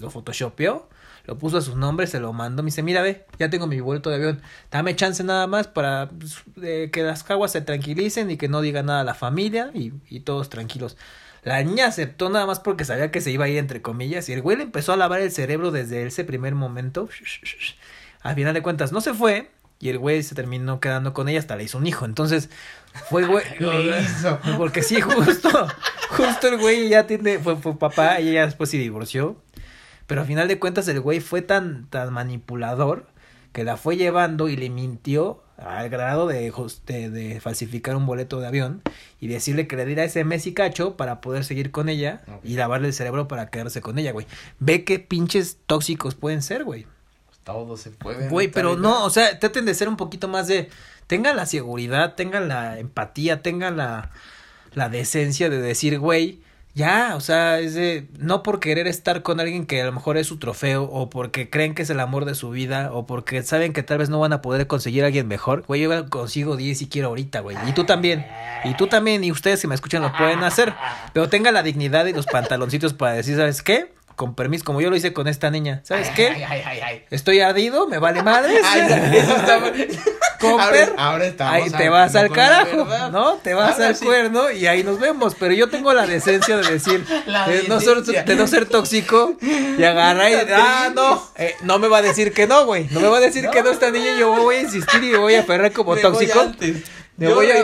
lo 0.00 0.10
photoshopeó, 0.10 0.88
lo 1.24 1.38
puso 1.38 1.58
a 1.58 1.60
sus 1.60 1.76
nombres, 1.76 2.10
se 2.10 2.20
lo 2.20 2.32
mandó, 2.32 2.62
me 2.62 2.68
dice, 2.68 2.82
mira 2.82 3.02
ve, 3.02 3.26
ya 3.38 3.50
tengo 3.50 3.66
mi 3.66 3.80
boleto 3.80 4.10
de 4.10 4.16
avión, 4.16 4.42
dame 4.70 4.96
chance 4.96 5.22
nada 5.22 5.46
más 5.46 5.68
para 5.68 6.10
pues, 6.10 6.42
eh, 6.62 6.90
que 6.92 7.02
las 7.02 7.22
caguas 7.22 7.52
se 7.52 7.60
tranquilicen 7.60 8.30
y 8.30 8.36
que 8.36 8.48
no 8.48 8.60
diga 8.60 8.82
nada 8.82 9.00
a 9.00 9.04
la 9.04 9.14
familia 9.14 9.70
y, 9.74 9.92
y 10.08 10.20
todos 10.20 10.48
tranquilos. 10.48 10.96
La 11.42 11.62
niña 11.62 11.86
aceptó 11.86 12.30
nada 12.30 12.46
más 12.46 12.60
porque 12.60 12.84
sabía 12.84 13.10
que 13.10 13.20
se 13.20 13.32
iba 13.32 13.46
a 13.46 13.48
ir 13.48 13.58
entre 13.58 13.82
comillas 13.82 14.28
y 14.28 14.32
el 14.32 14.42
güey 14.42 14.56
le 14.56 14.62
empezó 14.62 14.92
a 14.92 14.96
lavar 14.96 15.20
el 15.20 15.32
cerebro 15.32 15.72
desde 15.72 16.06
ese 16.06 16.22
primer 16.22 16.54
momento. 16.54 17.08
Al 18.22 18.34
final 18.36 18.54
de 18.54 18.62
cuentas 18.62 18.92
no 18.92 19.00
se 19.00 19.12
fue 19.12 19.50
y 19.80 19.88
el 19.88 19.98
güey 19.98 20.22
se 20.22 20.36
terminó 20.36 20.78
quedando 20.78 21.12
con 21.12 21.28
ella 21.28 21.40
hasta 21.40 21.56
le 21.56 21.64
hizo 21.64 21.78
un 21.78 21.86
hijo. 21.88 22.04
Entonces 22.04 22.48
fue 23.10 23.26
güey... 23.26 23.44
Le 23.58 24.02
hizo. 24.02 24.38
Porque 24.56 24.82
sí, 24.82 25.00
justo, 25.00 25.50
justo 26.10 26.46
el 26.46 26.58
güey 26.58 26.88
ya 26.88 27.08
tiene, 27.08 27.40
fue, 27.40 27.56
fue 27.56 27.76
papá 27.76 28.20
y 28.20 28.28
ella 28.28 28.46
después 28.46 28.70
se 28.70 28.76
divorció. 28.76 29.36
Pero 30.12 30.20
al 30.20 30.26
final 30.26 30.46
de 30.46 30.58
cuentas 30.58 30.86
el 30.88 31.00
güey 31.00 31.20
fue 31.20 31.40
tan, 31.40 31.86
tan 31.88 32.12
manipulador 32.12 33.06
que 33.52 33.64
la 33.64 33.78
fue 33.78 33.96
llevando 33.96 34.50
y 34.50 34.56
le 34.56 34.68
mintió 34.68 35.42
al 35.56 35.88
grado 35.88 36.26
de, 36.26 36.52
de, 36.84 37.08
de 37.08 37.40
falsificar 37.40 37.96
un 37.96 38.04
boleto 38.04 38.38
de 38.38 38.46
avión 38.46 38.82
y 39.20 39.28
decirle 39.28 39.66
que 39.66 39.74
le 39.74 39.86
diera 39.86 40.04
ese 40.04 40.22
mes 40.24 40.46
y 40.46 40.52
cacho 40.52 40.98
para 40.98 41.22
poder 41.22 41.46
seguir 41.46 41.70
con 41.70 41.88
ella 41.88 42.20
y 42.44 42.56
lavarle 42.56 42.88
el 42.88 42.92
cerebro 42.92 43.26
para 43.26 43.48
quedarse 43.48 43.80
con 43.80 43.98
ella, 43.98 44.12
güey. 44.12 44.26
Ve 44.58 44.84
qué 44.84 44.98
pinches 44.98 45.56
tóxicos 45.64 46.14
pueden 46.14 46.42
ser, 46.42 46.64
güey. 46.64 46.86
Todo 47.42 47.78
se 47.78 47.88
puede. 47.88 48.28
Güey, 48.28 48.48
pero 48.48 48.76
no, 48.76 49.06
o 49.06 49.08
sea, 49.08 49.38
traten 49.38 49.64
de 49.64 49.72
ser 49.72 49.88
un 49.88 49.96
poquito 49.96 50.28
más 50.28 50.46
de. 50.46 50.68
Tengan 51.06 51.36
la 51.36 51.46
seguridad, 51.46 52.16
tengan 52.16 52.48
la 52.48 52.78
empatía, 52.78 53.40
tengan 53.40 53.78
la, 53.78 54.10
la 54.74 54.90
decencia 54.90 55.48
de 55.48 55.56
decir, 55.56 55.98
güey, 55.98 56.42
ya, 56.74 57.12
o 57.16 57.20
sea, 57.20 57.58
es 57.58 57.74
de. 57.74 58.06
No 58.18 58.42
por 58.42 58.58
querer 58.58 58.86
estar 58.86 59.22
con 59.22 59.40
alguien 59.40 59.66
que 59.66 59.82
a 59.82 59.84
lo 59.84 59.92
mejor 59.92 60.16
es 60.16 60.26
su 60.26 60.38
trofeo, 60.38 60.84
o 60.84 61.10
porque 61.10 61.50
creen 61.50 61.74
que 61.74 61.82
es 61.82 61.90
el 61.90 62.00
amor 62.00 62.24
de 62.24 62.34
su 62.34 62.48
vida, 62.50 62.90
o 62.92 63.06
porque 63.06 63.42
saben 63.42 63.72
que 63.74 63.82
tal 63.82 63.98
vez 63.98 64.08
no 64.08 64.20
van 64.20 64.32
a 64.32 64.40
poder 64.40 64.66
conseguir 64.66 65.02
a 65.02 65.06
alguien 65.08 65.28
mejor. 65.28 65.64
Güey, 65.66 65.82
yo 65.82 66.08
consigo 66.08 66.56
10 66.56 66.78
si 66.78 66.88
quiero 66.88 67.08
ahorita, 67.08 67.40
güey. 67.40 67.56
Y 67.68 67.72
tú 67.72 67.84
también. 67.84 68.26
Y 68.64 68.74
tú 68.74 68.86
también, 68.86 69.22
y 69.22 69.30
ustedes 69.30 69.60
si 69.60 69.66
me 69.66 69.74
escuchan 69.74 70.00
lo 70.02 70.12
pueden 70.16 70.42
hacer. 70.44 70.72
Pero 71.12 71.28
tengan 71.28 71.52
la 71.54 71.62
dignidad 71.62 72.06
y 72.06 72.12
los 72.14 72.26
pantaloncitos 72.26 72.94
para 72.94 73.12
decir, 73.14 73.36
¿sabes 73.36 73.60
qué? 73.62 73.92
Con 74.16 74.34
permiso, 74.34 74.64
como 74.64 74.80
yo 74.80 74.88
lo 74.90 74.96
hice 74.96 75.12
con 75.12 75.26
esta 75.28 75.50
niña. 75.50 75.80
¿Sabes 75.84 76.08
Ay, 76.08 76.14
qué? 76.14 76.28
Ay, 76.28 76.42
ay, 76.48 76.62
ay, 76.66 76.80
ay. 76.80 77.02
Estoy 77.10 77.40
ardido, 77.40 77.86
me 77.88 77.98
vale 77.98 78.22
madres. 78.22 78.60
Ay, 78.64 78.80
eso 79.18 79.36
está- 79.36 79.60
Cooper, 80.42 80.92
Ahora, 80.96 81.24
ahora 81.36 81.52
ahí 81.52 81.70
te 81.70 81.88
vas 81.88 82.14
al 82.14 82.30
carajo. 82.30 82.86
¿no? 83.10 83.34
Te 83.36 83.54
vas 83.54 83.74
Ahora 83.74 83.88
al 83.88 83.96
sí. 83.96 84.04
cuerno 84.04 84.50
y 84.50 84.66
ahí 84.66 84.82
nos 84.84 84.98
vemos. 85.00 85.34
Pero 85.38 85.54
yo 85.54 85.68
tengo 85.68 85.92
la 85.94 86.06
decencia 86.06 86.56
de 86.56 86.70
decir, 86.70 87.04
de, 87.46 87.64
no 87.68 87.80
ser, 87.80 88.02
de 88.02 88.36
no 88.36 88.46
ser 88.46 88.66
tóxico 88.66 89.36
y 89.40 89.82
agarrar 89.82 90.30
y, 90.30 90.34
ah, 90.54 90.90
no, 90.94 91.22
eh, 91.36 91.54
no 91.62 91.78
me 91.78 91.88
va 91.88 91.98
a 91.98 92.02
decir 92.02 92.32
que 92.32 92.46
no, 92.46 92.66
güey. 92.66 92.88
No 92.90 93.00
me 93.00 93.08
va 93.08 93.18
a 93.18 93.20
decir 93.20 93.48
que 93.50 93.62
no 93.62 93.70
esta 93.70 93.90
niña 93.90 94.12
y 94.16 94.18
yo 94.20 94.32
voy 94.34 94.56
a 94.56 94.60
insistir 94.62 95.02
y 95.04 95.14
voy 95.14 95.34
a 95.34 95.40
aferrar 95.40 95.72
como 95.72 95.94
Me 95.94 96.02
voy 96.02 96.12
tóxico. 96.12 96.40
antes. 96.40 96.76
Me 97.22 97.28
Yo 97.28 97.36
voy 97.36 97.50
a, 97.52 97.62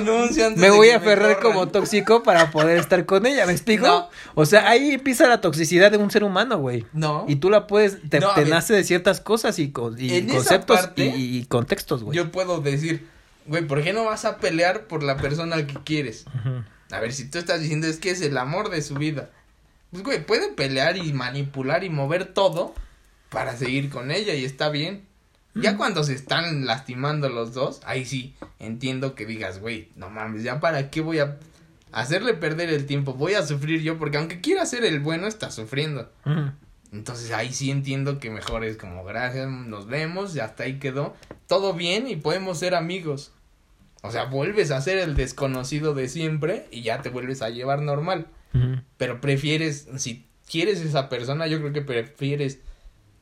me 0.55 0.71
voy 0.71 0.91
a 0.91 0.99
aferrar 0.99 1.41
como 1.41 1.67
tóxico 1.67 2.23
para 2.23 2.53
poder 2.53 2.79
estar 2.79 3.05
con 3.07 3.27
ella, 3.27 3.45
¿me 3.45 3.51
explico? 3.51 3.89
No. 3.89 4.09
O 4.37 4.47
sea, 4.47 4.69
ahí 4.69 4.93
empieza 4.93 5.27
la 5.27 5.41
toxicidad 5.41 5.91
de 5.91 5.97
un 5.97 6.13
ser 6.13 6.23
humano, 6.23 6.59
güey. 6.59 6.87
No. 6.93 7.25
Y 7.27 7.37
tú 7.37 7.51
la 7.51 7.67
puedes, 7.67 7.99
te, 8.09 8.21
No, 8.21 8.37
nace 8.47 8.75
de 8.75 8.85
ciertas 8.85 9.21
cosas 9.21 9.59
y, 9.59 9.65
y 9.65 10.27
conceptos 10.29 10.79
parte, 10.79 11.07
y, 11.07 11.39
y 11.39 11.45
contextos, 11.47 12.05
güey. 12.05 12.17
Yo 12.17 12.31
puedo 12.31 12.61
decir, 12.61 13.09
güey, 13.47 13.67
¿por 13.67 13.83
qué 13.83 13.93
no 13.93 14.05
vas 14.05 14.25
a 14.25 14.37
pelear 14.37 14.87
por 14.87 15.03
la 15.03 15.17
persona 15.17 15.67
que 15.67 15.75
quieres? 15.83 16.25
A 16.93 17.01
ver, 17.01 17.13
si 17.13 17.29
tú 17.29 17.39
estás 17.39 17.61
diciendo 17.61 17.89
es 17.89 17.99
que 17.99 18.11
es 18.11 18.21
el 18.21 18.39
amor 18.39 18.71
de 18.71 18.81
su 18.81 18.95
vida. 18.95 19.31
Pues, 19.91 20.05
güey, 20.05 20.25
puede 20.25 20.53
pelear 20.53 20.97
y 20.99 21.13
manipular 21.13 21.83
y 21.83 21.91
mover 21.91 22.27
todo 22.27 22.75
para 23.29 23.57
seguir 23.57 23.91
con 23.91 24.13
ella 24.13 24.35
y 24.35 24.45
está 24.45 24.69
bien. 24.69 25.08
Ya 25.55 25.77
cuando 25.77 26.05
se 26.05 26.15
están 26.15 26.67
lastimando 26.67 27.29
los 27.29 27.53
dos, 27.53 27.81
ahí 27.85 28.05
sí, 28.05 28.35
entiendo 28.59 29.15
que 29.15 29.27
digas, 29.27 29.61
güey, 29.61 29.89
no 29.97 30.09
mames, 30.09 30.43
ya 30.43 30.61
para 30.61 30.91
qué 30.91 31.01
voy 31.01 31.19
a 31.19 31.39
hacerle 31.91 32.35
perder 32.35 32.69
el 32.69 32.87
tiempo, 32.87 33.15
voy 33.15 33.35
a 33.35 33.45
sufrir 33.45 33.83
yo, 33.83 33.99
porque 33.99 34.19
aunque 34.19 34.41
quiera 34.41 34.67
ser 34.67 34.85
el 34.85 35.01
bueno, 35.01 35.27
está 35.27 35.51
sufriendo. 35.51 36.13
Entonces 36.93 37.33
ahí 37.33 37.53
sí 37.53 37.71
entiendo 37.71 38.19
que 38.19 38.31
mejor 38.31 38.65
es 38.65 38.77
como 38.77 39.05
gracias, 39.05 39.49
nos 39.49 39.87
vemos, 39.87 40.35
y 40.37 40.41
hasta 40.41 40.65
ahí 40.65 40.79
quedó. 40.79 41.17
Todo 41.47 41.75
bien 41.75 42.09
y 42.09 42.17
podemos 42.17 42.59
ser 42.59 42.75
amigos. 42.75 43.33
O 44.03 44.13
sea, 44.13 44.25
vuelves 44.25 44.71
a 44.71 44.81
ser 44.81 44.99
el 44.99 45.17
desconocido 45.17 45.93
de 45.93 46.09
siempre 46.09 46.67
y 46.71 46.83
ya 46.83 47.03
te 47.03 47.09
vuelves 47.09 47.43
a 47.43 47.51
llevar 47.51 47.83
normal. 47.83 48.29
Pero 48.97 49.21
prefieres, 49.21 49.89
si 49.97 50.27
quieres 50.51 50.81
esa 50.81 51.09
persona, 51.09 51.47
yo 51.47 51.59
creo 51.59 51.73
que 51.73 51.83
prefieres 51.83 52.61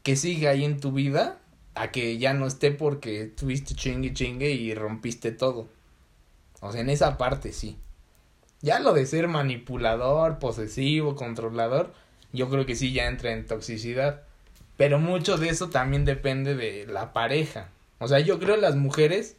que 0.03 0.17
siga 0.17 0.51
ahí 0.51 0.65
en 0.65 0.79
tu 0.79 0.93
vida 0.93 1.39
a 1.77 1.93
que 1.93 2.19
ya 2.19 2.35
no 2.35 2.47
esté 2.47 2.71
porque 2.71 3.27
tuviste 3.27 3.75
chingue 3.75 4.13
chingue 4.13 4.51
y 4.51 4.75
rompiste 4.75 5.33
todo. 5.33 5.69
O 6.61 6.73
sea, 6.73 6.81
en 6.81 6.91
esa 6.91 7.19
parte 7.19 7.53
sí. 7.53 7.79
Ya 8.63 8.81
lo 8.81 8.93
de 8.93 9.07
ser 9.07 9.29
manipulador, 9.29 10.39
posesivo, 10.39 11.15
controlador, 11.15 11.93
yo 12.33 12.49
creo 12.49 12.67
que 12.67 12.75
sí 12.75 12.93
ya 12.93 13.07
entra 13.07 13.33
en 13.33 13.47
toxicidad. 13.47 14.23
Pero 14.77 14.99
mucho 14.99 15.37
de 15.37 15.49
eso 15.49 15.71
también 15.71 16.05
depende 16.05 16.55
de 16.55 16.87
la 16.87 17.13
pareja. 17.13 17.69
O 17.99 18.09
sea, 18.09 18.21
yo 18.21 18.39
creo 18.39 18.57
que 18.57 18.61
las 18.63 18.77
mujeres 18.77 19.37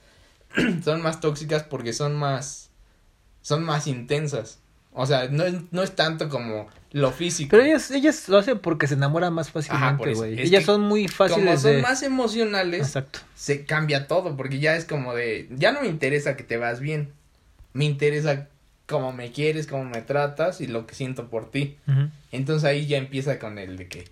son 0.84 1.02
más 1.02 1.20
tóxicas 1.20 1.64
porque 1.64 1.94
son 1.94 2.16
más 2.16 2.70
son 3.42 3.64
más 3.64 3.88
intensas. 3.88 4.60
O 5.00 5.06
sea, 5.06 5.28
no 5.30 5.44
es, 5.44 5.54
no 5.70 5.84
es 5.84 5.96
tanto 5.96 6.28
como 6.28 6.68
lo 6.92 7.12
físico. 7.12 7.52
Pero 7.52 7.64
ellas, 7.64 7.92
ellas 7.92 8.28
lo 8.28 8.40
hacen 8.40 8.58
porque 8.58 8.88
se 8.88 8.96
enamoran 8.96 9.32
más 9.32 9.52
fácilmente, 9.52 10.16
güey. 10.16 10.42
Ellas 10.42 10.66
son 10.66 10.82
muy 10.82 11.06
como 11.06 11.16
fáciles 11.16 11.62
son 11.62 11.74
de... 11.74 11.82
más 11.84 12.02
emocionales, 12.02 12.82
Exacto. 12.82 13.20
se 13.36 13.64
cambia 13.64 14.08
todo, 14.08 14.36
porque 14.36 14.58
ya 14.58 14.76
es 14.76 14.86
como 14.86 15.14
de, 15.14 15.50
ya 15.52 15.72
no 15.72 15.82
me 15.82 15.88
interesa 15.88 16.36
que 16.36 16.44
te 16.44 16.58
vas 16.58 16.80
bien, 16.80 17.12
me 17.74 17.86
interesa 17.86 18.48
cómo 18.88 19.14
me 19.14 19.32
quieres, 19.32 19.68
cómo 19.68 19.86
me 19.86 20.02
tratas 20.02 20.62
y 20.62 20.68
lo 20.68 20.88
que 20.88 20.96
siento 20.96 21.30
por 21.30 21.52
ti. 21.52 21.78
Entonces 22.32 22.64
ahí 22.64 22.88
ya 22.88 22.98
empieza 22.98 23.38
con 23.38 23.60
el 23.60 23.78
de 23.78 23.88
que, 23.88 24.06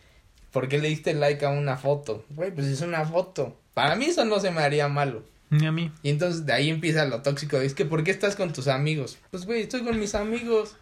¿por 0.51 0.67
qué 0.67 0.77
le 0.77 0.89
diste 0.89 1.15
like 1.15 1.43
a 1.43 1.49
una 1.49 1.77
foto? 1.77 2.23
Güey, 2.29 2.51
pues 2.51 2.67
es 2.67 2.81
una 2.81 3.05
foto. 3.05 3.57
Para 3.73 3.95
mí 3.95 4.05
eso 4.05 4.23
no 4.23 4.39
se 4.39 4.51
me 4.51 4.61
haría 4.61 4.87
malo. 4.87 5.23
Ni 5.49 5.65
a 5.65 5.71
mí. 5.71 5.91
Y 6.03 6.09
entonces 6.09 6.45
de 6.45 6.53
ahí 6.53 6.69
empieza 6.69 7.05
lo 7.05 7.21
tóxico. 7.21 7.57
Es 7.57 7.73
que, 7.73 7.85
¿por 7.85 8.03
qué 8.03 8.11
estás 8.11 8.35
con 8.35 8.51
tus 8.53 8.67
amigos? 8.67 9.17
Pues, 9.31 9.45
güey, 9.45 9.61
estoy 9.61 9.83
con 9.83 9.99
mis 9.99 10.15
amigos. 10.15 10.75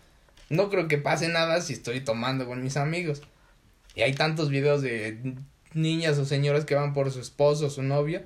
No 0.49 0.69
creo 0.69 0.87
que 0.87 0.97
pase 0.97 1.27
nada 1.29 1.61
si 1.61 1.73
estoy 1.73 2.01
tomando 2.01 2.45
con 2.45 2.63
mis 2.63 2.77
amigos. 2.77 3.21
Y 3.95 4.01
hay 4.01 4.13
tantos 4.13 4.49
videos 4.49 4.81
de 4.81 5.35
niñas 5.73 6.17
o 6.17 6.25
señoras 6.25 6.65
que 6.65 6.75
van 6.75 6.93
por 6.93 7.11
su 7.11 7.19
esposo 7.19 7.67
o 7.67 7.69
su 7.69 7.83
novio 7.83 8.21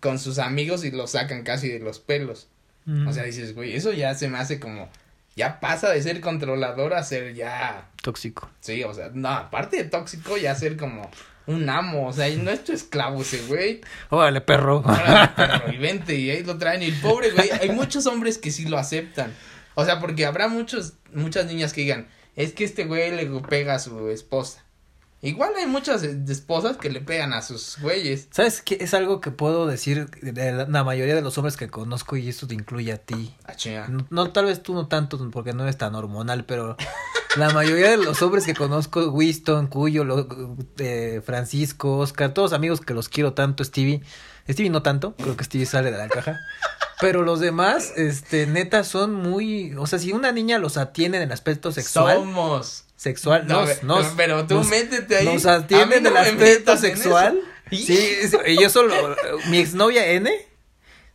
con 0.00 0.18
sus 0.18 0.38
amigos 0.38 0.84
y 0.84 0.90
los 0.90 1.10
sacan 1.12 1.42
casi 1.42 1.68
de 1.68 1.78
los 1.80 1.98
pelos. 1.98 2.48
Ujú. 2.86 3.08
O 3.08 3.12
sea, 3.12 3.24
dices, 3.24 3.54
güey, 3.54 3.74
eso 3.74 3.92
ya 3.92 4.14
se 4.14 4.28
me 4.28 4.38
hace 4.38 4.60
como, 4.60 4.88
ya 5.34 5.58
pasa 5.60 5.90
de 5.90 6.02
ser 6.02 6.20
controlador 6.20 6.94
a 6.94 7.02
ser 7.02 7.34
ya, 7.34 7.90
Tóxico. 8.02 8.50
sí, 8.60 8.84
o 8.84 8.94
sea, 8.94 9.10
no, 9.12 9.28
aparte 9.28 9.78
de 9.78 9.84
tóxico, 9.84 10.36
ya 10.36 10.54
ser 10.54 10.76
como 10.76 11.10
un 11.46 11.68
amo, 11.68 12.08
o 12.08 12.12
sea, 12.12 12.28
no 12.36 12.50
es 12.50 12.64
tu 12.64 12.72
esclavo 12.72 13.22
ese 13.22 13.38
güey. 13.46 13.80
Órale, 14.10 14.40
perro. 14.40 14.82
Órale, 14.84 15.28
perro, 15.36 15.72
y 15.72 15.76
vente, 15.76 16.14
y 16.16 16.30
ahí 16.30 16.42
lo 16.42 16.58
traen. 16.58 16.82
Y 16.82 16.86
el 16.86 17.00
pobre 17.00 17.30
güey, 17.30 17.50
hay 17.50 17.70
muchos 17.70 18.06
hombres 18.06 18.38
que 18.38 18.50
sí 18.50 18.66
lo 18.66 18.78
aceptan. 18.78 19.32
O 19.74 19.84
sea, 19.84 20.00
porque 20.00 20.26
habrá 20.26 20.48
muchos, 20.48 20.94
muchas 21.12 21.46
niñas 21.46 21.72
que 21.72 21.82
digan, 21.82 22.08
es 22.34 22.52
que 22.52 22.64
este 22.64 22.84
güey 22.84 23.14
le 23.14 23.26
pega 23.40 23.74
a 23.74 23.78
su 23.78 24.08
esposa. 24.08 24.66
Igual 25.22 25.52
hay 25.56 25.66
muchas 25.66 26.02
esposas 26.02 26.76
que 26.76 26.90
le 26.90 27.00
pegan 27.00 27.32
a 27.32 27.40
sus 27.40 27.78
güeyes. 27.80 28.28
¿Sabes 28.30 28.60
qué? 28.60 28.76
Es 28.80 28.92
algo 28.92 29.20
que 29.20 29.30
puedo 29.30 29.66
decir 29.66 30.10
de 30.20 30.52
la, 30.52 30.84
mayoría 30.84 31.14
de 31.14 31.22
los 31.22 31.36
hombres 31.38 31.56
que 31.56 31.68
conozco 31.68 32.16
y 32.16 32.28
esto 32.28 32.46
te 32.46 32.54
incluye 32.54 32.92
a 32.92 32.98
ti. 32.98 33.34
Ah. 33.44 33.86
No, 33.88 34.06
no, 34.10 34.30
tal 34.30 34.44
vez 34.44 34.62
tú 34.62 34.74
no 34.74 34.88
tanto 34.88 35.30
porque 35.30 35.54
no 35.54 35.62
eres 35.62 35.78
tan 35.78 35.94
hormonal, 35.94 36.44
pero 36.44 36.76
la 37.36 37.50
mayoría 37.50 37.90
de 37.90 37.96
los 37.98 38.20
hombres 38.22 38.44
que 38.46 38.54
conozco, 38.54 39.08
Winston, 39.10 39.66
Cuyo, 39.68 40.04
lo- 40.04 40.26
eh, 40.78 41.20
Francisco, 41.24 41.98
Oscar, 41.98 42.32
todos 42.34 42.52
amigos 42.52 42.80
que 42.80 42.94
los 42.94 43.08
quiero 43.08 43.32
tanto, 43.34 43.62
Stevie. 43.64 44.02
Stevie 44.48 44.70
no 44.70 44.82
tanto, 44.82 45.14
creo 45.16 45.36
que 45.36 45.44
Stevie 45.44 45.66
sale 45.66 45.90
de 45.90 45.98
la 45.98 46.08
caja. 46.08 46.38
Pero 47.00 47.22
los 47.22 47.40
demás, 47.40 47.92
este, 47.96 48.46
neta, 48.46 48.84
son 48.84 49.12
muy, 49.12 49.74
o 49.76 49.86
sea, 49.86 49.98
si 49.98 50.12
una 50.12 50.32
niña 50.32 50.58
los 50.58 50.76
atiende 50.76 51.18
en 51.18 51.24
el 51.24 51.32
aspecto 51.32 51.72
sexual, 51.72 52.16
Somos. 52.18 52.84
sexual, 52.96 53.46
No, 53.46 53.66
nos, 53.82 54.06
pero 54.16 54.46
tú 54.46 54.54
nos- 54.54 54.68
métete 54.68 55.16
ahí. 55.18 55.24
nos 55.26 55.44
atienden 55.46 56.04
no 56.04 56.10
el 56.10 56.16
aspecto 56.16 56.72
en 56.72 56.78
sexual. 56.78 57.40
Sí, 57.70 57.98
y 58.46 58.60
yo 58.62 58.70
solo, 58.70 58.94
mi 59.50 59.58
exnovia 59.58 60.06
N, 60.06 60.30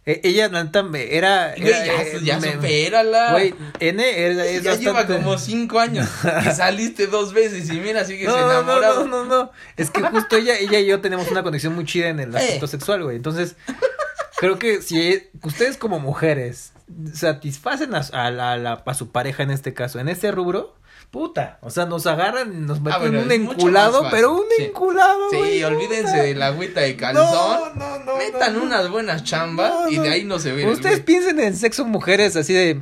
ella, 0.05 0.47
la 0.49 0.63
neta, 0.63 0.83
era, 0.95 1.53
era, 1.53 1.85
ya, 1.85 2.01
eh, 2.01 2.19
ya 2.23 2.39
me- 2.39 2.53
supérala. 2.53 3.31
Güey, 3.33 3.53
N 3.79 4.03
era, 4.25 4.45
es 4.45 4.63
ya 4.63 4.75
lleva 4.75 5.05
como 5.05 5.37
cinco 5.37 5.79
años. 5.79 6.09
Y 6.47 6.51
saliste 6.55 7.05
dos 7.07 7.33
veces 7.33 7.69
y 7.69 7.79
mira, 7.79 8.03
sigues 8.05 8.27
No, 8.27 8.35
enamorado. 8.37 9.05
no, 9.07 9.25
no, 9.25 9.25
no. 9.25 9.51
Es 9.77 9.91
que 9.91 10.01
justo 10.01 10.37
ella, 10.37 10.57
ella 10.57 10.79
y 10.79 10.87
yo 10.87 11.01
tenemos 11.01 11.29
una 11.29 11.43
conexión 11.43 11.75
muy 11.75 11.85
chida 11.85 12.07
en 12.09 12.19
el 12.19 12.35
aspecto 12.35 12.65
Eh. 12.65 12.69
sexual, 12.69 13.03
güey. 13.03 13.15
Entonces, 13.15 13.55
creo 14.37 14.57
que 14.57 14.81
si 14.81 15.29
ustedes 15.43 15.77
como 15.77 15.99
mujeres 15.99 16.71
satisfacen 17.13 17.93
a, 17.95 17.99
a 18.13 18.25
a 18.27 18.57
la- 18.57 18.83
a 18.85 18.93
su 18.93 19.11
pareja 19.11 19.43
en 19.43 19.51
este 19.51 19.73
caso, 19.73 19.99
en 19.99 20.09
este 20.09 20.31
rubro, 20.31 20.75
puta. 21.11 21.59
O 21.61 21.69
sea, 21.69 21.85
nos 21.85 22.07
agarran 22.07 22.53
y 22.53 22.57
nos 22.65 22.79
meten 22.81 22.93
Ah, 22.93 22.97
bueno, 22.99 23.21
un 23.21 23.31
enculado, 23.31 24.07
pero 24.09 24.33
un 24.33 24.45
sí. 24.57 24.63
enculado, 24.63 25.29
Sí, 25.29 25.37
güey. 25.37 25.63
olvídense 25.63 26.11
puta. 26.11 26.23
de 26.23 26.35
la 26.35 26.47
agüita 26.47 26.81
de 26.81 26.95
calzón. 26.95 27.25
No, 27.25 27.73
no, 27.75 27.99
no. 28.05 28.17
Metan 28.17 28.53
no. 28.55 28.63
unas 28.63 28.89
buenas 28.89 29.23
chambas 29.23 29.71
No, 29.71 29.89
y 29.89 29.97
de 29.97 30.09
ahí 30.09 30.23
no 30.23 30.39
se 30.39 30.51
ve. 30.53 30.63
el 30.63 30.69
Ustedes 30.69 31.01
piensen 31.01 31.39
en 31.39 31.55
sexo 31.55 31.85
mujeres 31.85 32.35
así 32.35 32.53
de. 32.53 32.81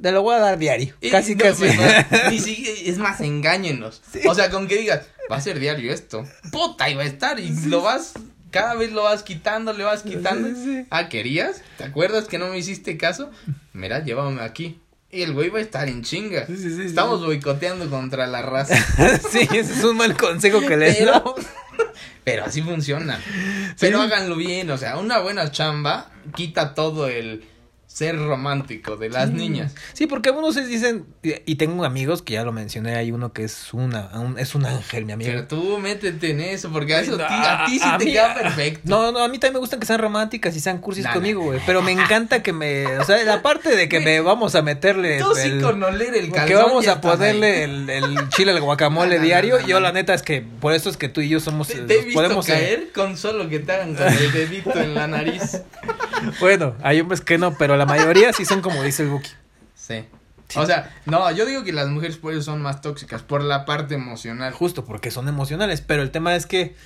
Te 0.00 0.12
lo 0.12 0.22
voy 0.22 0.34
a 0.34 0.38
dar 0.38 0.58
diario. 0.58 0.94
Y- 1.02 1.10
casi, 1.10 1.34
no, 1.34 1.44
casi. 1.44 1.64
pues, 1.66 1.78
ni 2.30 2.38
siquiera- 2.38 2.80
es 2.84 2.96
más, 2.98 3.20
engáñenos. 3.20 4.00
O 4.26 4.34
sea, 4.34 4.50
con 4.50 4.66
que 4.66 4.76
digas, 4.78 5.02
va 5.30 5.36
a 5.36 5.40
ser 5.42 5.58
diario 5.58 5.92
esto. 5.92 6.24
Puta, 6.52 6.88
y 6.88 6.94
va 6.94 7.02
a 7.02 7.06
estar. 7.06 7.38
Y 7.38 7.50
lo 7.66 7.82
vas, 7.82 8.14
cada 8.50 8.74
vez 8.76 8.92
lo 8.92 9.02
vas 9.02 9.22
quitando, 9.22 9.72
le 9.74 9.84
vas 9.84 10.02
quitando. 10.02 10.48
Sí. 10.54 10.86
Ah, 10.90 11.08
¿querías? 11.10 11.60
¿Te 11.76 11.84
acuerdas 11.84 12.28
que 12.28 12.38
no 12.38 12.48
me 12.48 12.56
hiciste 12.58 12.96
caso? 12.96 13.30
Mira, 13.74 14.02
llévame 14.02 14.40
aquí. 14.42 14.80
Y 15.12 15.22
el 15.22 15.32
güey 15.32 15.48
va 15.48 15.58
a 15.58 15.62
estar 15.62 15.88
en 15.88 16.02
chinga. 16.02 16.46
Sí, 16.46 16.56
sí, 16.56 16.74
sí, 16.76 16.82
Estamos 16.82 17.24
boicoteando 17.24 17.90
contra 17.90 18.28
la 18.28 18.42
raza. 18.42 18.76
sí, 19.30 19.40
ese 19.52 19.72
es 19.72 19.84
un 19.84 19.96
mal 19.96 20.16
consejo 20.16 20.60
que 20.60 20.76
les 20.76 20.98
Pero-. 20.98 21.34
Pero 22.24 22.44
así 22.44 22.62
funciona. 22.62 23.20
Pero 23.80 24.00
háganlo 24.00 24.36
bien, 24.36 24.70
o 24.70 24.78
sea, 24.78 24.98
una 24.98 25.18
buena 25.18 25.50
chamba 25.50 26.10
quita 26.34 26.74
todo 26.74 27.08
el 27.08 27.44
ser 27.92 28.16
romántico 28.16 28.96
de 28.96 29.10
las 29.10 29.30
niñas. 29.30 29.74
Sí, 29.94 30.06
porque 30.06 30.28
algunos 30.28 30.54
se 30.54 30.64
dicen, 30.64 31.06
y 31.22 31.56
tengo 31.56 31.84
amigos 31.84 32.22
que 32.22 32.34
ya 32.34 32.44
lo 32.44 32.52
mencioné, 32.52 32.94
hay 32.94 33.10
uno 33.10 33.32
que 33.32 33.42
es 33.44 33.74
una, 33.74 34.10
un- 34.14 34.38
es 34.38 34.54
un 34.54 34.64
ángel, 34.64 35.04
mi 35.04 35.12
amigo. 35.12 35.30
Pero 35.32 35.46
tú 35.48 35.78
métete 35.78 36.30
en 36.30 36.40
eso, 36.40 36.70
porque 36.70 36.94
a 36.94 37.00
eso 37.00 37.16
No, 37.18 37.24
a 37.24 37.64
ti 37.66 37.78
sí 37.78 37.84
a 37.84 37.98
te 37.98 38.04
mí- 38.04 38.12
queda 38.12 38.34
perfecto. 38.34 38.80
No, 38.84 39.10
no, 39.10 39.18
a 39.24 39.28
mí 39.28 39.38
también 39.38 39.54
me 39.54 39.58
gustan 39.58 39.80
que 39.80 39.86
sean 39.86 39.98
románticas 39.98 40.54
y 40.56 40.60
sean 40.60 40.78
cursis 40.78 41.04
Nah, 41.04 41.12
conmigo, 41.14 41.42
güey. 41.42 41.60
Pero 41.66 41.82
me 41.82 41.90
encanta 41.90 42.42
que 42.44 42.52
me, 42.52 42.86
o 42.98 43.04
sea, 43.04 43.22
la 43.24 43.42
parte 43.42 43.74
de 43.76 43.88
que 43.88 43.98
me 44.00 44.20
vamos 44.20 44.54
a 44.54 44.62
meterle 44.62 45.18
Tú 45.18 45.34
sí 45.34 45.48
el- 45.48 45.60
con 45.60 45.82
oler 45.82 46.14
el 46.14 46.30
calzón. 46.30 46.46
que 46.46 46.54
vamos 46.54 46.86
a 46.86 47.00
ponerle 47.00 47.64
el, 47.64 47.90
el 47.90 48.28
chile 48.30 48.52
al 48.52 48.60
guacamole 48.60 49.18
diario. 49.18 49.56
no, 49.56 49.62
no, 49.62 49.68
yo 49.68 49.80
la 49.80 49.90
neta 49.92 50.14
es 50.14 50.22
que 50.22 50.42
por 50.60 50.72
eso 50.74 50.88
es 50.90 50.96
que 50.96 51.08
tú 51.08 51.20
y 51.22 51.28
yo 51.28 51.40
somos, 51.40 51.66
Te, 51.68 51.74
te 51.80 51.94
he 51.98 52.04
visto 52.04 52.14
podemos 52.14 52.48
eh, 52.48 52.52
caer 52.52 52.92
con 52.94 53.16
solo 53.16 53.48
que 53.48 53.58
te 53.58 53.72
hagan 53.72 53.94
con 53.96 54.06
el 54.06 54.32
dedito 54.32 54.78
en 54.80 54.94
la 54.94 55.08
nariz. 55.08 55.60
Bueno, 56.38 56.74
hay 56.82 57.00
hombres 57.00 57.22
que 57.22 57.38
no, 57.38 57.56
pero 57.56 57.76
la 57.80 57.86
mayoría 57.86 58.30
sí 58.34 58.44
son 58.44 58.60
como 58.60 58.82
dice 58.82 59.04
el 59.04 59.08
Buki. 59.08 59.30
Sí. 59.74 60.04
O 60.54 60.66
sea, 60.66 60.94
no, 61.06 61.30
yo 61.30 61.46
digo 61.46 61.64
que 61.64 61.72
las 61.72 61.88
mujeres 61.88 62.18
por 62.18 62.34
eso 62.34 62.42
son 62.42 62.60
más 62.60 62.82
tóxicas, 62.82 63.22
por 63.22 63.42
la 63.42 63.64
parte 63.64 63.94
emocional. 63.94 64.52
Justo 64.52 64.84
porque 64.84 65.10
son 65.10 65.28
emocionales, 65.28 65.80
pero 65.80 66.02
el 66.02 66.10
tema 66.10 66.36
es 66.36 66.44
que 66.44 66.76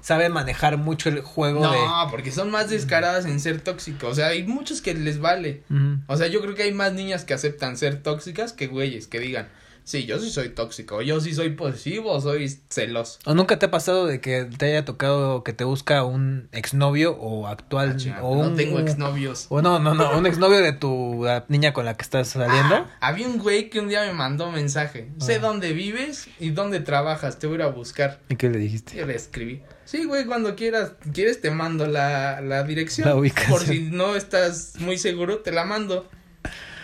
saben 0.00 0.30
manejar 0.30 0.76
mucho 0.76 1.08
el 1.08 1.22
juego 1.22 1.68
de... 1.68 1.76
No, 1.76 2.06
porque 2.08 2.30
son 2.30 2.52
más 2.52 2.70
descaradas 2.70 3.24
en 3.24 3.40
ser 3.40 3.62
tóxicos. 3.62 4.12
O 4.12 4.14
sea, 4.14 4.28
hay 4.28 4.44
muchos 4.44 4.80
que 4.80 4.94
les 4.94 5.18
vale. 5.18 5.64
O 6.06 6.16
sea, 6.16 6.28
yo 6.28 6.40
creo 6.40 6.54
que 6.54 6.62
hay 6.62 6.72
más 6.72 6.92
niñas 6.92 7.24
que 7.24 7.34
aceptan 7.34 7.76
ser 7.76 8.00
tóxicas 8.00 8.52
que 8.52 8.68
güeyes 8.68 9.08
que 9.08 9.18
digan, 9.18 9.48
sí, 9.84 10.06
yo 10.06 10.18
sí 10.18 10.30
soy 10.30 10.48
tóxico, 10.48 11.00
yo 11.02 11.20
sí 11.20 11.34
soy 11.34 11.50
posesivo, 11.50 12.20
soy 12.20 12.48
celoso. 12.70 13.18
¿O 13.24 13.34
nunca 13.34 13.58
te 13.58 13.66
ha 13.66 13.70
pasado 13.70 14.06
de 14.06 14.20
que 14.20 14.44
te 14.44 14.66
haya 14.66 14.84
tocado 14.84 15.44
que 15.44 15.52
te 15.52 15.64
busca 15.64 16.02
un 16.04 16.48
exnovio 16.52 17.12
o 17.12 17.46
actual 17.46 17.96
Ah, 18.12 18.20
o 18.22 18.34
no 18.42 18.48
un 18.50 18.56
tengo 18.56 18.80
exnovios. 18.80 19.46
o 19.50 19.62
no, 19.62 19.78
no, 19.78 19.94
no, 19.94 20.18
un 20.18 20.26
exnovio 20.26 20.58
de 20.60 20.72
tu 20.72 21.24
niña 21.48 21.72
con 21.72 21.84
la 21.84 21.94
que 21.96 22.02
estás 22.02 22.28
saliendo? 22.28 22.74
Ah, 22.74 22.90
había 23.00 23.26
un 23.28 23.38
güey 23.38 23.70
que 23.70 23.78
un 23.80 23.88
día 23.88 24.02
me 24.06 24.12
mandó 24.12 24.48
un 24.48 24.54
mensaje. 24.54 25.08
Sé 25.18 25.36
Ah. 25.36 25.38
dónde 25.40 25.72
vives 25.72 26.28
y 26.40 26.50
dónde 26.50 26.80
trabajas, 26.80 27.38
te 27.38 27.46
voy 27.46 27.54
a 27.54 27.58
ir 27.58 27.62
a 27.62 27.66
buscar. 27.68 28.20
¿Y 28.28 28.36
qué 28.36 28.48
le 28.50 28.58
dijiste? 28.58 28.96
Yo 28.96 29.06
le 29.06 29.14
escribí. 29.14 29.62
Sí, 29.84 30.04
güey, 30.04 30.24
cuando 30.24 30.56
quieras, 30.56 30.92
quieres 31.12 31.40
te 31.42 31.50
mando 31.50 31.86
la, 31.86 32.40
la 32.40 32.62
dirección. 32.64 33.06
La 33.06 33.14
ubicación. 33.16 33.50
Por 33.52 33.66
si 33.66 33.80
no 33.80 34.16
estás 34.16 34.74
muy 34.78 34.96
seguro, 34.96 35.38
te 35.40 35.52
la 35.52 35.64
mando. 35.64 36.08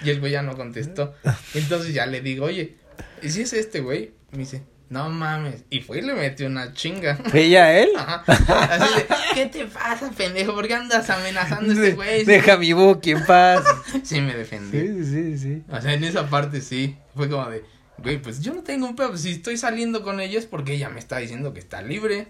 Y 0.04 0.10
el 0.10 0.20
güey 0.20 0.32
ya 0.32 0.42
no 0.42 0.54
contestó. 0.56 1.14
Entonces 1.54 1.92
ya 1.94 2.06
le 2.06 2.20
digo, 2.20 2.46
oye, 2.46 2.76
¿y 3.22 3.30
si 3.30 3.42
es 3.42 3.52
este 3.52 3.80
güey? 3.80 4.12
Me 4.32 4.38
dice, 4.38 4.62
no 4.90 5.08
mames. 5.08 5.62
Y 5.70 5.80
fue 5.80 5.98
y 5.98 6.02
le 6.02 6.14
metió 6.14 6.48
una 6.48 6.74
chinga. 6.74 7.16
¿Ella 7.32 7.78
él? 7.78 7.90
Ajá. 7.96 8.24
Así 8.26 8.94
de, 8.96 9.06
¿qué 9.34 9.46
te 9.46 9.66
pasa, 9.66 10.10
pendejo? 10.10 10.52
¿Por 10.52 10.66
qué 10.66 10.74
andas 10.74 11.08
amenazando 11.10 11.70
a 11.70 11.74
este 11.74 11.92
güey? 11.92 12.24
Deja 12.24 12.56
mi 12.56 12.72
Buki 12.72 13.12
en 13.12 13.24
paz. 13.24 13.62
Sí, 14.02 14.20
me 14.20 14.34
defendí. 14.34 14.78
sí, 14.78 15.04
sí, 15.04 15.38
sí. 15.38 15.62
O 15.70 15.80
sea, 15.80 15.94
en 15.94 16.02
esa 16.02 16.28
parte 16.28 16.60
sí. 16.60 16.96
Fue 17.14 17.28
como 17.30 17.48
de, 17.48 17.64
güey, 17.98 18.20
pues 18.20 18.40
yo 18.40 18.52
no 18.52 18.62
tengo 18.62 18.86
un 18.88 18.96
pedo. 18.96 19.16
Si 19.16 19.30
estoy 19.30 19.56
saliendo 19.56 20.02
con 20.02 20.20
ella 20.20 20.38
es 20.38 20.46
porque 20.46 20.74
ella 20.74 20.88
me 20.88 20.98
está 20.98 21.18
diciendo 21.18 21.54
que 21.54 21.60
está 21.60 21.82
libre. 21.82 22.28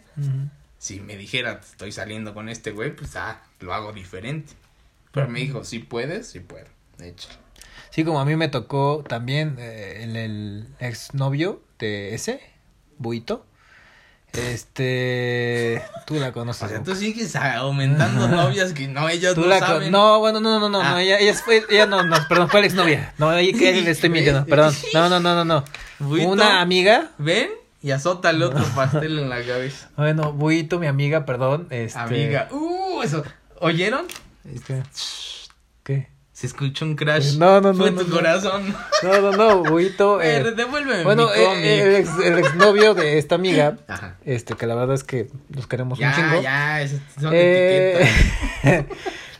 Si 0.78 1.00
me 1.00 1.16
dijera, 1.16 1.60
estoy 1.62 1.92
saliendo 1.92 2.34
con 2.34 2.50
este 2.50 2.72
güey, 2.72 2.94
pues 2.94 3.16
ah, 3.16 3.42
lo 3.60 3.72
hago 3.72 3.92
diferente. 3.92 4.52
Pero 5.12 5.28
me 5.28 5.40
dijo, 5.40 5.64
si 5.64 5.78
puedes, 5.78 6.28
sí 6.28 6.40
puedo. 6.40 6.66
De 6.98 7.08
hecho. 7.08 7.28
Sí, 7.90 8.04
como 8.04 8.20
a 8.20 8.24
mí 8.24 8.36
me 8.36 8.48
tocó 8.48 9.04
también 9.08 9.56
eh, 9.58 10.00
el, 10.04 10.16
el 10.16 10.68
exnovio 10.78 11.60
de 11.78 12.14
ese, 12.14 12.40
Buito. 12.98 13.46
Este, 14.32 15.82
tú 16.06 16.14
la 16.14 16.32
conoces. 16.32 16.62
O 16.62 16.68
sea, 16.68 16.82
tú 16.82 16.94
sigues 16.94 17.34
aumentando 17.34 18.28
novias 18.28 18.72
que 18.72 18.86
no, 18.86 19.08
ellos 19.08 19.34
Tú 19.34 19.40
no 19.42 19.46
la 19.48 19.58
saben. 19.58 19.90
No, 19.90 20.20
bueno, 20.20 20.40
no, 20.40 20.60
no, 20.60 20.68
no, 20.68 20.80
Ah. 20.80 20.90
no, 20.92 20.98
ella, 20.98 21.18
ella 21.18 21.34
fue, 21.34 21.64
ella 21.68 21.86
no, 21.86 22.02
no, 22.04 22.16
perdón, 22.28 22.48
fue 22.48 22.60
la 22.60 22.66
exnovia. 22.66 23.12
No, 23.18 23.32
ella 23.36 23.58
que 23.58 23.72
le 23.82 23.90
estoy 23.90 24.08
mintiendo, 24.10 24.44
perdón. 24.46 24.74
No, 24.94 25.08
no, 25.08 25.18
no, 25.18 25.34
no, 25.34 25.44
no. 25.44 25.64
Buito, 25.98 26.28
Una 26.28 26.60
amiga, 26.60 27.10
Ven 27.18 27.50
y 27.82 27.90
azótale 27.90 28.44
otro 28.44 28.64
pastel 28.74 29.18
en 29.18 29.28
la 29.28 29.44
cabeza. 29.44 29.90
bueno, 29.96 30.32
Buito, 30.32 30.78
mi 30.78 30.86
amiga, 30.86 31.26
perdón, 31.26 31.66
este. 31.70 31.98
Amiga. 31.98 32.48
Uh, 32.52 33.02
eso. 33.02 33.24
¿Oyeron? 33.60 34.06
¿Qué? 34.66 34.82
Se 36.40 36.46
escuchó 36.46 36.86
un 36.86 36.96
crash. 36.96 37.36
No, 37.36 37.60
no, 37.60 37.74
no, 37.74 37.74
Fue 37.74 37.90
no, 37.90 38.00
tu 38.00 38.08
no. 38.08 38.14
corazón. 38.16 38.74
No, 39.02 39.20
no, 39.20 39.32
no, 39.32 39.70
Huguito. 39.70 40.22
eh, 40.22 40.38
Eh, 40.38 40.52
devuélveme 40.56 41.04
bueno, 41.04 41.26
mi 41.26 41.32
eh, 41.38 41.44
cómic. 41.44 41.64
el, 41.66 41.94
ex, 41.96 42.10
el 42.24 42.38
exnovio 42.38 42.94
de 42.94 43.18
esta 43.18 43.34
amiga, 43.34 43.76
Ajá. 43.86 44.16
este, 44.24 44.54
que 44.54 44.66
la 44.66 44.74
verdad 44.74 44.94
es 44.94 45.04
que 45.04 45.28
nos 45.50 45.66
queremos 45.66 45.98
un 45.98 46.10
chingo. 46.14 46.40
Ya, 46.40 46.82
ya, 46.82 46.88
son 47.20 47.32
Eh, 47.34 48.06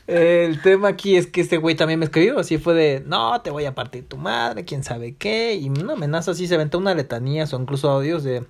el 0.07 0.61
tema 0.61 0.89
aquí 0.89 1.17
es 1.17 1.27
que 1.27 1.41
este 1.41 1.57
güey 1.57 1.75
también 1.75 1.99
me 2.01 2.05
escribió, 2.05 2.39
así 2.39 2.59
fue 2.59 2.75
de, 2.75 3.03
no, 3.07 3.41
te 3.41 3.49
voy 3.51 3.65
a 3.65 3.75
partir 3.75 4.07
tu 4.07 4.19
madre, 4.19 4.67
quién 4.67 4.83
sabe 4.85 5.15
qué, 5.17 5.55
y 5.55 5.71
una 5.71 5.95
amenaza 5.95 6.33
así, 6.33 6.47
se 6.49 6.55
aventó 6.57 6.77
una 6.77 6.95
letanía, 6.95 7.45
o 7.51 7.61
incluso 7.61 7.89
audios 7.91 8.25
de, 8.25 8.45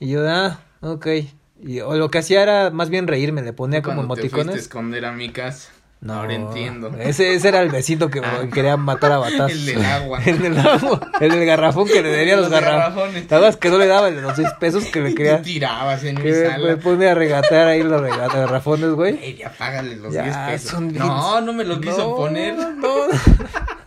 y 0.00 0.08
yo, 0.08 0.26
ah, 0.26 0.60
ok, 0.80 1.06
y, 1.62 1.80
o 1.80 1.96
lo 1.96 2.10
que 2.10 2.18
hacía 2.18 2.42
era 2.42 2.70
más 2.70 2.88
bien 2.90 3.06
reírme, 3.06 3.42
le 3.42 3.52
ponía 3.52 3.82
como 3.82 3.96
Cuando 3.96 4.14
te 4.14 4.20
fuiste 4.22 4.36
a 4.36 4.40
emoticones. 4.40 4.62
esconder 4.64 5.04
a 5.04 5.12
mi 5.12 5.30
casa. 5.30 5.72
No, 5.98 6.12
Ahora 6.14 6.34
entiendo. 6.34 6.92
Ese, 7.00 7.34
ese 7.34 7.48
era 7.48 7.62
el 7.62 7.70
vecino 7.70 8.08
que 8.10 8.20
Ah. 8.20 8.42
quería 8.52 8.76
matar 8.76 9.12
a 9.12 9.18
batazos. 9.18 9.50
El 9.52 9.66
del 9.66 9.84
agua. 9.84 10.20
el 10.26 10.38
del 10.40 10.58
agua. 10.58 11.00
El 11.20 11.30
del 11.30 11.46
garrafón 11.46 11.88
que 11.88 12.02
le 12.02 12.10
debía 12.10 12.36
los, 12.36 12.50
Los 12.50 12.60
garrafones. 12.60 13.26
¿Te 13.26 13.34
acuerdas 13.34 13.56
que 13.56 13.70
no 13.70 13.78
le 13.78 13.86
daba 13.86 14.08
el 14.08 14.16
de 14.16 14.22
los 14.22 14.36
10 14.36 14.52
pesos 14.60 14.84
que 14.84 15.00
le 15.00 15.14
quería? 15.16 15.42
tirabas 15.42 16.04
en 16.04 16.16
mi 16.16 16.22
Que 16.22 16.30
me 16.32 16.46
sala. 16.50 16.76
pone 16.76 17.08
a 17.08 17.14
regatear 17.14 17.66
ahí 17.68 17.82
los 17.82 18.00
rega- 18.00 18.28
garrafones, 18.28 18.90
güey. 18.90 19.18
Ey, 19.22 19.36
ya 19.36 19.50
págale 19.50 19.96
los 19.96 20.12
Ya, 20.12 20.22
10 20.22 20.36
pesos. 20.36 20.70
son 20.70 20.92
No, 20.92 21.40
no 21.40 21.52
me 21.52 21.64
lo 21.64 21.80
quiso 21.80 21.96
No, 21.98 22.14
poner. 22.16 22.54
No, 22.54 22.88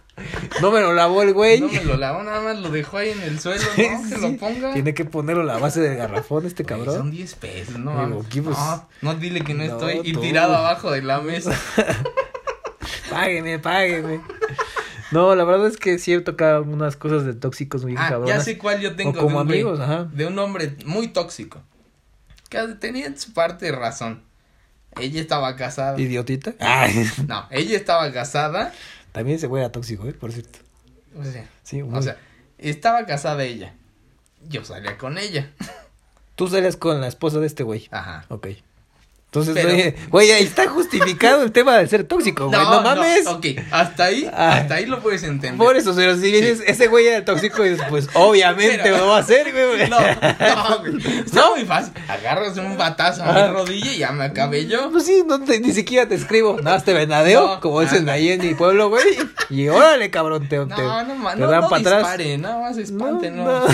no 0.61 0.71
me 0.71 0.81
lo 0.81 0.93
lavó 0.93 1.21
el 1.21 1.33
güey. 1.33 1.61
No 1.61 1.67
me 1.67 1.83
lo 1.83 1.97
lavó, 1.97 2.23
nada 2.23 2.41
más 2.41 2.59
lo 2.59 2.69
dejó 2.69 2.97
ahí 2.97 3.09
en 3.09 3.21
el 3.21 3.39
suelo, 3.39 3.63
¿no? 3.63 3.75
Que 3.75 4.15
sí. 4.15 4.21
lo 4.21 4.37
ponga. 4.37 4.73
Tiene 4.73 4.93
que 4.93 5.05
ponerlo 5.05 5.43
la 5.43 5.57
base 5.57 5.81
del 5.81 5.97
garrafón 5.97 6.45
este 6.45 6.63
Güey, 6.63 6.77
cabrón. 6.77 6.95
Son 6.95 7.11
10 7.11 7.35
pesos, 7.35 7.79
no. 7.79 7.93
Mames. 7.93 8.25
pues, 8.31 8.45
no, 8.45 8.87
no, 9.01 9.15
dile 9.15 9.41
que 9.41 9.53
no, 9.53 9.65
no, 9.65 9.71
estoy. 9.71 10.01
Y 10.03 10.13
tirado 10.13 10.55
abajo 10.55 10.91
de 10.91 11.01
la 11.01 11.21
mesa. 11.21 11.51
Págueme, 13.09 13.59
págueme. 13.59 14.21
No, 15.11 15.33
la 15.35 15.43
verdad 15.43 15.67
es 15.67 15.77
que 15.77 15.97
sí 15.97 16.13
he 16.13 16.21
tocado 16.21 16.61
unas 16.63 16.95
cosas 16.95 17.25
de 17.25 17.33
tóxicos 17.33 17.83
muy 17.83 17.95
Ah, 17.97 18.19
ya 18.25 18.39
sé 18.39 18.57
cuál 18.57 18.79
yo 18.79 18.95
tengo. 18.95 19.11
O 19.11 19.13
como 19.13 19.29
de 19.29 19.35
un 19.41 19.47
güey, 19.47 19.59
amigos, 19.59 19.79
ajá. 19.79 20.03
De 20.11 20.27
un 20.27 20.37
hombre 20.37 20.75
muy 20.85 21.07
tóxico. 21.07 21.61
Que 22.49 22.59
tenía 22.79 23.07
en 23.07 23.17
su 23.17 23.33
parte 23.33 23.65
de 23.65 23.71
razón. 23.71 24.23
Ella 24.99 25.21
estaba 25.21 25.55
casada. 25.55 25.99
Idiotita. 25.99 26.53
Ay. 26.59 27.09
No, 27.27 27.47
ella 27.51 27.77
estaba 27.77 28.11
casada. 28.11 28.73
También 29.11 29.37
ese 29.37 29.47
güey 29.47 29.63
era 29.63 29.71
tóxico, 29.71 30.07
¿eh? 30.07 30.13
Por 30.13 30.31
cierto. 30.31 30.59
O 31.17 31.23
sea, 31.23 31.49
Sí, 31.63 31.81
o 31.81 32.01
sea, 32.01 32.17
estaba 32.57 33.05
casada 33.05 33.43
ella. 33.43 33.73
Yo 34.47 34.63
salía 34.63 34.97
con 34.97 35.17
ella. 35.17 35.51
Tú 36.35 36.47
sales 36.47 36.77
con 36.77 37.01
la 37.01 37.07
esposa 37.07 37.39
de 37.39 37.47
este 37.47 37.63
güey. 37.63 37.87
Ajá. 37.91 38.25
Ok. 38.29 38.47
Entonces, 39.31 39.53
Pero- 39.53 39.69
güey, 39.69 39.93
güey, 40.09 40.31
ahí 40.31 40.43
está 40.43 40.67
justificado 40.67 41.43
el 41.43 41.51
tema 41.51 41.77
de 41.77 41.87
ser 41.87 42.03
tóxico, 42.03 42.47
güey. 42.47 42.59
No, 42.59 42.81
mames. 42.81 43.27
ok, 43.27 43.45
hasta 43.69 44.05
ahí, 44.05 44.27
Ay. 44.33 44.59
hasta 44.61 44.73
ahí 44.73 44.87
lo 44.87 45.01
puedes 45.01 45.21
entender. 45.21 45.55
Por 45.63 45.77
eso, 45.77 45.93
pero 45.95 46.15
si 46.15 46.31
dices, 46.31 46.63
ese 46.65 46.87
güey 46.87 47.05
era 47.05 47.23
tóxico, 47.23 47.61
pues 47.89 48.09
obviamente 48.15 48.79
Pero- 48.81 48.97
lo 48.97 49.07
va 49.09 49.17
a 49.17 49.19
hacer, 49.19 49.51
güey. 49.51 49.87
No, 49.89 49.99
no, 49.99 50.79
güey. 50.79 51.19
Está 51.23 51.47
muy 51.55 51.63
fácil. 51.65 51.93
Agarras 52.07 52.57
un 52.57 52.75
batazo 52.75 53.23
a 53.23 53.31
mi 53.33 53.53
rodilla 53.53 53.91
y 53.93 53.97
ya 53.99 54.11
me 54.11 54.23
acabé 54.23 54.65
yo. 54.65 54.89
Pues 54.91 55.05
sí, 55.05 55.23
no 55.27 55.39
te- 55.43 55.59
ni 55.59 55.73
siquiera 55.73 56.07
te 56.09 56.15
escribo. 56.15 56.57
Nada, 56.63 56.77
más 56.77 56.83
te 56.85 56.93
venadeo, 56.93 57.47
No. 57.47 57.59
como 57.59 57.81
dicen 57.81 58.09
Ah. 58.09 58.13
ahí 58.13 58.29
en 58.31 58.41
mi 58.41 58.55
pueblo, 58.55 58.89
güey. 58.89 59.05
Y 59.51 59.67
órale, 59.67 60.09
cabrón, 60.09 60.41
te, 60.49 60.57
te, 60.57 60.65
No, 60.65 61.03
no, 61.03 61.15
ma- 61.15 61.33
te 61.35 61.39
no, 61.39 61.51
dan 61.51 61.61
no 61.61 61.69
para 61.69 61.81
atrás. 61.81 61.99
dispare, 62.01 62.37
nada 62.39 62.61
más 62.61 62.77
espante, 62.77 63.29
no. 63.29 63.45
no, 63.45 63.67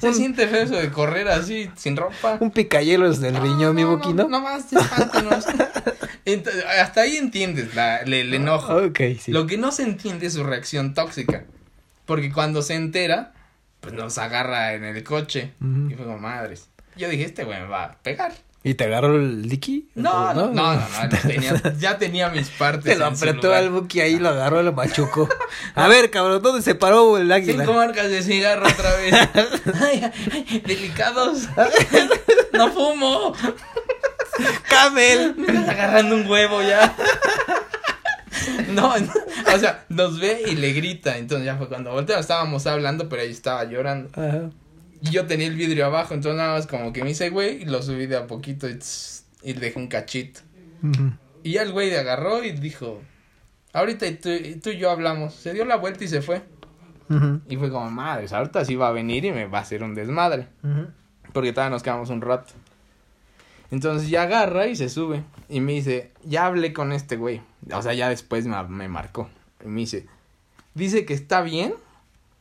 Se 0.00 0.08
Un- 0.08 0.14
siente 0.14 0.46
feo 0.48 0.62
eso 0.62 0.74
de 0.74 0.90
correr 0.90 1.28
así, 1.28 1.70
sin 1.76 1.96
ropa. 1.96 2.36
Un 2.40 2.50
picayelo 2.50 3.10
del 3.12 3.36
riñón, 3.36 3.74
mi 3.74 3.82
No, 3.82 3.96
boquino. 3.96 4.28
No, 4.40 4.40
no 4.40 4.48
más, 4.48 4.72
espántenos. 4.72 5.46
Ent- 6.24 6.48
hasta 6.80 7.02
ahí 7.02 7.16
entiendes 7.16 7.74
la, 7.74 8.02
le- 8.02 8.20
el 8.22 8.34
enojo. 8.34 8.80
Sí. 9.20 9.32
Lo 9.32 9.46
que 9.46 9.56
no 9.58 9.72
se 9.72 9.82
entiende 9.84 10.26
es 10.26 10.34
su 10.34 10.44
reacción 10.44 10.94
tóxica. 10.94 11.44
Porque 12.06 12.32
cuando 12.32 12.62
se 12.62 12.74
entera, 12.74 13.32
pues 13.80 13.94
nos 13.94 14.18
agarra 14.18 14.74
en 14.74 14.84
el 14.84 15.02
coche. 15.04 15.52
Ujú. 15.60 15.90
Y 15.90 15.94
fue 15.94 16.04
como 16.06 16.18
madres. 16.18 16.68
Yo 16.96 17.08
dije, 17.08 17.24
este 17.24 17.44
güey 17.44 17.60
me 17.60 17.66
va 17.68 17.84
a 17.84 17.92
pegar. 18.02 18.32
¿Y 18.62 18.74
te 18.74 18.84
agarró 18.84 19.16
el 19.16 19.48
liqui? 19.48 19.88
No, 19.94 20.34
no, 20.34 20.48
no, 20.48 20.74
no, 20.74 20.74
no, 20.74 20.80
ya 20.90 21.08
tenía, 21.08 21.62
ya 21.78 21.96
tenía 21.98 22.28
mis 22.28 22.50
partes. 22.50 22.84
Te 22.92 22.96
lo 22.98 23.06
apretó 23.06 23.54
al 23.54 23.70
buki 23.70 24.00
ahí, 24.00 24.18
lo 24.18 24.28
agarró, 24.28 24.62
lo 24.62 24.74
machucó. 24.74 25.26
A 25.74 25.88
ver, 25.88 26.10
cabrón, 26.10 26.42
¿dónde 26.42 26.60
se 26.60 26.74
paró 26.74 27.16
el 27.16 27.32
águila? 27.32 27.64
Cinco 27.64 27.72
marcas 27.72 28.10
de 28.10 28.22
cigarro 28.22 28.66
otra 28.68 28.94
vez. 28.96 29.14
Ay, 29.80 30.12
ay, 30.30 30.62
delicados. 30.66 31.48
No 32.52 32.70
fumo. 32.70 33.34
¡Camel! 34.68 35.34
Me 35.36 35.46
estás 35.46 35.68
agarrando 35.68 36.16
un 36.16 36.26
huevo 36.26 36.62
ya. 36.62 36.94
No, 38.68 38.96
no, 38.98 39.12
o 39.54 39.58
sea, 39.58 39.84
nos 39.88 40.18
ve 40.18 40.42
y 40.46 40.54
le 40.54 40.72
grita. 40.72 41.18
Entonces 41.18 41.44
ya 41.44 41.56
fue 41.56 41.68
cuando 41.68 41.92
volteó. 41.92 42.18
Estábamos 42.18 42.66
hablando, 42.66 43.08
pero 43.08 43.22
ella 43.22 43.32
estaba 43.32 43.64
llorando. 43.64 44.08
Ajá. 44.20 44.50
Y 45.02 45.10
yo 45.10 45.26
tenía 45.26 45.46
el 45.46 45.54
vidrio 45.54 45.86
abajo, 45.86 46.14
entonces 46.14 46.36
nada 46.38 46.54
más 46.54 46.66
como 46.66 46.92
que 46.92 47.02
me 47.02 47.10
hice 47.10 47.30
güey 47.30 47.62
y 47.62 47.64
lo 47.64 47.82
subí 47.82 48.06
de 48.06 48.18
a 48.18 48.26
poquito 48.26 48.68
y, 48.68 48.74
tss, 48.74 49.24
y 49.42 49.54
le 49.54 49.60
dejé 49.60 49.78
un 49.78 49.88
cachito. 49.88 50.40
Y 51.42 51.52
ya 51.52 51.62
el 51.62 51.72
güey 51.72 51.94
agarró 51.94 52.44
y 52.44 52.52
dijo, 52.52 53.00
ahorita 53.72 54.06
y 54.06 54.16
tú, 54.16 54.28
y 54.28 54.56
tú 54.56 54.70
y 54.70 54.78
yo 54.78 54.90
hablamos. 54.90 55.34
Se 55.34 55.54
dio 55.54 55.64
la 55.64 55.76
vuelta 55.76 56.04
y 56.04 56.08
se 56.08 56.20
fue. 56.20 56.42
Ujú. 57.08 57.40
Y 57.48 57.56
fue 57.56 57.70
como, 57.70 57.90
madres, 57.90 58.32
ahorita 58.32 58.64
sí 58.64 58.76
va 58.76 58.88
a 58.88 58.92
venir 58.92 59.24
y 59.24 59.32
me 59.32 59.46
va 59.46 59.58
a 59.58 59.62
hacer 59.62 59.82
un 59.82 59.94
desmadre. 59.94 60.48
Ujú. 60.62 60.88
Porque 61.32 61.52
todavía 61.52 61.70
nos 61.70 61.82
quedamos 61.82 62.10
un 62.10 62.20
rato. 62.20 62.52
Entonces 63.70 64.08
ya 64.08 64.22
agarra 64.22 64.66
y 64.66 64.76
se 64.76 64.88
sube. 64.88 65.22
Y 65.48 65.60
me 65.60 65.72
dice, 65.72 66.10
ya 66.24 66.46
hablé 66.46 66.72
con 66.72 66.92
este 66.92 67.16
güey. 67.16 67.40
O 67.72 67.82
sea, 67.82 67.94
ya 67.94 68.08
después 68.08 68.46
me, 68.46 68.62
me 68.64 68.88
marcó. 68.88 69.28
Y 69.64 69.68
me 69.68 69.80
dice, 69.80 70.06
dice 70.74 71.04
que 71.04 71.14
está 71.14 71.42
bien, 71.42 71.74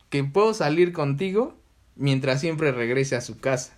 que 0.09 0.23
puedo 0.23 0.53
salir 0.53 0.91
contigo 0.91 1.55
mientras 1.95 2.41
siempre 2.41 2.71
regrese 2.71 3.15
a 3.15 3.21
su 3.21 3.39
casa. 3.39 3.73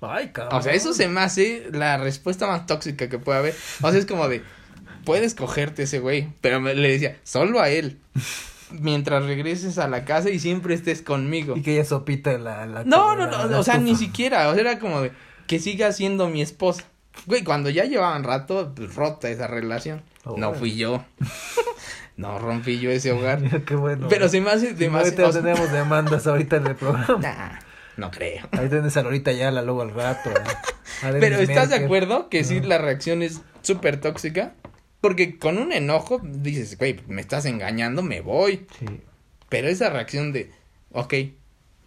Ay, 0.00 0.30
cabrón. 0.32 0.58
O 0.58 0.62
sea, 0.62 0.72
eso 0.72 0.92
se 0.92 1.08
me 1.08 1.20
hace 1.20 1.68
la 1.72 1.96
respuesta 1.98 2.46
más 2.46 2.66
tóxica 2.66 3.08
que 3.08 3.18
puede 3.18 3.38
haber. 3.38 3.54
O 3.82 3.90
sea, 3.90 3.98
es 3.98 4.06
como 4.06 4.28
de, 4.28 4.42
puedes 5.04 5.34
cogerte 5.34 5.84
ese 5.84 5.98
güey. 5.98 6.28
Pero 6.40 6.60
me, 6.60 6.74
le 6.74 6.90
decía, 6.90 7.18
solo 7.24 7.60
a 7.60 7.70
él. 7.70 7.98
Mientras 8.70 9.24
regreses 9.24 9.78
a 9.78 9.86
la 9.88 10.04
casa 10.04 10.30
y 10.30 10.38
siempre 10.38 10.74
estés 10.74 11.02
conmigo. 11.02 11.56
Y 11.56 11.62
que 11.62 11.74
ella 11.74 11.84
sopita 11.84 12.36
la... 12.38 12.66
la 12.66 12.84
No, 12.84 13.14
no, 13.14 13.26
no, 13.26 13.46
la 13.46 13.58
o 13.60 13.62
sea, 13.62 13.78
ni 13.78 13.94
siquiera, 13.96 14.48
o 14.48 14.52
sea, 14.54 14.60
era 14.60 14.78
como 14.78 15.00
de 15.02 15.12
que 15.46 15.58
siga 15.60 15.92
siendo 15.92 16.28
mi 16.28 16.42
esposa. 16.42 16.84
Güey, 17.26 17.44
cuando 17.44 17.70
ya 17.70 17.84
llevaban 17.84 18.24
rato, 18.24 18.72
pues, 18.74 18.94
rota 18.94 19.28
esa 19.30 19.46
relación. 19.46 20.02
No 20.24 20.32
Órale. 20.32 20.54
fui 20.58 20.76
yo. 20.76 21.04
no 22.16 22.38
rompí 22.38 22.78
yo 22.80 22.90
ese 22.90 23.12
hogar. 23.12 23.64
Qué 23.64 23.74
bueno. 23.76 24.08
Pero 24.08 24.28
se 24.28 24.40
me 24.40 24.50
hace 24.50 24.66
Ahorita 24.68 24.78
demasiado. 24.84 25.32
sea, 25.32 25.42
tenemos 25.42 25.72
demandas 25.72 26.26
ahorita 26.26 26.56
en 26.56 26.66
el 26.66 26.74
programa. 26.76 27.18
nah, 27.20 27.58
no 27.96 28.10
creo. 28.10 28.48
Ahí 28.52 28.68
tenés 28.68 28.96
a 28.96 29.02
Lorita 29.02 29.32
ya, 29.32 29.50
la 29.50 29.62
lobo 29.62 29.82
al 29.82 29.94
rato. 29.94 30.30
¿eh? 30.30 31.16
Pero 31.20 31.38
¿estás 31.38 31.70
de 31.70 31.76
acuerdo 31.76 32.28
que 32.28 32.44
sí 32.44 32.60
No. 32.60 32.68
la 32.68 32.78
reacción 32.78 33.22
es 33.22 33.40
súper 33.62 34.00
tóxica? 34.00 34.54
Porque 35.00 35.38
con 35.38 35.58
un 35.58 35.72
enojo 35.72 36.20
dices, 36.22 36.78
güey, 36.78 37.00
me 37.06 37.20
estás 37.20 37.44
engañando, 37.46 38.02
me 38.02 38.20
voy. 38.20 38.66
Sí. 38.78 38.86
Pero 39.48 39.68
esa 39.68 39.90
reacción 39.90 40.32
de, 40.32 40.50
ok, 40.92 41.14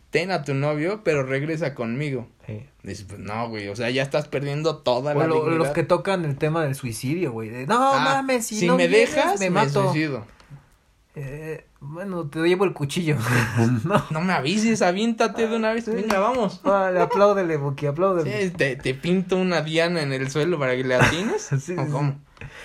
ten 0.09 0.31
a 0.31 0.43
tu 0.43 0.53
novio, 0.53 1.01
pero 1.03 1.23
regresa 1.23 1.75
conmigo. 1.75 2.27
sí. 2.47 2.65
Dices, 2.81 3.05
pues 3.09 3.19
no, 3.19 3.49
güey, 3.49 3.67
o 3.67 3.75
sea, 3.75 3.89
ya 3.89 4.01
estás 4.01 4.29
perdiendo 4.29 4.77
toda 4.77 5.13
O 5.13 5.19
la 5.19 5.27
lo- 5.27 5.49
los 5.49 5.69
que 5.69 5.83
tocan 5.83 6.23
el 6.23 6.37
tema 6.37 6.63
del 6.63 6.75
suicidio, 6.75 7.33
güey. 7.33 7.49
de, 7.49 7.67
no 7.67 7.93
Ah, 7.93 7.99
mames, 8.05 8.45
si, 8.47 8.55
si 8.55 8.67
no 8.67 8.77
me 8.77 8.87
vienes, 8.87 9.13
dejas, 9.13 9.39
me 9.51 9.69
suicido. 9.69 10.25
Eh, 11.15 11.65
bueno, 11.81 12.27
te 12.29 12.39
llevo 12.39 12.63
el 12.65 12.73
cuchillo. 12.73 13.17
no. 13.83 14.05
No 14.11 14.21
me 14.21 14.31
avises, 14.31 14.81
aviéntate 14.81 15.47
de 15.47 15.55
una 15.55 15.73
vez. 15.73 15.85
Sí. 15.85 15.91
Venga, 15.91 16.19
vamos. 16.19 16.61
Vale, 16.63 17.01
apláudele, 17.01 17.57
Buki, 17.57 17.87
apláudele. 17.87 18.43
Sí, 18.47 18.51
te, 18.51 18.75
te 18.77 18.93
pinto 18.93 19.35
una 19.35 19.61
diana 19.61 20.01
en 20.01 20.13
el 20.13 20.29
suelo 20.29 20.57
para 20.57 20.75
que 20.77 20.83
le 20.85 20.95
atines. 20.95 21.49
Sí, 21.59 21.75
¿O 21.77 21.85
sí, 21.85 21.91
cómo? 21.91 22.19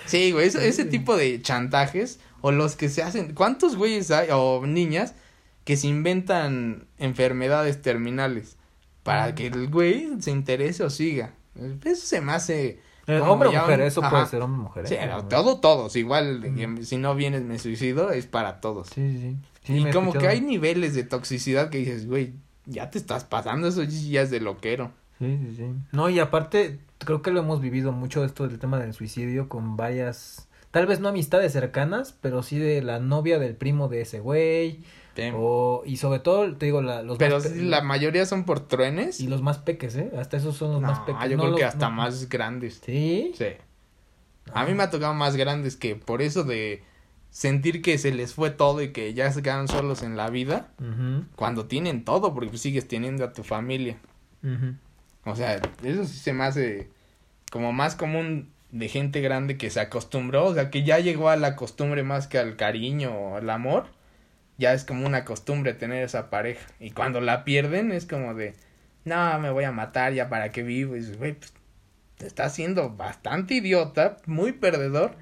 Sí, 0.05 0.31
güey, 0.31 0.47
eso- 0.47 0.59
ese 0.59 0.85
tipo 0.85 1.15
de 1.17 1.41
chantajes 1.41 2.19
o 2.41 2.51
los 2.51 2.75
que 2.75 2.89
se 2.89 3.03
hacen. 3.03 3.33
¿Cuántos 3.33 3.75
güeyes 3.75 4.11
hay 4.11 4.29
o 4.31 4.65
niñas 4.65 5.15
que 5.63 5.77
se 5.77 5.87
inventan 5.87 6.85
enfermedades 6.99 7.81
terminales 7.81 8.57
para 9.03 9.33
que 9.35 9.47
el 9.47 9.67
güey 9.69 10.09
se 10.19 10.31
interese 10.31 10.83
o 10.83 10.89
siga? 10.89 11.33
Eso 11.83 12.05
se 12.05 12.21
me 12.21 12.31
hace. 12.33 12.79
Eh, 13.07 13.19
hombre 13.19 13.49
o 13.49 13.51
mujer, 13.51 13.79
un- 13.81 13.85
eso 13.85 14.01
Ajá. 14.01 14.09
puede 14.09 14.25
ser 14.25 14.41
hombre 14.41 14.59
o 14.61 14.63
mujer. 14.63 14.87
Sí, 14.87 14.95
¿eh? 14.95 15.07
no, 15.07 15.25
todo, 15.25 15.59
todos. 15.59 15.95
Igual, 15.95 16.43
eh, 16.43 16.83
si 16.83 16.97
no 16.97 17.13
vienes, 17.15 17.43
me 17.43 17.59
suicido, 17.59 18.11
es 18.11 18.25
para 18.25 18.59
todos. 18.61 18.87
Sí, 18.87 19.11
sí, 19.11 19.19
sí. 19.19 19.37
Sí, 19.63 19.87
y 19.87 19.91
como 19.91 20.11
que 20.13 20.27
hay 20.27 20.41
niveles 20.41 20.93
de 20.95 21.03
toxicidad 21.03 21.69
que 21.69 21.77
dices, 21.79 22.07
güey, 22.07 22.33
ya 22.65 22.89
te 22.89 22.97
estás 22.97 23.23
pasando, 23.23 23.67
eso 23.67 23.83
ya 23.83 24.21
es 24.23 24.31
de 24.31 24.39
loquero. 24.39 24.91
Sí, 25.19 25.37
sí, 25.39 25.55
sí. 25.55 25.63
No, 25.91 26.09
y 26.09 26.19
aparte, 26.19 26.79
creo 26.99 27.21
que 27.21 27.31
lo 27.31 27.39
hemos 27.39 27.61
vivido 27.61 27.91
mucho 27.91 28.23
esto 28.25 28.47
del 28.47 28.59
tema 28.59 28.79
del 28.79 28.93
suicidio 28.93 29.49
con 29.49 29.77
varias, 29.77 30.47
tal 30.71 30.85
vez 30.87 30.99
no 30.99 31.09
amistades 31.09 31.51
cercanas, 31.53 32.15
pero 32.21 32.43
sí 32.43 32.57
de 32.59 32.81
la 32.81 32.99
novia 32.99 33.39
del 33.39 33.55
primo 33.55 33.87
de 33.87 34.01
ese 34.01 34.19
güey, 34.19 34.83
o, 35.33 35.81
y 35.85 35.97
sobre 35.97 36.19
todo, 36.19 36.55
te 36.57 36.65
digo, 36.65 36.81
la, 36.81 37.01
los 37.01 37.17
Pero 37.17 37.37
más 37.37 37.55
la 37.55 37.81
mayoría 37.81 38.25
son 38.25 38.43
por 38.43 38.59
truenes. 38.67 39.19
y 39.21 39.27
los 39.27 39.41
más 39.41 39.59
peques, 39.59 39.95
¿eh? 39.95 40.11
Hasta 40.17 40.35
esos 40.37 40.57
son 40.57 40.73
los 40.73 40.81
más 40.81 40.99
peques. 40.99 41.29
yo 41.29 41.37
No 41.37 41.43
creo 41.43 41.55
que 41.55 41.63
hasta 41.63 41.89
no- 41.89 41.95
más 41.95 42.27
grandes. 42.27 42.81
¿Sí? 42.85 43.31
Sí. 43.35 43.45
A 44.53 44.65
mí 44.65 44.73
me 44.73 44.83
ha 44.83 44.89
tocado 44.89 45.13
más 45.13 45.35
grandes 45.37 45.75
que 45.77 45.95
por 45.95 46.21
eso 46.21 46.43
de 46.43 46.83
sentir 47.29 47.81
que 47.81 47.97
se 47.97 48.13
les 48.13 48.33
fue 48.33 48.49
todo 48.51 48.81
y 48.81 48.91
que 48.91 49.13
ya 49.13 49.31
se 49.31 49.41
quedaron 49.41 49.67
solos 49.67 50.03
en 50.03 50.15
la 50.17 50.29
vida 50.29 50.71
Ujú, 50.79 51.25
cuando 51.35 51.65
tienen 51.65 52.05
todo, 52.05 52.33
porque 52.33 52.57
sigues 52.57 52.87
teniendo 52.87 53.23
a 53.25 53.33
tu 53.33 53.43
familia. 53.43 53.97
ujú. 54.43 54.75
O 55.25 55.35
sea, 55.35 55.59
eso 55.83 56.05
sí 56.05 56.17
se 56.17 56.33
me 56.33 56.43
hace 56.45 56.89
como 57.51 57.73
más 57.73 57.95
común 57.95 58.51
de 58.71 58.87
gente 58.89 59.21
grande 59.21 59.57
que 59.57 59.69
se 59.69 59.79
acostumbró, 59.79 60.45
o 60.45 60.53
sea, 60.53 60.69
que 60.69 60.83
ya 60.83 60.99
llegó 60.99 61.29
a 61.29 61.35
la 61.37 61.55
costumbre 61.55 62.03
más 62.03 62.27
que 62.27 62.37
al 62.37 62.55
cariño 62.55 63.11
o 63.11 63.37
al 63.37 63.49
amor. 63.49 63.87
Ya 64.57 64.73
es 64.73 64.85
como 64.85 65.05
una 65.05 65.25
costumbre 65.25 65.73
tener 65.73 66.03
esa 66.03 66.29
pareja. 66.29 66.65
Y 66.79 66.91
cuando 66.91 67.19
la 67.21 67.43
pierden 67.43 67.91
es 67.91 68.05
como 68.05 68.33
de, 68.33 68.53
no, 69.03 69.37
me 69.39 69.49
voy 69.49 69.65
a 69.65 69.71
matar 69.71 70.13
ya 70.13 70.29
para 70.29 70.49
que 70.51 70.63
vivo. 70.63 70.95
Y 70.95 70.99
dices, 70.99 71.17
güey, 71.17 71.33
pues 71.33 71.53
te 72.17 72.25
estás 72.27 72.53
haciendo 72.53 72.89
bastante 72.91 73.55
idiota, 73.55 74.17
muy 74.25 74.53
perdedor. 74.53 75.15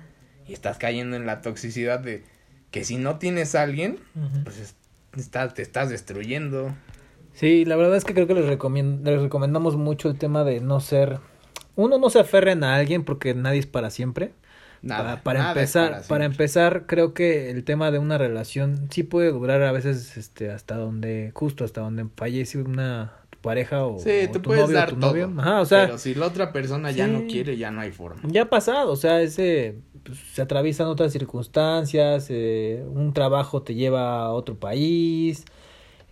Y 0.47 0.53
estás 0.53 0.77
cayendo 0.77 1.15
en 1.15 1.25
la 1.25 1.41
toxicidad 1.41 1.99
de 1.99 2.23
que 2.69 2.83
si 2.83 2.97
no 2.97 3.17
tienes 3.17 3.55
a 3.55 3.63
alguien, 3.63 3.97
pues 4.43 4.57
es- 4.59 4.75
estás, 5.17 5.53
te 5.55 5.61
estás 5.63 5.89
destruyendo. 5.89 6.75
Sí, 7.33 7.65
la 7.65 7.75
verdad 7.75 7.95
es 7.95 8.05
que 8.05 8.13
creo 8.13 8.27
que 8.27 8.35
les, 8.35 8.45
recomendamos 8.47 9.75
mucho 9.75 10.09
el 10.09 10.17
tema 10.17 10.43
de 10.43 10.61
no 10.61 10.79
ser... 10.79 11.19
Uno, 11.75 11.97
no 11.97 12.09
se 12.09 12.19
aferren 12.19 12.63
a 12.63 12.75
alguien 12.75 13.03
porque 13.03 13.33
nadie 13.33 13.59
es 13.59 13.65
para 13.65 13.89
siempre. 13.89 14.33
Nada. 14.81 15.03
para, 15.03 15.23
para 15.23 15.39
nada 15.39 15.51
es 15.51 15.57
empezar, 15.75 16.03
para 16.07 16.25
empezar, 16.25 16.85
creo 16.87 17.13
que 17.13 17.49
el 17.49 17.63
tema 17.63 17.89
de 17.89 17.99
una 17.99 18.17
relación 18.17 18.87
sí 18.91 19.03
puede 19.03 19.31
durar 19.31 19.61
a 19.63 19.71
veces 19.71 20.17
este 20.17 20.51
hasta 20.51 20.75
donde 20.75 21.31
justo 21.33 21.63
hasta 21.63 21.79
donde 21.79 22.05
fallece 22.17 22.57
una 22.61 23.13
tu 23.29 23.39
pareja 23.39 23.85
o, 23.85 23.97
Sí, 23.97 24.27
o 24.27 24.31
te 24.31 24.39
tu 24.39 24.41
puedes 24.41 24.63
novio 24.63 24.75
dar 24.75 24.89
tu 24.89 24.97
todo. 24.97 25.11
novio. 25.11 25.33
Ajá, 25.37 25.61
o 25.61 25.65
sea, 25.65 25.85
pero 25.85 25.97
si 25.97 26.13
la 26.15 26.27
otra 26.27 26.51
persona 26.51 26.91
ya 26.91 27.05
sí. 27.05 27.11
no 27.11 27.25
quiere, 27.27 27.55
ya 27.55 27.71
no 27.71 27.79
hay 27.79 27.91
forma. 27.91 28.21
ya 28.27 28.43
ha 28.43 28.49
pasado, 28.49 28.91
o 28.91 28.95
sea, 28.97 29.21
ese 29.21 29.77
pues, 30.03 30.17
se 30.19 30.41
atraviesan 30.41 30.87
otras 30.87 31.13
circunstancias, 31.13 32.27
eh, 32.29 32.83
un 32.85 33.13
trabajo 33.13 33.61
te 33.63 33.75
lleva 33.75 34.23
a 34.25 34.31
otro 34.31 34.59
país, 34.59 35.45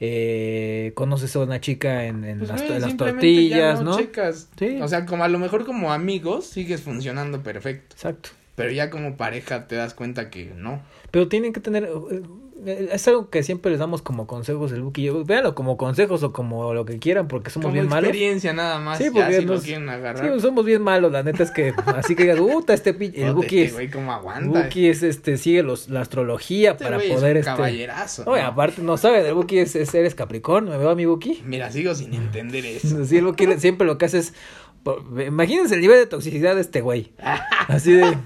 eh, 0.03 0.93
conoces 0.95 1.35
a 1.35 1.39
una 1.39 1.61
chica 1.61 2.05
en, 2.05 2.23
en 2.25 2.39
Pues, 2.39 2.49
las, 2.49 2.97
tortillas, 2.97 3.77
ya 3.77 3.83
¿no? 3.83 3.95
checas. 3.97 4.49
Sí. 4.57 4.79
O 4.81 4.87
sea, 4.87 5.05
como 5.05 5.23
a 5.23 5.27
lo 5.27 5.37
mejor 5.37 5.63
como 5.63 5.93
amigos 5.93 6.47
sigues 6.47 6.81
funcionando 6.81 7.43
perfecto. 7.43 7.95
Exacto. 7.95 8.31
Pero 8.55 8.71
ya 8.71 8.89
como 8.89 9.15
pareja 9.15 9.67
te 9.67 9.75
das 9.75 9.93
cuenta 9.93 10.31
que 10.31 10.53
no. 10.55 10.81
Pero 11.11 11.27
tienen 11.27 11.53
que 11.53 11.59
tener, 11.59 11.87
es 12.65 13.07
algo 13.07 13.29
que 13.29 13.43
siempre 13.43 13.71
les 13.71 13.79
damos 13.79 14.01
como 14.01 14.27
consejos 14.27 14.71
el 14.71 14.81
Buki. 14.83 15.09
Véanlo 15.25 15.55
como 15.55 15.77
consejos 15.77 16.21
o 16.23 16.31
como 16.31 16.73
lo 16.73 16.85
que 16.85 16.99
quieran 16.99 17.27
porque 17.27 17.49
somos 17.49 17.65
como 17.65 17.73
bien 17.73 17.87
malos. 17.87 18.09
experiencia 18.09 18.53
nada 18.53 18.79
más. 18.79 18.97
Sí, 18.97 19.05
ya 19.05 19.11
porque 19.11 19.33
si 19.39 19.45
lo 19.45 19.53
nos- 19.55 19.63
quieren 19.63 19.83
Sí, 19.85 19.89
agarrar. 19.89 20.39
somos 20.41 20.65
bien 20.65 20.81
malos, 20.81 21.11
la 21.11 21.23
neta 21.23 21.43
es 21.43 21.51
que 21.51 21.73
así 21.95 22.15
que 22.15 22.23
digas, 22.23 22.37
puta, 22.39 22.73
este 22.73 22.93
pi- 22.93 23.11
el 23.15 23.33
Buki 23.33 23.61
este 23.63 23.83
es, 23.85 23.91
cómo 23.91 24.11
aguanta. 24.11 24.63
Buki 24.63 24.87
es 24.87 25.01
este, 25.03 25.37
sigue 25.37 25.63
los, 25.63 25.89
la 25.89 26.01
astrología 26.01 26.71
Este 26.71 26.83
para 26.83 26.97
es 26.97 27.11
poder 27.11 27.31
un 27.31 27.37
este. 27.39 27.51
caballerazo. 27.51 28.23
Oye, 28.27 28.41
¿no? 28.41 28.47
aparte 28.47 28.81
no 28.81 28.97
sabe, 28.97 29.27
el 29.27 29.33
Buki 29.33 29.57
es, 29.59 29.75
es- 29.75 29.93
eres 29.95 30.13
Capricornio, 30.15 30.71
¿me 30.71 30.77
veo 30.77 30.89
a 30.91 30.95
mi 30.95 31.05
Buki? 31.05 31.41
Mira, 31.45 31.71
sigo 31.71 31.95
sin 31.95 32.13
entender 32.13 32.65
eso. 32.65 33.05
Sí, 33.05 33.17
el 33.17 33.25
Buki 33.25 33.47
le- 33.47 33.59
siempre 33.59 33.87
lo 33.87 33.97
que 33.97 34.05
hace 34.05 34.19
es, 34.19 34.33
imagínense 35.27 35.75
el 35.75 35.81
nivel 35.81 35.97
de 35.99 36.05
toxicidad 36.07 36.55
de 36.55 36.61
este 36.61 36.81
güey. 36.81 37.13
Así 37.67 37.91
de, 37.93 38.03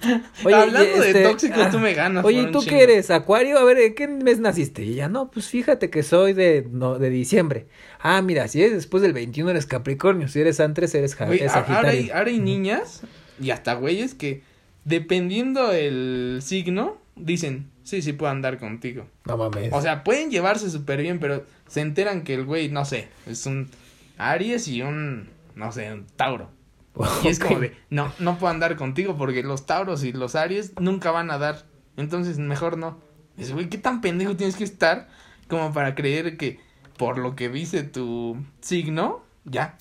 oye, 0.46 0.56
Hablando 0.56 1.00
de 1.02 1.08
este, 1.08 1.24
tóxicos, 1.24 1.58
ah, 1.60 1.70
tú 1.70 1.80
me 1.80 1.94
ganas. 1.94 2.24
Oye, 2.24 2.38
por 2.38 2.44
¿y 2.44 2.46
un 2.48 2.52
tú 2.52 2.70
qué 2.70 2.84
eres? 2.84 3.12
¿Acuario? 3.12 3.58
A 3.60 3.64
ver, 3.64 3.78
¿en 3.80 3.96
qué 3.96 4.08
mes 4.08 4.40
naciste? 4.40 4.84
Y 4.84 4.94
ella, 4.94 5.10
no, 5.10 5.30
pues 5.32 5.48
fíjate 5.48 5.90
que 5.90 6.04
soy 6.04 6.34
de, 6.34 6.68
no, 6.72 6.98
de 7.00 7.10
diciembre. 7.10 7.68
Ah, 8.00 8.22
mira, 8.22 8.48
si 8.48 8.62
eres 8.62 8.74
después 8.74 9.04
del 9.04 9.14
21 9.14 9.52
eres 9.52 9.66
Capricornio, 9.66 10.28
si 10.28 10.40
eres 10.40 10.60
antes 10.60 10.94
eres, 10.96 11.16
ja- 11.16 11.26
ahora, 11.26 11.90
hay, 11.90 12.10
ahora 12.10 12.30
hay 12.30 12.40
niñas 12.40 13.02
y 13.42 13.50
hasta 13.52 13.74
güeyes 13.74 14.14
que 14.14 14.42
dependiendo 14.86 15.72
el 15.72 16.40
signo 16.42 16.98
dicen, 17.16 17.70
sí, 17.84 18.02
sí 18.02 18.14
puedo 18.14 18.32
andar 18.32 18.60
contigo. 18.60 19.08
No 19.26 19.38
mames. 19.38 19.70
O 19.74 19.82
sea, 19.82 20.04
pueden 20.04 20.30
llevarse 20.32 20.70
súper 20.70 21.02
bien, 21.02 21.20
pero 21.20 21.44
se 21.68 21.82
enteran 21.82 22.24
que 22.24 22.36
el 22.36 22.46
güey, 22.46 22.70
no 22.70 22.86
sé, 22.86 23.08
es 23.28 23.46
un 23.46 23.70
Aries 24.18 24.68
y 24.68 24.82
un, 24.82 25.30
no 25.56 25.72
sé, 25.72 25.92
un 25.94 26.06
Tauro. 26.16 26.50
Y 27.24 27.28
es 27.28 27.40
como 27.40 27.60
de, 27.60 27.74
no, 27.90 28.12
no 28.20 28.38
puedo 28.38 28.52
andar 28.54 28.76
contigo 28.78 29.18
porque 29.18 29.44
los 29.44 29.66
Tauros 29.66 30.04
y 30.04 30.14
los 30.14 30.36
Aries 30.36 30.74
nunca 30.80 31.12
van 31.12 31.30
a 31.32 31.38
dar. 31.38 31.66
Entonces, 31.98 32.38
mejor 32.40 32.78
no. 32.78 33.00
Dices, 33.38 33.54
güey, 33.54 33.68
¿qué 33.70 33.78
tan 33.78 34.00
pendejo 34.02 34.36
tienes 34.38 34.56
que 34.56 34.64
estar 34.64 35.10
como 35.50 35.74
para 35.74 35.94
creer 35.96 36.38
que 36.38 36.60
por 36.98 37.18
lo 37.18 37.36
que 37.36 37.50
dice 37.50 37.84
tu 37.84 38.38
signo, 38.62 39.24
ya, 39.44 39.78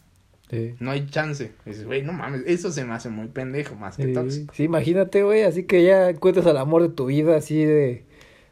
Sí. 0.51 0.75
no 0.79 0.91
hay 0.91 1.07
chance. 1.07 1.53
Dices, 1.64 1.87
güey, 1.87 2.03
no 2.03 2.12
mames, 2.12 2.43
eso 2.47 2.70
se 2.70 2.85
me 2.85 2.93
hace 2.95 3.09
muy 3.09 3.29
pendejo 3.29 3.77
más 3.77 3.97
que 3.97 4.07
Sí, 4.07 4.12
tóxico. 4.12 4.53
sí, 4.55 4.64
imagínate, 4.64 5.22
güey, 5.22 5.43
así 5.43 5.64
que 5.64 5.83
ya 5.85 6.11
encuentras 6.11 6.47
al 6.47 6.59
amor 6.59 6.83
de 6.83 6.89
tu 6.91 7.07
vida, 7.07 7.37
así 7.37 7.64
de, 7.64 8.05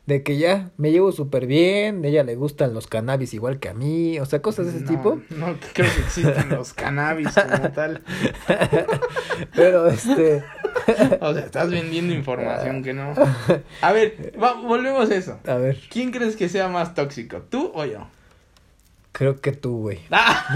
de 0.07 0.23
que 0.25 0.37
ya 0.37 0.71
me 0.79 0.91
llevo 0.91 1.13
súper 1.13 1.47
bien, 1.47 2.05
a 2.05 2.09
ella 2.09 2.25
le 2.25 2.35
gustan 2.35 2.75
los 2.75 2.89
cannabis 2.89 3.35
igual 3.35 3.61
que 3.61 3.69
a 3.69 3.75
mí, 3.75 4.19
o 4.19 4.27
sea, 4.27 4.43
cosas 4.43 4.67
de 4.67 4.73
ese 4.73 4.81
No, 4.85 4.89
tipo. 4.91 5.21
No 5.31 5.57
creo 5.75 5.89
que 5.95 6.01
existan 6.01 6.49
los 6.51 6.73
cannabis 6.73 7.29
como 7.35 7.71
tal. 7.75 8.03
Pero, 9.55 9.87
este, 9.89 10.43
O 11.21 11.33
sea, 11.35 11.45
estás 11.45 11.71
vendiendo 11.71 12.13
información 12.15 12.83
que 12.83 12.93
no. 12.95 13.15
A 13.81 13.93
ver, 13.93 14.33
va- 14.43 14.55
volvemos 14.61 15.09
a 15.11 15.15
eso. 15.15 15.39
a 15.47 15.55
ver, 15.55 15.79
¿Quién 15.89 16.11
crees 16.11 16.35
que 16.37 16.49
sea 16.49 16.67
más 16.69 16.95
tóxico, 16.95 17.43
tú 17.49 17.71
o 17.75 17.85
yo? 17.85 18.07
creo 19.13 19.41
que 19.41 19.53
tú, 19.53 19.83
güey. 19.83 20.01
¡Ah! 20.11 20.47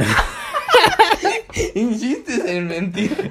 Insistes 1.75 2.45
en 2.47 2.67
mentir. 2.69 3.31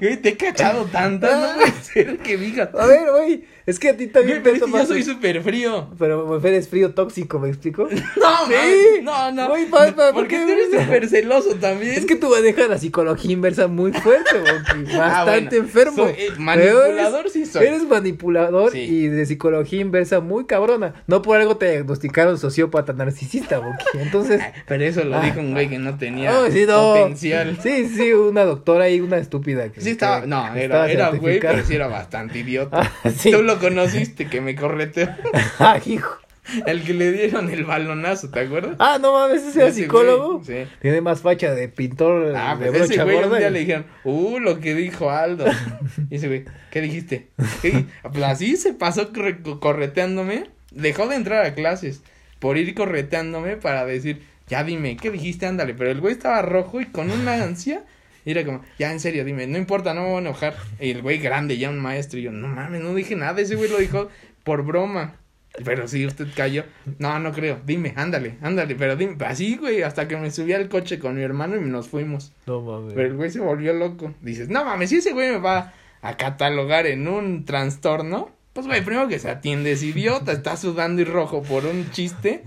Güey, 0.00 0.16
te 0.18 0.30
he 0.30 0.36
cachado 0.36 0.84
tanto, 0.86 1.26
no 1.26 1.54
puede 1.56 1.72
ser 1.82 2.18
que 2.18 2.36
digas. 2.36 2.68
A 2.78 2.86
ver, 2.86 3.10
güey, 3.10 3.44
es 3.66 3.78
que 3.78 3.88
a 3.88 3.96
ti 3.96 4.08
también 4.08 4.42
Güey, 4.42 4.60
te 4.60 4.70
yo 4.70 4.86
soy 4.86 5.02
súper 5.02 5.42
frío. 5.42 5.88
Pero 5.98 6.38
eres 6.44 6.68
frío 6.68 6.92
tóxico, 6.94 7.38
¿me 7.38 7.48
explico? 7.48 7.88
No, 8.16 8.46
Sí. 8.46 9.00
no, 9.02 9.32
no. 9.32 9.48
Güey, 9.48 9.66
¿por 9.66 9.94
porque 10.12 10.36
qué? 10.36 10.44
tú 10.44 10.50
eres 10.52 10.82
súper 10.82 11.08
celoso 11.08 11.54
también. 11.56 11.94
Es 11.94 12.04
que 12.04 12.16
tú 12.16 12.28
manejas 12.28 12.68
la 12.68 12.78
psicología 12.78 13.32
inversa 13.32 13.66
muy 13.68 13.92
fuerte, 13.92 14.38
güey. 14.40 14.52
Bastante 14.84 15.00
Ah, 15.00 15.24
bueno. 15.24 15.50
enfermo. 15.56 15.96
Soy- 16.04 16.14
eh, 16.18 16.28
manipulador 16.38 17.30
sí 17.30 17.46
soy. 17.46 17.66
Eres 17.66 17.84
manipulador 17.88 18.72
Sí. 18.72 18.80
y 18.80 19.08
de 19.08 19.24
psicología 19.26 19.80
inversa 19.80 20.20
muy 20.20 20.44
cabrona. 20.44 21.02
No 21.06 21.22
por 21.22 21.38
algo 21.40 21.56
te 21.56 21.70
diagnosticaron 21.70 22.38
sociópata 22.38 22.92
narcisista, 22.92 23.58
Boqui. 23.60 23.98
Entonces. 23.98 24.42
Pero 24.66 24.84
eso 24.84 25.04
lo 25.04 25.16
Ah. 25.16 25.22
dijo 25.24 25.40
un 25.40 25.52
güey 25.52 25.68
que 25.70 25.78
no 25.78 25.96
tenía 25.96 26.38
oh, 26.38 26.50
sí, 26.50 26.64
no. 26.66 26.94
potencial. 26.94 27.58
Sí, 27.62 27.88
sí, 27.88 28.12
una 28.12 28.44
doctora 28.44 28.88
y 28.90 29.00
una 29.00 29.16
estúpida. 29.16 29.53
Que, 29.72 29.80
Sí 29.80 29.90
estaba, 29.90 30.22
que- 30.22 30.26
no, 30.26 30.52
que 30.52 30.64
era, 30.64 30.90
era 30.90 31.10
güey, 31.10 31.40
pero 31.40 31.64
sí 31.64 31.74
era 31.74 31.86
bastante 31.88 32.38
idiota. 32.40 32.80
Ah, 33.04 33.10
sí. 33.16 33.30
Tú 33.30 33.42
lo 33.42 33.58
conociste, 33.58 34.26
que 34.28 34.40
me 34.40 34.54
correteó. 34.54 35.08
Ah, 35.58 35.78
hijo. 35.84 36.18
El 36.66 36.82
que 36.84 36.92
le 36.92 37.10
dieron 37.10 37.48
el 37.48 37.64
balonazo, 37.64 38.28
¿te 38.30 38.40
acuerdas? 38.40 38.76
Ah, 38.78 38.98
no 39.00 39.14
mames, 39.14 39.42
ese 39.44 39.60
era 39.60 39.68
Ese 39.70 39.82
psicólogo. 39.84 40.40
güey, 40.40 40.44
sí. 40.66 40.70
Tiene 40.82 41.00
más 41.00 41.22
facha 41.22 41.54
de 41.54 41.68
pintor 41.70 42.34
Ah, 42.36 42.54
de 42.54 42.66
pues 42.66 42.82
ese 42.82 42.86
brocha 42.88 43.04
güey 43.04 43.16
un 43.16 43.22
gorda. 43.22 43.38
día 43.38 43.48
y- 43.48 43.52
le 43.52 43.58
dijeron, 43.60 43.86
uh, 44.04 44.38
lo 44.40 44.60
que 44.60 44.74
dijo 44.74 45.10
Aldo. 45.10 45.46
Y 46.10 46.16
ese 46.16 46.26
güey, 46.28 46.44
¿qué 46.70 46.82
dijiste? 46.82 47.28
¿Qué 47.62 47.70
di-?" 47.70 47.86
Pues 48.02 48.22
así 48.24 48.56
se 48.58 48.74
pasó 48.74 49.10
corre- 49.12 49.40
correteándome. 49.58 50.50
Dejó 50.70 51.06
de 51.08 51.16
entrar 51.16 51.46
a 51.46 51.54
clases 51.54 52.02
por 52.40 52.58
ir 52.58 52.74
correteándome 52.74 53.56
para 53.56 53.86
decir, 53.86 54.22
ya 54.46 54.64
dime, 54.64 54.98
¿qué 54.98 55.10
dijiste? 55.10 55.46
Ándale. 55.46 55.72
Pero 55.72 55.90
el 55.90 56.00
güey 56.02 56.12
estaba 56.12 56.42
rojo 56.42 56.78
y 56.82 56.84
con 56.86 57.10
una 57.10 57.42
ansia. 57.42 57.84
Y 58.24 58.30
era 58.30 58.44
como, 58.44 58.62
ya 58.78 58.90
en 58.92 59.00
serio, 59.00 59.24
dime, 59.24 59.46
no 59.46 59.58
importa, 59.58 59.92
no 59.94 60.02
me 60.02 60.08
voy 60.08 60.16
a 60.16 60.20
enojar. 60.20 60.54
Y 60.80 60.90
el 60.90 61.02
güey 61.02 61.18
grande, 61.18 61.58
ya 61.58 61.70
un 61.70 61.78
maestro. 61.78 62.18
Y 62.18 62.22
yo, 62.22 62.32
no 62.32 62.48
mames, 62.48 62.80
no 62.80 62.94
dije 62.94 63.16
nada. 63.16 63.40
Ese 63.40 63.54
güey 63.56 63.70
lo 63.70 63.78
dijo 63.78 64.08
por 64.42 64.64
broma. 64.64 65.16
Pero 65.64 65.86
si 65.86 66.04
usted 66.04 66.26
cayó. 66.34 66.64
No, 66.98 67.18
no 67.20 67.32
creo. 67.32 67.60
Dime, 67.64 67.92
ándale, 67.96 68.38
ándale. 68.40 68.74
Pero 68.74 68.96
dime, 68.96 69.16
así, 69.26 69.56
güey, 69.56 69.82
hasta 69.82 70.08
que 70.08 70.16
me 70.16 70.30
subí 70.30 70.52
al 70.52 70.68
coche 70.68 70.98
con 70.98 71.14
mi 71.14 71.22
hermano 71.22 71.56
y 71.56 71.60
nos 71.60 71.88
fuimos. 71.88 72.32
No 72.46 72.60
mames. 72.60 72.94
Pero 72.94 73.08
el 73.08 73.14
güey 73.14 73.30
se 73.30 73.40
volvió 73.40 73.72
loco. 73.72 74.12
Dices, 74.20 74.48
no 74.48 74.64
mames, 74.64 74.90
si 74.90 74.96
ese 74.96 75.12
güey 75.12 75.30
me 75.30 75.38
va 75.38 75.72
a 76.02 76.16
catalogar 76.16 76.86
en 76.86 77.06
un 77.06 77.44
trastorno, 77.44 78.30
pues 78.52 78.66
güey, 78.66 78.84
primero 78.84 79.06
que 79.08 79.18
se 79.18 79.30
atiende, 79.30 79.72
es 79.72 79.82
idiota, 79.82 80.32
está 80.32 80.56
sudando 80.56 81.02
y 81.02 81.04
rojo 81.04 81.42
por 81.42 81.66
un 81.66 81.90
chiste. 81.90 82.42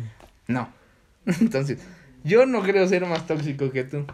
No. 0.47 0.69
Entonces, 1.25 1.79
yo 2.23 2.45
no 2.45 2.61
creo 2.61 2.87
ser 2.87 3.05
más 3.05 3.25
tóxico 3.25 3.71
que 3.71 3.83
tú. 3.83 4.05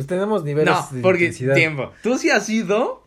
Pues 0.00 0.06
tenemos 0.08 0.44
niveles 0.44 0.74
No, 0.74 0.88
de 0.92 1.02
porque, 1.02 1.24
intensidad. 1.26 1.54
tiempo, 1.54 1.92
tú 2.02 2.16
sí 2.16 2.30
has 2.30 2.48
ido. 2.48 3.04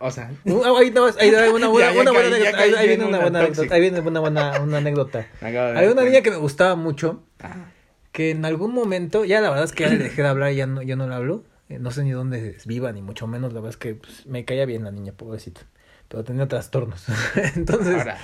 o 0.00 0.10
sea, 0.10 0.30
Uh, 0.44 0.62
ah, 0.64 0.78
ahí 0.80 0.90
no, 0.90 1.06
da 1.10 1.50
una 1.52 1.68
buena, 1.68 1.92
Ya, 1.92 1.94
ya 1.94 2.00
una 2.00 2.10
buena 2.12 2.30
caí, 2.30 2.42
ya 2.42 2.48
anécdota. 2.48 2.56
caí 2.58 2.70
Ahí, 2.70 2.74
ahí 2.74 2.82
yo 2.82 2.88
viene 2.88 3.02
en 3.04 3.08
una 3.08 3.18
buena 3.20 3.38
anécdota. 3.40 3.74
Ahí 3.74 3.80
viene 3.80 4.00
una 4.00 4.20
buena, 4.20 4.60
una 4.60 4.78
anécdota. 4.78 5.26
Hay 5.40 5.86
una 5.86 6.02
niña 6.02 6.20
que 6.22 6.30
me 6.30 6.36
gustaba 6.38 6.74
mucho, 6.74 7.22
Ah, 7.40 7.66
que 8.12 8.30
en 8.30 8.44
algún 8.44 8.72
momento, 8.74 9.24
ya 9.24 9.40
la 9.40 9.50
verdad 9.50 9.64
es 9.64 9.72
que 9.72 9.84
ya 9.84 9.90
le 9.90 9.98
dejé 9.98 10.22
de 10.22 10.28
hablar 10.28 10.52
y 10.52 10.56
ya 10.56 10.66
no, 10.66 10.82
ya 10.82 10.96
no 10.96 11.06
le 11.08 11.14
hablo. 11.14 11.44
Eh, 11.68 11.78
No 11.78 11.90
sé 11.92 12.02
ni 12.04 12.10
dónde 12.10 12.56
viva, 12.64 12.90
ni 12.92 13.02
mucho 13.02 13.26
menos. 13.26 13.52
La 13.52 13.60
verdad 13.60 13.70
es 13.70 13.76
que 13.76 13.94
pues, 13.94 14.26
me 14.26 14.44
caía 14.44 14.66
bien 14.66 14.84
la 14.84 14.90
niña, 14.90 15.12
pobrecita. 15.12 15.60
Pero 16.08 16.22
tenía 16.24 16.46
trastornos. 16.48 17.04
Entonces, 17.56 17.94
ahora, 17.96 18.18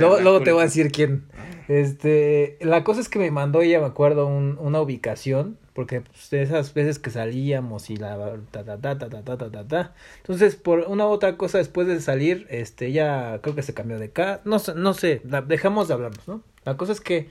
luego, 0.00 0.20
luego 0.20 0.42
te 0.42 0.52
voy 0.52 0.62
a 0.62 0.64
decir 0.64 0.90
quién. 0.90 1.26
Este, 1.68 2.56
la 2.60 2.82
cosa 2.84 3.00
es 3.00 3.08
que 3.08 3.18
me 3.18 3.30
mandó 3.30 3.60
ella, 3.62 3.80
me 3.80 3.86
acuerdo, 3.86 4.26
un- 4.26 4.56
una 4.60 4.80
ubicación 4.80 5.58
porque 5.76 6.00
pues, 6.00 6.32
esas 6.32 6.72
veces 6.72 6.98
que 6.98 7.10
salíamos 7.10 7.90
y 7.90 7.96
la 7.96 8.16
ta 8.50 8.64
ta 8.64 8.78
ta 8.78 8.98
ta 8.98 9.10
ta 9.10 9.22
ta 9.22 9.36
ta 9.36 9.50
ta, 9.50 9.68
ta. 9.68 9.94
entonces 10.16 10.56
por 10.56 10.80
una 10.88 11.06
u 11.06 11.10
otra 11.10 11.36
cosa 11.36 11.58
después 11.58 11.86
de 11.86 12.00
salir 12.00 12.46
este 12.48 12.86
ella 12.86 13.40
creo 13.42 13.54
que 13.54 13.62
se 13.62 13.74
cambió 13.74 13.98
de 13.98 14.10
casa 14.10 14.40
no 14.46 14.58
sé 14.58 14.74
no 14.74 14.94
sé 14.94 15.20
dejamos 15.46 15.88
de 15.88 15.94
hablarnos 15.94 16.26
no 16.26 16.42
la 16.64 16.78
cosa 16.78 16.92
es 16.92 17.02
que 17.02 17.28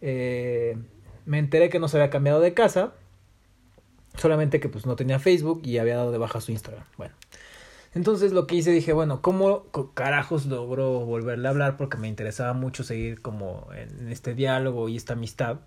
eh, 0.00 0.78
me 1.26 1.38
enteré 1.38 1.68
que 1.68 1.78
no 1.78 1.88
se 1.88 1.98
había 1.98 2.08
cambiado 2.08 2.40
de 2.40 2.54
casa 2.54 2.94
solamente 4.16 4.60
que 4.60 4.70
pues 4.70 4.86
no 4.86 4.96
tenía 4.96 5.18
Facebook 5.18 5.60
y 5.62 5.76
había 5.76 5.96
dado 5.96 6.10
de 6.10 6.16
baja 6.16 6.40
su 6.40 6.52
Instagram 6.52 6.84
bueno 6.96 7.14
entonces 7.94 8.32
lo 8.32 8.46
que 8.46 8.54
hice 8.54 8.70
dije, 8.70 8.92
bueno, 8.92 9.22
¿cómo 9.22 9.64
carajos 9.94 10.46
logró 10.46 11.00
volverle 11.00 11.48
a 11.48 11.50
hablar? 11.50 11.76
Porque 11.76 11.96
me 11.96 12.06
interesaba 12.06 12.52
mucho 12.52 12.84
seguir 12.84 13.22
como 13.22 13.66
en 13.74 14.12
este 14.12 14.34
diálogo 14.34 14.88
y 14.88 14.96
esta 14.96 15.14
amistad. 15.14 15.60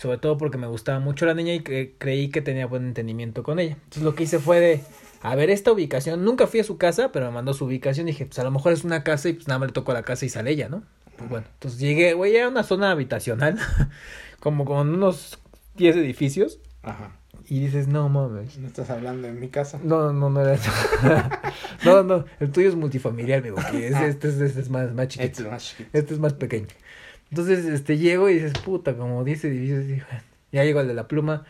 Sobre 0.00 0.16
todo 0.18 0.38
porque 0.38 0.58
me 0.58 0.68
gustaba 0.68 1.00
mucho 1.00 1.26
la 1.26 1.34
niña 1.34 1.54
y 1.54 1.60
que 1.60 1.96
creí 1.98 2.28
que 2.28 2.40
tenía 2.40 2.66
buen 2.66 2.86
entendimiento 2.86 3.42
con 3.42 3.58
ella. 3.58 3.72
Entonces 3.74 4.04
lo 4.04 4.14
que 4.14 4.22
hice 4.22 4.38
fue 4.38 4.60
de, 4.60 4.80
a 5.22 5.34
ver 5.34 5.50
esta 5.50 5.72
ubicación. 5.72 6.24
Nunca 6.24 6.46
fui 6.46 6.60
a 6.60 6.64
su 6.64 6.78
casa, 6.78 7.10
pero 7.10 7.26
me 7.26 7.32
mandó 7.32 7.52
su 7.52 7.64
ubicación. 7.64 8.06
Y 8.06 8.12
dije, 8.12 8.26
pues 8.26 8.38
a 8.38 8.44
lo 8.44 8.52
mejor 8.52 8.72
es 8.72 8.84
una 8.84 9.02
casa 9.02 9.28
y 9.28 9.32
pues 9.32 9.48
nada 9.48 9.58
más 9.58 9.70
le 9.70 9.72
tocó 9.72 9.90
a 9.90 9.94
la 9.94 10.04
casa 10.04 10.24
y 10.24 10.28
sale 10.28 10.52
ella, 10.52 10.68
¿no? 10.68 10.84
Pues 11.16 11.28
bueno, 11.28 11.46
entonces 11.52 11.80
llegué, 11.80 12.12
güey, 12.14 12.36
era 12.36 12.48
una 12.48 12.62
zona 12.62 12.92
habitacional, 12.92 13.58
como 14.38 14.64
con 14.64 14.88
unos 14.94 15.40
10 15.74 15.96
edificios. 15.96 16.60
Ajá. 16.84 17.16
Y 17.48 17.58
dices, 17.60 17.88
no 17.88 18.08
mames. 18.08 18.56
No 18.58 18.68
estás 18.68 18.90
hablando 18.90 19.26
en 19.26 19.40
mi 19.40 19.48
casa. 19.48 19.80
No, 19.82 20.12
no, 20.12 20.30
no 20.30 20.40
era 20.42 20.54
eso. 20.54 20.70
no, 21.84 22.02
no, 22.02 22.24
el 22.40 22.50
tuyo 22.52 22.68
es 22.68 22.74
multifamiliar, 22.76 23.40
amigo. 23.40 23.56
que 23.70 23.88
es- 23.88 23.96
este, 23.96 24.28
es, 24.28 24.40
este 24.40 24.60
es 24.60 24.68
más, 24.70 24.92
más 24.94 25.08
chiquito. 25.08 25.24
Este 25.30 25.42
es 25.42 25.50
más 25.50 25.64
chiquito. 25.64 25.90
Este 25.92 26.14
es 26.14 26.20
más 26.20 26.34
pequeño. 26.34 26.66
Entonces, 27.30 27.64
este, 27.66 27.98
llego 27.98 28.28
y 28.30 28.34
dices, 28.34 28.52
puta, 28.64 28.96
como 28.96 29.22
dice 29.24 29.48
y, 29.48 29.70
bueno, 29.72 30.22
ya 30.52 30.64
llego 30.64 30.80
al 30.80 30.88
de 30.88 30.94
la 30.94 31.08
pluma. 31.08 31.44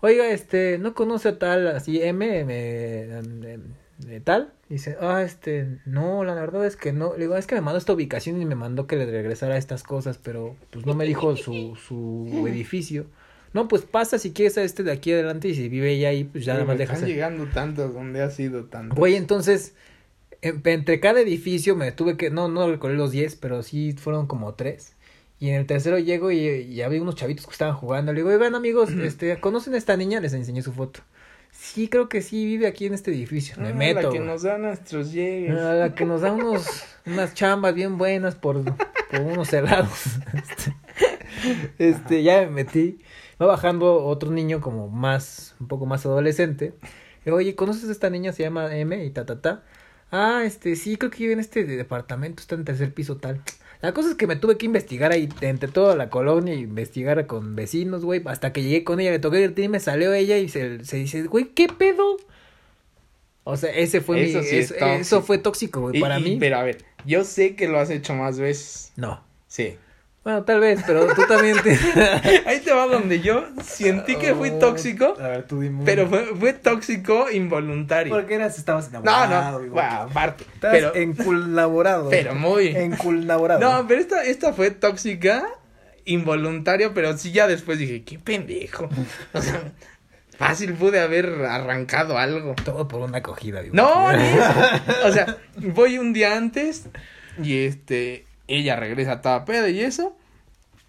Oiga, 0.00 0.28
este, 0.30 0.78
¿no 0.78 0.94
conoce 0.94 1.30
a 1.30 1.38
tal, 1.38 1.66
así, 1.68 2.00
M, 2.02 2.40
M, 2.40 3.02
M, 3.18 3.58
M, 4.06 4.20
tal? 4.20 4.52
Dice, 4.68 4.96
ah, 5.00 5.22
este, 5.22 5.78
no, 5.86 6.22
la 6.24 6.34
verdad 6.34 6.66
es 6.66 6.76
que 6.76 6.92
no. 6.92 7.14
Le 7.14 7.20
digo, 7.24 7.36
es 7.36 7.46
que 7.46 7.54
me 7.54 7.60
mandó 7.60 7.78
esta 7.78 7.92
ubicación 7.92 8.40
y 8.40 8.44
me 8.44 8.54
mandó 8.54 8.86
que 8.86 8.96
le 8.96 9.06
regresara 9.06 9.56
estas 9.56 9.82
cosas, 9.82 10.18
pero 10.18 10.56
pues 10.70 10.84
no 10.86 10.94
me 10.94 11.04
dijo 11.06 11.34
su, 11.36 11.76
su 11.76 12.26
edificio. 12.48 13.06
No, 13.52 13.68
pues 13.68 13.82
pasa 13.82 14.18
si 14.18 14.32
quieres 14.32 14.58
a 14.58 14.62
este 14.64 14.82
de 14.82 14.92
aquí 14.92 15.12
adelante 15.12 15.48
y 15.48 15.54
si 15.54 15.68
vive 15.68 15.92
ella 15.92 16.10
ahí, 16.10 16.24
pues 16.24 16.44
ya 16.44 16.52
nada 16.54 16.66
más 16.66 16.76
dejas. 16.78 16.96
Están 16.98 17.08
llegando 17.08 17.46
tantos 17.46 17.94
donde 17.94 18.20
ha 18.22 18.30
sido 18.30 18.64
tanto. 18.66 18.94
Güey, 18.94 19.16
entonces, 19.16 19.74
en- 20.42 20.60
entre 20.64 21.00
cada 21.00 21.20
edificio 21.20 21.74
me 21.74 21.90
tuve 21.92 22.16
que, 22.18 22.28
no, 22.30 22.48
no 22.48 22.68
recorrí 22.70 22.96
los 22.96 23.12
10, 23.12 23.36
pero 23.36 23.62
sí 23.62 23.94
fueron 23.96 24.26
como 24.26 24.54
tres. 24.54 24.94
Y 25.38 25.50
en 25.50 25.56
el 25.56 25.66
tercero 25.66 25.98
llego 25.98 26.30
y, 26.30 26.38
y 26.38 26.82
había 26.82 27.02
unos 27.02 27.14
chavitos 27.14 27.46
que 27.46 27.52
estaban 27.52 27.74
jugando. 27.74 28.12
Le 28.12 28.20
digo, 28.20 28.30
oigan 28.30 28.54
amigos, 28.54 28.90
este, 29.02 29.38
¿conocen 29.40 29.74
a 29.74 29.78
esta 29.78 29.96
niña? 29.96 30.20
Les 30.20 30.32
enseñé 30.32 30.62
su 30.62 30.72
foto. 30.72 31.00
Sí, 31.50 31.88
creo 31.88 32.08
que 32.08 32.20
sí, 32.20 32.44
vive 32.44 32.66
aquí 32.66 32.86
en 32.86 32.92
este 32.94 33.10
edificio. 33.10 33.56
Me 33.58 33.70
Ah, 33.70 33.74
meto. 33.74 34.02
La 34.02 34.10
que 34.10 34.20
nos 34.20 34.42
da 34.42 34.58
nuestros 34.58 35.12
llegues. 35.12 35.56
A 35.58 35.72
la 35.74 35.94
que 35.94 36.04
nos 36.04 36.20
da 36.20 36.32
unos, 36.32 36.66
unas 37.06 37.34
chambas 37.34 37.74
bien 37.74 37.96
buenas 37.98 38.34
por, 38.34 38.62
por 38.64 39.20
unos 39.20 39.52
helados. 39.52 39.90
Este, 41.78 41.90
este, 41.90 42.22
ya 42.22 42.40
me 42.42 42.50
metí. 42.50 42.98
Va 43.40 43.46
bajando 43.46 44.04
otro 44.04 44.30
niño 44.30 44.60
como 44.60 44.88
más, 44.88 45.54
un 45.60 45.68
poco 45.68 45.84
más 45.86 46.06
adolescente. 46.06 46.74
Le 46.82 47.24
digo, 47.26 47.36
oye, 47.36 47.54
¿conoces 47.54 47.88
a 47.88 47.92
esta 47.92 48.08
niña? 48.10 48.32
Se 48.32 48.42
llama 48.42 48.74
M 48.74 49.04
y 49.04 49.10
ta, 49.10 49.26
ta, 49.26 49.40
ta. 49.40 49.64
Ah, 50.10 50.42
este, 50.44 50.76
sí, 50.76 50.96
creo 50.96 51.10
que 51.10 51.18
vive 51.18 51.32
en 51.34 51.40
este 51.40 51.64
departamento, 51.64 52.40
está 52.40 52.54
en 52.54 52.64
tercer 52.64 52.94
piso 52.94 53.16
tal. 53.16 53.42
La 53.82 53.92
cosa 53.92 54.10
es 54.10 54.14
que 54.16 54.26
me 54.26 54.36
tuve 54.36 54.56
que 54.56 54.66
investigar 54.66 55.12
ahí 55.12 55.28
entre 55.40 55.68
toda 55.68 55.94
la 55.96 56.08
colonia 56.10 56.54
investigar 56.54 57.26
con 57.26 57.54
vecinos, 57.56 58.04
güey, 58.04 58.22
hasta 58.26 58.52
que 58.52 58.62
llegué 58.62 58.84
con 58.84 59.00
ella, 59.00 59.10
le 59.10 59.18
toqué 59.18 59.44
el 59.44 59.58
y 59.58 59.68
me 59.68 59.80
salió 59.80 60.12
ella 60.12 60.38
y 60.38 60.48
se, 60.48 60.84
se 60.84 60.96
dice, 60.96 61.22
güey, 61.24 61.46
¿qué 61.54 61.68
pedo? 61.68 62.16
O 63.44 63.56
sea, 63.56 63.70
ese 63.70 64.00
fue 64.00 64.24
Eso 64.24 64.40
mi, 64.40 64.44
sí 64.44 64.56
es 64.56 64.70
eso, 64.72 65.22
fue 65.22 65.38
tóxico, 65.38 65.80
güey, 65.80 66.00
para 66.00 66.18
y- 66.18 66.22
mí. 66.22 66.36
Pero 66.40 66.56
a 66.56 66.62
ver, 66.64 66.84
yo 67.04 67.22
sé 67.22 67.54
que 67.54 67.68
lo 67.68 67.78
has 67.78 67.90
hecho 67.90 68.14
más 68.14 68.38
veces. 68.40 68.92
No. 68.96 69.22
Sí. 69.46 69.76
Bueno, 70.26 70.42
tal 70.42 70.58
vez, 70.58 70.80
pero 70.84 71.06
tú 71.14 71.22
también 71.28 71.56
te... 71.62 71.70
Ahí 72.46 72.58
te 72.58 72.72
va 72.72 72.88
donde 72.88 73.20
yo 73.20 73.44
sentí 73.64 74.16
que 74.16 74.34
fui 74.34 74.50
Oh, 74.50 74.58
tóxico, 74.58 75.14
A 75.20 75.28
ver, 75.28 75.44
tú 75.46 75.60
dime. 75.60 75.84
pero 75.84 76.08
fue, 76.08 76.26
fue 76.34 76.52
tóxico 76.52 77.30
involuntario. 77.30 78.12
Porque 78.12 78.34
eras, 78.34 78.58
estabas 78.58 78.90
No, 78.90 78.98
enamorado. 79.02 79.52
no, 79.52 79.58
güey. 79.58 79.70
bueno, 79.70 79.90
aparte. 80.00 80.42
Estabas 80.52 80.76
Pero, 80.78 80.94
enculaborado. 80.96 82.10
pero 82.10 82.34
muy. 82.34 82.66
Enculaborado. 82.76 83.60
No, 83.60 83.86
pero 83.86 84.00
esta, 84.00 84.24
esta 84.24 84.52
fue 84.52 84.72
tóxica, 84.72 85.46
involuntaria, 86.04 86.92
pero 86.92 87.16
sí 87.16 87.30
ya 87.30 87.46
después 87.46 87.78
dije, 87.78 88.02
qué 88.02 88.18
pendejo. 88.18 88.88
O 89.32 89.40
sea, 89.40 89.62
fácil 90.36 90.74
pude 90.74 90.98
haber 90.98 91.44
arrancado 91.48 92.18
algo. 92.18 92.56
Todo 92.64 92.88
por 92.88 93.00
una 93.02 93.18
acogida, 93.18 93.62
digo. 93.62 93.76
No, 93.76 94.12
ni 94.16 94.24
eso. 94.24 95.06
O 95.06 95.12
sea, 95.12 95.36
voy 95.56 95.98
un 95.98 96.12
día 96.12 96.36
antes 96.36 96.86
y 97.40 97.64
este, 97.64 98.25
ella 98.48 98.76
regresa 98.76 99.20
toda 99.20 99.44
peda 99.44 99.68
y 99.68 99.80
eso. 99.80 100.16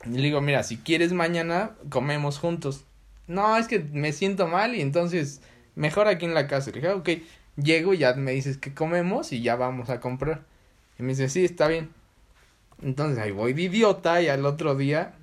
Y 0.06 0.10
le 0.10 0.24
digo, 0.24 0.42
mira, 0.42 0.64
si 0.64 0.78
quieres 0.78 1.14
mañana 1.14 1.72
comemos 1.90 2.40
juntos. 2.40 2.84
No, 3.28 3.58
es 3.58 3.68
que 3.68 3.80
me 3.80 4.14
siento 4.14 4.48
mal 4.48 4.76
y 4.76 4.82
entonces 4.82 5.42
mejor 5.76 6.08
aquí 6.08 6.26
en 6.26 6.34
la 6.34 6.48
casa. 6.48 6.72
Le 6.72 6.78
dije, 6.78 6.88
"Ah, 6.88 6.96
ok, 6.96 7.10
llego 7.58 7.94
y 7.94 8.00
ya 8.00 8.14
me 8.14 8.32
dices 8.32 8.58
que 8.58 8.74
comemos 8.74 9.34
y 9.34 9.42
ya 9.42 9.56
vamos 9.56 9.90
a 9.90 10.00
comprar. 10.00 10.42
Y 10.98 11.04
me 11.04 11.10
dice, 11.10 11.30
sí, 11.30 11.44
está 11.44 11.68
bien. 11.68 11.90
Entonces 12.82 13.18
ahí 13.20 13.32
voy 13.32 13.54
de 13.54 13.64
idiota 13.64 14.22
y 14.22 14.30
al 14.30 14.46
otro 14.46 14.76
día 14.76 15.14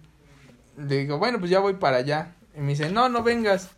le 0.77 0.99
digo, 0.99 1.19
bueno, 1.19 1.39
pues 1.39 1.51
ya 1.51 1.61
voy 1.61 1.75
para 1.75 1.99
allá. 1.99 2.35
Y 2.57 2.61
me 2.61 2.71
dice, 2.71 2.91
no, 2.91 3.09
no 3.09 3.23
vengas. 3.23 3.71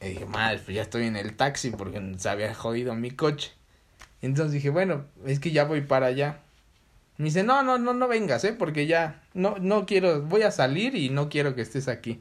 Y 0.00 0.08
dije, 0.08 0.26
madre, 0.26 0.60
pues 0.64 0.74
ya 0.74 0.82
estoy 0.82 1.06
en 1.06 1.16
el 1.16 1.36
taxi 1.36 1.70
porque 1.70 2.14
se 2.18 2.28
había 2.28 2.54
jodido 2.54 2.94
mi 2.94 3.10
coche. 3.10 3.52
Entonces 4.22 4.52
dije, 4.52 4.70
bueno, 4.70 5.04
es 5.26 5.40
que 5.40 5.50
ya 5.50 5.64
voy 5.64 5.82
para 5.82 6.06
allá. 6.06 6.40
Me 7.16 7.26
dice, 7.26 7.44
no, 7.44 7.62
no, 7.62 7.78
no, 7.78 7.94
no 7.94 8.08
vengas, 8.08 8.42
eh, 8.44 8.52
porque 8.52 8.86
ya, 8.86 9.22
no, 9.34 9.56
no 9.60 9.86
quiero, 9.86 10.22
voy 10.22 10.42
a 10.42 10.50
salir 10.50 10.96
y 10.96 11.10
no 11.10 11.28
quiero 11.28 11.54
que 11.54 11.62
estés 11.62 11.88
aquí. 11.88 12.20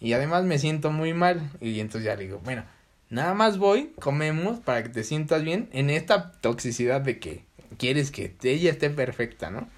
Y 0.00 0.14
además 0.14 0.44
me 0.44 0.58
siento 0.58 0.90
muy 0.90 1.14
mal. 1.14 1.50
Y 1.60 1.80
entonces 1.80 2.06
ya 2.06 2.16
le 2.16 2.24
digo, 2.24 2.40
bueno, 2.44 2.64
nada 3.10 3.34
más 3.34 3.58
voy, 3.58 3.92
comemos 4.00 4.60
para 4.60 4.82
que 4.82 4.88
te 4.88 5.04
sientas 5.04 5.42
bien 5.42 5.68
en 5.72 5.90
esta 5.90 6.32
toxicidad 6.32 7.00
de 7.00 7.18
que 7.18 7.44
quieres 7.78 8.10
que 8.10 8.34
ella 8.42 8.70
esté 8.70 8.90
perfecta, 8.90 9.50
¿no? 9.50 9.68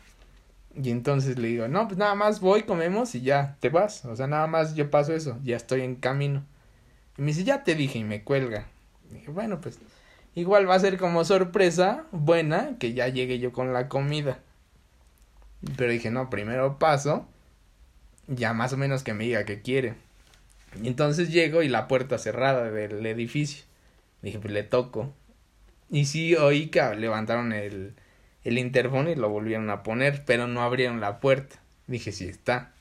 Y 0.77 0.91
entonces 0.91 1.39
le 1.39 1.49
digo, 1.49 1.69
no, 1.69 1.87
pues 1.87 1.99
nada 1.99 2.15
más 2.15 2.41
voy, 2.41 2.63
comemos 2.63 3.15
y 3.15 3.21
ya 3.21 3.57
te 3.61 3.69
vas. 3.69 4.05
O 4.05 4.17
sea, 4.17 4.27
nada 4.27 4.47
más 4.47 4.75
yo 4.75 4.91
paso 4.91 5.13
eso, 5.13 5.39
ya 5.45 5.57
estoy 5.57 5.83
en 5.83 5.95
camino. 5.95 6.45
Y 7.17 7.23
me 7.23 7.29
dice, 7.29 7.45
ya 7.45 7.63
te 7.63 7.75
dije 7.75 7.99
y 7.99 8.05
me 8.05 8.25
cuelga. 8.25 8.67
Y 9.11 9.15
dije, 9.15 9.31
bueno, 9.31 9.61
pues 9.61 9.79
igual 10.35 10.69
va 10.69 10.75
a 10.75 10.81
ser 10.81 10.99
como 10.99 11.25
sorpresa 11.25 12.07
buena 12.13 12.77
que 12.79 12.95
ya 12.95 13.09
llegue 13.09 13.39
yo 13.39 13.53
con 13.53 13.73
la 13.73 13.89
comida. 13.89 14.41
Pero 15.77 15.93
dije, 15.93 16.11
no, 16.11 16.31
primero 16.31 16.79
paso, 16.79 17.27
ya 18.27 18.53
más 18.53 18.73
o 18.73 18.77
menos 18.77 19.03
que 19.03 19.15
me 19.15 19.25
diga 19.25 19.45
qué 19.45 19.63
quiere. 19.63 19.95
Y 20.83 20.89
entonces 20.89 21.31
llego 21.31 21.63
y 21.63 21.69
la 21.69 21.89
puerta 21.89 22.19
cerrada 22.19 22.71
del 22.71 23.05
edificio. 23.07 23.65
Dije, 24.23 24.39
pues 24.39 24.53
le 24.53 24.63
toco. 24.63 25.13
Y 25.91 26.07
sí 26.07 26.35
oí 26.35 26.67
que 26.69 26.83
levantaron 26.95 27.53
el, 27.53 27.95
el 28.43 28.59
interfono 28.59 29.11
y 29.11 29.15
lo 29.15 29.29
volvieron 29.29 29.71
a 29.71 29.83
poner, 29.83 30.25
pero 30.25 30.47
no 30.47 30.63
abrieron 30.63 31.01
la 31.01 31.21
puerta. 31.21 31.57
Dije, 31.87 32.13
sí 32.13 32.27
está. 32.27 32.73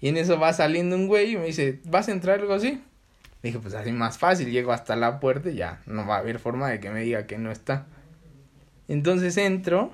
Y 0.00 0.08
en 0.08 0.16
eso 0.16 0.38
va 0.38 0.52
saliendo 0.52 0.96
un 0.96 1.06
güey 1.06 1.32
y 1.32 1.36
me 1.36 1.46
dice, 1.46 1.80
¿vas 1.84 2.08
a 2.08 2.12
entrar 2.12 2.40
algo 2.40 2.54
así? 2.54 2.82
Dije, 3.46 3.60
pues 3.60 3.74
así 3.74 3.92
más 3.92 4.18
fácil, 4.18 4.50
llego 4.50 4.72
hasta 4.72 4.96
la 4.96 5.20
puerta 5.20 5.50
y 5.50 5.54
ya 5.54 5.80
no 5.86 6.04
va 6.04 6.16
a 6.16 6.18
haber 6.18 6.40
forma 6.40 6.68
de 6.68 6.80
que 6.80 6.90
me 6.90 7.02
diga 7.02 7.28
que 7.28 7.38
no 7.38 7.52
está. 7.52 7.86
Entonces 8.88 9.36
entro 9.36 9.92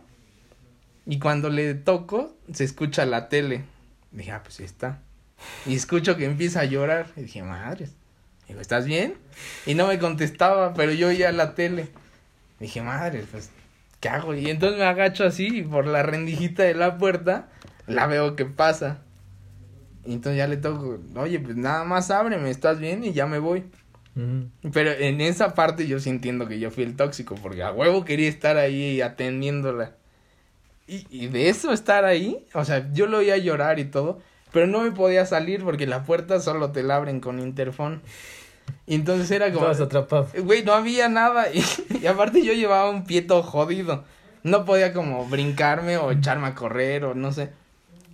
y 1.05 1.18
cuando 1.18 1.50
le 1.50 1.74
toco 1.74 2.34
se 2.50 2.64
escucha 2.64 3.05
la 3.05 3.28
tele. 3.28 3.64
Dije, 4.11 4.32
ah, 4.32 4.40
pues 4.42 4.55
sí 4.55 4.64
está. 4.64 5.00
Y 5.66 5.74
escucho 5.74 6.16
que 6.16 6.24
empieza 6.24 6.61
a 6.61 6.64
llorar. 6.64 7.09
Y 7.14 7.24
dije, 7.24 7.42
madres. 7.42 7.92
Digo, 8.48 8.62
¿estás 8.62 8.86
bien? 8.86 9.16
Y 9.66 9.74
no 9.74 9.86
me 9.86 9.98
contestaba, 9.98 10.72
pero 10.72 10.92
yo 10.92 11.09
oía 11.09 11.30
la 11.30 11.55
tele. 11.55 11.88
Dije, 12.59 12.80
madre, 12.80 13.26
pues, 13.30 13.50
¿qué 14.00 14.09
hago? 14.09 14.34
Y 14.34 14.48
entonces 14.48 14.78
me 14.78 14.86
agacho 14.86 15.24
así 15.24 15.59
y 15.59 15.62
por 15.62 15.86
la 15.86 16.03
rendijita 16.03 16.62
de 16.62 16.72
la 16.72 16.96
puerta 16.96 17.50
la 17.86 18.07
veo 18.07 18.34
que 18.34 18.46
pasa. 18.46 19.03
Y 20.05 20.14
entonces 20.14 20.38
ya 20.38 20.46
le 20.46 20.57
toco, 20.57 20.98
oye, 21.16 21.38
pues 21.38 21.57
nada 21.57 21.84
más 21.84 22.11
ábreme, 22.11 22.50
¿estás 22.50 22.78
bien? 22.78 23.05
Y 23.05 23.12
ya 23.12 23.26
me 23.26 23.38
voy. 23.38 23.64
Pero 24.72 24.90
en 24.90 25.20
esa 25.22 25.55
parte 25.55 25.86
yo 25.86 25.98
sí 25.98 26.11
entiendo 26.11 26.46
que 26.46 26.59
yo 26.59 26.70
fui 26.70 26.84
el 26.84 26.96
tóxico, 26.96 27.34
porque 27.36 27.62
a 27.62 27.72
huevo 27.72 28.05
quería 28.05 28.28
estar 28.28 28.57
ahí 28.59 29.00
atendiéndola. 29.00 29.96
Y, 30.86 31.07
y 31.09 31.28
de 31.28 31.48
eso 31.48 31.72
estar 31.72 32.05
ahí, 32.05 32.46
o 32.53 32.64
sea, 32.64 32.92
yo 32.92 33.07
lo 33.07 33.18
oía 33.18 33.38
llorar 33.38 33.78
y 33.78 33.86
todo, 33.86 34.20
pero 34.53 34.66
no 34.66 34.82
me 34.82 34.90
podía 34.90 35.24
salir 35.24 35.64
porque 35.64 35.86
la 35.86 36.05
puerta 36.05 36.40
solo 36.40 36.72
te 36.72 36.82
la 36.82 36.96
abren 36.96 37.20
con 37.20 37.38
interfón. 37.38 38.03
Y 38.86 38.96
entonces 38.96 39.30
era 39.30 39.46
como... 39.46 39.70
Estabas 39.70 39.80
atrapado. 39.80 40.28
Güey, 40.42 40.64
no 40.64 40.74
había 40.74 41.09
nada. 41.09 41.46
Y, 41.53 41.64
y 42.03 42.07
aparte 42.07 42.44
yo 42.44 42.53
llevaba 42.53 42.90
un 42.90 43.05
pie 43.05 43.22
todo 43.22 43.42
jodido. 43.42 44.05
No 44.42 44.64
podía 44.64 44.92
como 44.92 45.26
brincarme 45.26 45.96
o 45.96 46.11
echarme 46.11 46.48
a 46.48 46.55
correr 46.55 47.05
o 47.05 47.14
no 47.14 47.32
sé. 47.32 47.50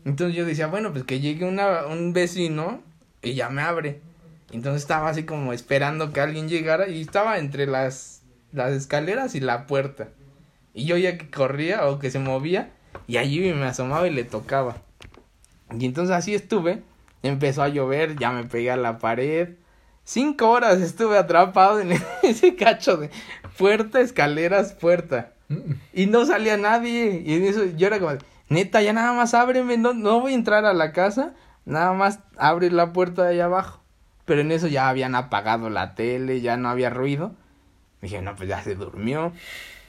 Entonces 0.05 0.37
yo 0.37 0.45
decía, 0.45 0.67
bueno, 0.67 0.93
pues 0.93 1.05
que 1.05 1.21
llegue 1.21 1.45
una, 1.45 1.87
un 1.87 2.13
vecino 2.13 2.83
y 3.23 3.35
ya 3.35 3.49
me 3.49 3.63
abre. 3.63 4.01
Entonces 4.51 4.83
estaba 4.83 5.11
así 5.11 5.25
como 5.25 5.53
esperando 5.53 6.13
que 6.13 6.21
alguien 6.21 6.49
llegara 6.49 6.89
y 6.89 7.03
estaba 7.03 7.39
entre 7.39 7.67
las, 7.67 8.23
las 8.53 8.73
escaleras 8.73 9.35
y 9.35 9.41
la 9.41 9.67
puerta. 9.67 10.09
Y 10.73 10.87
yo 10.87 10.97
ya 10.97 11.19
que 11.19 11.31
corría 11.31 11.87
o 11.87 11.99
que 11.99 12.11
se 12.11 12.19
movía 12.19 12.71
y 13.07 13.17
allí 13.17 13.41
me 13.53 13.67
asomaba 13.67 14.07
y 14.07 14.13
le 14.13 14.25
tocaba. 14.25 14.77
Y 15.79 15.85
entonces 15.85 16.15
así 16.15 16.35
estuve. 16.35 16.83
Empezó 17.23 17.63
a 17.63 17.69
llover, 17.69 18.17
ya 18.19 18.31
me 18.31 18.45
pegué 18.45 18.71
a 18.71 18.77
la 18.77 18.99
pared. 18.99 19.51
Cinco 20.05 20.51
horas 20.51 20.81
estuve 20.81 21.19
atrapado 21.19 21.81
en 21.81 21.93
ese 22.23 22.57
cacho 22.57 22.97
de 22.97 23.11
puerta, 23.59 24.01
escaleras, 24.01 24.73
puerta. 24.73 25.33
Y 25.93 26.07
no 26.07 26.25
salía 26.27 26.57
nadie. 26.57 27.23
Y 27.25 27.35
en 27.35 27.45
eso 27.45 27.65
yo 27.77 27.87
era 27.87 27.99
como, 27.99 28.13
neta, 28.49 28.83
ya 28.83 28.93
nada 28.93 29.13
más 29.13 29.35
ábreme, 29.35 29.77
no, 29.77 29.95
no 29.95 30.21
voy 30.21 30.33
a 30.33 30.37
entrar 30.37 30.65
a 30.65 30.73
la 30.73 30.93
casa. 30.93 31.35
Nada 31.65 31.93
más 31.93 32.21
abre 32.37 32.71
la 32.71 32.93
puerta 32.93 33.25
de 33.25 33.35
allá 33.35 33.45
abajo. 33.47 33.83
Pero 34.25 34.41
en 34.41 34.53
eso 34.53 34.69
ya 34.69 34.89
habían 34.89 35.15
apagado 35.15 35.71
la 35.71 35.95
tele, 35.95 36.41
ya 36.41 36.57
no 36.57 36.69
había 36.69 36.91
ruido. 36.91 37.35
Dije, 38.03 38.23
no, 38.23 38.35
pues 38.37 38.49
ya 38.49 38.63
se 38.63 38.75
durmió. 38.75 39.33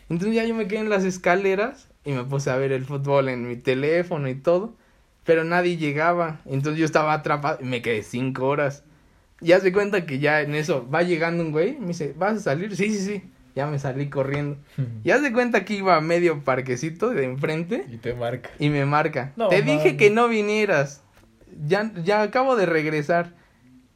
Entonces 0.10 0.36
ya 0.36 0.46
yo 0.46 0.56
me 0.56 0.68
quedé 0.68 0.80
en 0.80 0.90
las 0.90 1.04
escaleras 1.04 1.90
y 2.04 2.12
me 2.12 2.24
puse 2.24 2.50
a 2.50 2.56
ver 2.56 2.72
el 2.72 2.86
fútbol 2.86 3.30
en 3.30 3.48
mi 3.48 3.56
teléfono 3.56 4.28
y 4.28 4.36
todo. 4.36 4.76
Pero 5.24 5.44
nadie 5.44 5.78
llegaba. 5.78 6.40
Entonces 6.46 6.80
yo 6.80 6.86
estaba 6.86 7.14
atrapado 7.14 7.60
y 7.62 7.66
me 7.66 7.82
quedé 7.82 8.04
cinco 8.04 8.48
horas. 8.48 8.84
Ya 9.42 9.60
se 9.60 9.72
cuenta 9.72 10.06
que 10.06 10.20
ya 10.20 10.42
en 10.42 10.56
eso 10.56 10.90
va 10.90 11.04
llegando 11.04 11.44
un 11.44 11.52
güey. 11.52 11.78
Me 11.78 11.88
dice, 11.88 12.14
¿vas 12.18 12.38
a 12.38 12.40
salir? 12.40 12.76
Sí, 12.76 12.90
sí, 12.92 13.00
sí. 13.06 13.24
Ya 13.60 13.68
me 13.68 13.78
salí 13.78 14.10
corriendo. 14.10 14.56
Ya 15.04 15.20
se 15.20 15.34
cuenta 15.34 15.66
que 15.66 15.74
iba 15.74 15.98
a 15.98 16.00
medio 16.00 16.46
parquecito 16.46 17.10
de 17.10 17.26
enfrente. 17.26 17.86
Y 17.92 17.98
te 17.98 18.14
marca. 18.14 18.52
Y 18.58 18.70
me 18.70 18.86
marca. 18.86 19.34
No, 19.36 19.50
te 19.50 19.62
dije 19.62 19.98
que 19.98 20.10
no 20.10 20.30
vinieras. 20.30 21.04
Ya, 21.68 21.92
ya 22.06 22.22
acabo 22.22 22.56
de 22.56 22.66
regresar. 22.66 23.34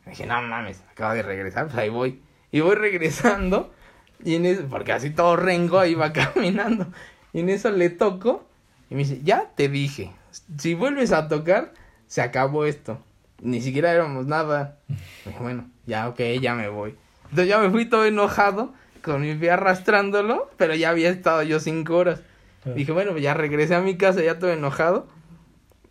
Dije, 0.06 0.26
no 0.26 0.42
mames, 0.42 0.84
acabo 0.92 1.14
de 1.14 1.22
regresar, 1.22 1.68
pues 1.68 1.78
ahí 1.78 1.88
voy. 1.88 2.20
Y 2.52 2.60
voy 2.60 2.76
regresando. 2.76 3.74
Y 4.22 4.36
en 4.36 4.48
eso, 4.48 4.64
porque 4.70 4.92
así 4.92 5.12
todo 5.12 5.38
rengo, 5.38 5.80
ahí 5.80 5.96
va 5.96 6.12
caminando. 6.34 6.88
Y 7.32 7.40
en 7.40 7.48
eso 7.48 7.72
le 7.72 7.90
toco. 7.90 8.46
Y 8.90 8.96
me 8.96 9.06
dice, 9.06 9.22
ya 9.24 9.50
te 9.56 9.70
dije. 9.70 10.12
Si 10.58 10.74
vuelves 10.74 11.14
a 11.14 11.30
tocar, 11.30 11.74
se 12.08 12.22
acabó 12.22 12.66
esto. 12.66 13.00
Ni 13.42 13.62
siquiera 13.62 13.94
éramos 13.94 14.26
nada. 14.26 14.80
Dije, 15.26 15.40
bueno, 15.40 15.70
ya, 15.86 16.10
ok, 16.10 16.20
ya 16.42 16.54
me 16.54 16.68
voy. 16.68 16.98
Entonces 17.30 17.48
ya 17.48 17.60
me 17.60 17.70
fui 17.70 17.86
todo 17.86 18.06
enojado, 18.06 18.74
con 19.04 19.22
mi 19.22 19.36
pie 19.36 19.52
arrastrándolo, 19.52 20.50
pero 20.58 20.74
ya 20.74 20.90
había 20.90 21.10
estado 21.10 21.44
yo 21.44 21.60
cinco 21.60 21.98
horas. 21.98 22.22
Dije, 22.66 22.92
bueno, 22.94 23.12
pues 23.12 23.24
ya 23.24 23.34
regresé 23.34 23.76
a 23.76 23.82
mi 23.82 23.98
casa, 23.98 24.22
ya 24.22 24.40
todo 24.40 24.52
enojado. 24.52 25.08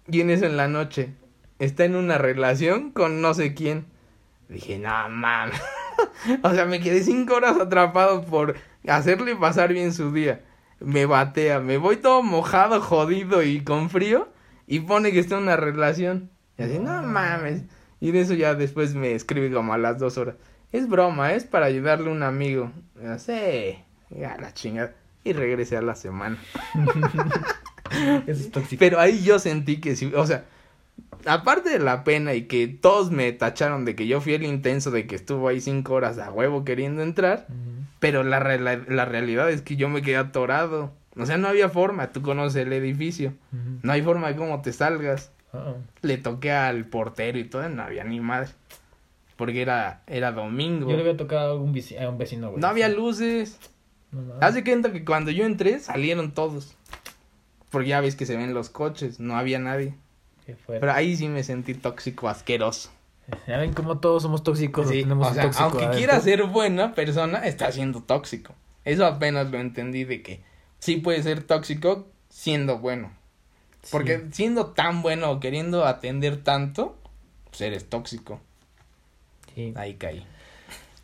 Y 0.09 0.23
en 0.23 0.31
eso 0.31 0.47
en 0.47 0.57
la 0.57 0.69
noche, 0.69 1.15
está 1.59 1.85
en 1.85 1.95
una 1.95 2.19
relación 2.19 2.91
con 2.91 3.21
no 3.21 3.35
sé 3.35 3.55
quién. 3.55 3.87
Dije, 4.49 4.79
no 4.79 5.09
mames. 5.11 5.61
o 6.43 6.53
sea, 6.53 6.65
me 6.65 6.81
quedé 6.81 7.03
cinco 7.03 7.35
horas 7.35 7.61
atrapado 7.61 8.25
por 8.25 8.57
hacerle 8.89 9.37
pasar 9.37 9.73
bien 9.73 9.93
su 9.93 10.13
día. 10.13 10.41
Me 10.81 11.07
batea, 11.07 11.61
me 11.61 11.77
voy 11.77 11.99
todo 11.99 12.23
mojado, 12.23 12.81
jodido 12.81 13.43
y 13.43 13.63
con 13.63 13.91
frío. 13.91 14.29
Y 14.67 14.81
pone 14.81 15.13
que 15.13 15.21
está 15.21 15.37
en 15.37 15.43
una 15.43 15.57
relación. 15.57 16.31
Y 16.59 16.63
así, 16.63 16.79
no 16.79 17.03
mames. 17.03 17.65
Y 18.01 18.11
de 18.11 18.23
eso 18.23 18.35
ya 18.35 18.55
después 18.55 18.95
me 18.95 19.13
escribe 19.13 19.53
como 19.53 19.75
a 19.75 19.79
las 19.79 19.99
dos 19.99 20.19
horas. 20.19 20.37
Es 20.73 20.89
broma, 20.89 21.35
es 21.35 21.45
para 21.45 21.67
ayudarle 21.67 22.09
a 22.09 22.13
un 22.13 22.23
amigo. 22.23 22.73
Y 23.01 23.05
yo, 23.05 23.19
sí, 23.19 23.79
ya 24.11 24.37
la 24.39 24.53
chingada. 24.55 24.93
Y 25.25 25.33
regresé 25.35 25.77
a 25.77 25.83
la 25.83 25.95
semana. 25.95 26.39
Eso 28.27 28.41
es 28.41 28.51
tóxico. 28.51 28.81
Pero 28.81 28.99
ahí 28.99 29.23
yo 29.23 29.39
sentí 29.39 29.81
que 29.81 29.97
sí, 29.97 30.11
o 30.15 30.27
sea, 30.27 30.45
aparte 31.27 31.71
de 31.71 31.79
la 31.79 32.05
pena 32.05 32.35
y 32.35 32.45
que 32.45 32.67
todos 32.69 33.11
me 33.11 33.31
tacharon 33.33 33.85
de 33.85 33.95
que 33.95 34.07
yo 34.07 34.21
fui 34.21 34.35
el 34.35 34.45
intenso 34.45 34.91
de 34.91 35.07
que 35.07 35.15
estuvo 35.15 35.49
ahí 35.49 35.61
cinco 35.61 35.95
horas 35.95 36.19
a 36.19 36.31
huevo 36.33 36.65
queriendo 36.65 37.03
entrar, 37.03 37.47
pero 38.01 38.25
la, 38.25 38.41
la, 38.59 38.77
la 38.77 39.05
realidad 39.05 39.51
es 39.51 39.63
que 39.63 39.77
yo 39.77 39.89
me 39.89 40.03
quedé 40.03 40.17
atorado. 40.17 40.93
O 41.17 41.27
sea, 41.27 41.37
no 41.37 41.49
había 41.49 41.69
forma, 41.69 42.11
tú 42.11 42.23
conoces 42.23 42.63
el 42.67 42.73
edificio, 42.73 43.35
no 43.83 43.93
hay 43.93 44.03
forma 44.03 44.29
de 44.29 44.37
cómo 44.37 44.63
te 44.63 44.73
salgas. 44.73 45.31
Le 46.01 46.17
toqué 46.17 46.51
al 46.51 46.87
portero 46.87 47.39
y 47.39 47.45
todo, 47.45 47.69
no 47.69 47.83
había 47.83 48.05
ni 48.05 48.21
madre. 48.21 48.49
Porque 49.43 49.61
era, 49.61 50.05
era 50.07 50.31
domingo. 50.31 50.89
Yo 50.89 50.95
le 50.95 51.03
había 51.03 51.17
tocado 51.17 51.55
a 51.55 51.61
un, 51.61 51.75
vici- 51.75 52.01
a 52.01 52.09
un 52.09 52.17
vecino, 52.17 52.51
güey. 52.51 52.61
No 52.61 52.69
había 52.69 52.89
luces. 52.89 53.59
No 54.13 54.53
de 54.53 54.63
cuenta 54.63 54.93
que 54.93 55.05
cuando 55.05 55.33
yo 55.33 55.45
entré 55.45 55.81
salieron 55.81 56.31
todos. 56.33 56.77
Porque 57.71 57.89
ya 57.89 58.01
ves 58.01 58.15
que 58.15 58.25
se 58.25 58.37
ven 58.37 58.55
los 58.55 58.71
coches, 58.71 59.19
no 59.19 59.37
había 59.37 59.59
nadie. 59.59 59.97
Qué. 60.47 60.55
Pero 60.69 60.93
ahí 60.93 61.17
sí 61.17 61.27
me 61.27 61.43
sentí 61.43 61.75
tóxico, 61.75 62.29
asqueroso. 62.29 62.91
Ya 63.49 63.57
ven 63.59 63.73
cómo 63.73 63.99
todos 63.99 64.23
somos 64.23 64.45
tóxicos. 64.45 64.89
Sí, 64.89 65.03
tenemos 65.03 65.27
o 65.27 65.31
un 65.31 65.35
sea, 65.35 65.45
tóxico 65.45 65.65
aunque 65.65 65.89
quiera 65.97 66.21
ser 66.21 66.45
buena 66.45 66.95
persona, 66.95 67.39
está 67.47 67.73
siendo 67.73 68.01
tóxico. 68.05 68.55
Eso 68.85 69.05
apenas 69.07 69.51
lo 69.51 69.59
entendí 69.59 70.05
de 70.05 70.23
que 70.23 70.41
sí 70.79 70.99
puede 70.99 71.21
ser 71.25 71.43
tóxico 71.43 72.07
siendo 72.29 72.79
bueno. 72.79 73.11
Porque 73.91 74.19
Sí. 74.19 74.25
siendo 74.35 74.67
tan 74.67 75.03
bueno 75.03 75.33
o 75.33 75.41
queriendo 75.41 75.85
atender 75.85 76.45
tanto, 76.45 76.97
pues 77.51 77.61
eres 77.63 77.89
tóxico. 77.89 78.41
Sí. 79.55 79.73
Ahí 79.77 79.95
caí. 79.95 80.27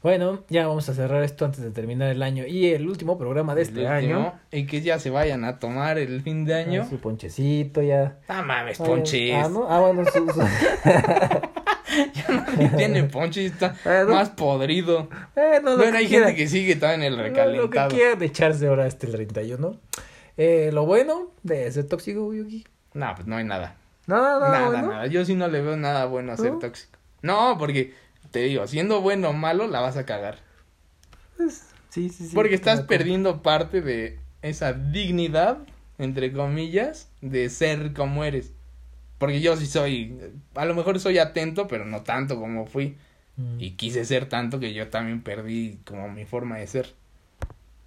Bueno, 0.00 0.44
ya 0.48 0.66
vamos 0.68 0.88
a 0.88 0.94
cerrar 0.94 1.24
esto 1.24 1.44
antes 1.44 1.60
de 1.60 1.70
terminar 1.72 2.08
el 2.10 2.22
año. 2.22 2.46
Y 2.46 2.66
el 2.66 2.86
último 2.88 3.18
programa 3.18 3.54
de 3.56 3.62
este 3.62 3.88
año. 3.88 4.32
Y 4.52 4.66
que 4.66 4.80
ya 4.80 5.00
se 5.00 5.10
vayan 5.10 5.44
a 5.44 5.58
tomar 5.58 5.98
el 5.98 6.22
fin 6.22 6.44
de 6.44 6.54
año. 6.54 6.88
Su 6.88 6.98
ponchecito 6.98 7.82
ya. 7.82 8.18
Ah, 8.28 8.42
mames, 8.42 8.78
ponches. 8.78 9.34
Ah, 9.34 9.48
¿no? 9.48 9.66
Ah, 9.68 9.80
bueno, 9.80 10.04
su- 10.04 10.28
su- 10.30 10.40
Nadie 12.28 12.68
tiene 12.76 13.04
ponche 13.04 13.42
y 13.42 13.46
está 13.46 13.74
Eh, 13.84 14.04
no. 14.06 14.14
más 14.14 14.30
podrido. 14.30 15.08
Eh, 15.34 15.60
no, 15.62 15.76
bueno, 15.76 15.96
hay 15.96 16.06
quiera. 16.06 16.26
gente 16.26 16.42
que 16.42 16.48
sigue 16.48 16.76
todavía 16.76 17.06
en 17.06 17.12
el 17.12 17.16
No, 17.16 17.22
Lo 17.24 17.32
que 17.32 17.40
recalentado. 17.40 17.88
quieran 17.90 18.22
echarse 18.22 18.66
ahora 18.68 18.86
este 18.86 19.06
el 19.06 19.12
31. 19.12 19.76
Eh, 20.36 20.70
lo 20.72 20.86
bueno 20.86 21.32
de 21.42 21.70
ser 21.72 21.86
tóxico, 21.88 22.32
Yugi. 22.32 22.64
No, 22.94 23.12
pues 23.16 23.26
no 23.26 23.36
hay 23.36 23.44
nada. 23.44 23.76
Nada, 24.06 24.38
nada, 24.38 24.50
nada, 24.52 24.68
bueno. 24.68 24.88
nada. 24.92 25.06
Yo 25.06 25.24
sí 25.24 25.34
no 25.34 25.48
le 25.48 25.60
veo 25.60 25.76
nada 25.76 26.04
bueno 26.06 26.32
a 26.32 26.36
ser 26.36 26.58
tóxico. 26.58 26.98
No, 27.22 27.56
porque 27.58 27.94
te 28.30 28.40
digo, 28.40 28.66
siendo 28.66 29.00
bueno 29.00 29.30
o 29.30 29.32
malo, 29.32 29.66
la 29.66 29.80
vas 29.80 29.96
a 29.96 30.06
cagar. 30.06 30.38
Sí, 31.90 32.10
sí, 32.10 32.28
sí. 32.28 32.34
porque 32.34 32.54
estás 32.54 32.82
perdiendo 32.82 33.42
parte 33.42 33.80
de 33.80 34.18
esa 34.42 34.72
dignidad, 34.72 35.58
entre 35.98 36.32
comillas, 36.32 37.10
de 37.20 37.48
ser 37.48 37.92
como 37.92 38.24
eres. 38.24 38.52
Porque 39.18 39.40
yo 39.40 39.56
sí 39.56 39.66
soy, 39.66 40.18
a 40.54 40.64
lo 40.64 40.74
mejor 40.74 41.00
soy 41.00 41.18
atento, 41.18 41.66
pero 41.66 41.84
no 41.84 42.02
tanto 42.02 42.38
como 42.38 42.66
fui. 42.66 42.96
Mm. 43.36 43.60
Y 43.60 43.70
quise 43.72 44.04
ser 44.04 44.28
tanto 44.28 44.60
que 44.60 44.74
yo 44.74 44.88
también 44.88 45.22
perdí 45.22 45.78
como 45.84 46.08
mi 46.08 46.24
forma 46.24 46.58
de 46.58 46.66
ser. 46.66 46.94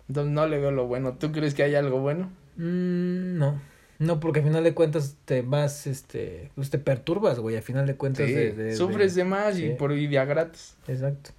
Entonces 0.08 0.34
no 0.34 0.46
le 0.48 0.58
veo 0.60 0.72
lo 0.72 0.88
bueno. 0.88 1.14
¿Tú 1.14 1.32
crees 1.32 1.54
que 1.54 1.64
hay 1.64 1.76
algo 1.76 2.00
bueno? 2.00 2.32
Mm, 2.58 3.38
no. 3.38 3.62
No, 4.02 4.20
porque 4.20 4.39
al 4.39 4.45
final 4.47 4.64
de 4.64 4.74
cuentas 4.74 5.16
te 5.26 5.43
vas, 5.43 5.86
este, 5.86 6.49
pues 6.56 6.72
te 6.72 6.80
perturbas, 6.80 7.38
güey, 7.39 7.56
al 7.56 7.62
final 7.62 7.86
de 7.86 7.95
cuentas 7.95 8.26
Sí, 8.26 8.34
de, 8.34 8.52
de- 8.54 8.76
sufres 8.76 9.14
de- 9.14 9.24
de 9.24 9.30
más 9.30 9.60
y 9.60 9.70
por 9.70 9.91
idea 9.95 10.26
gratis. 10.26 10.76
Exacto. 10.88 11.30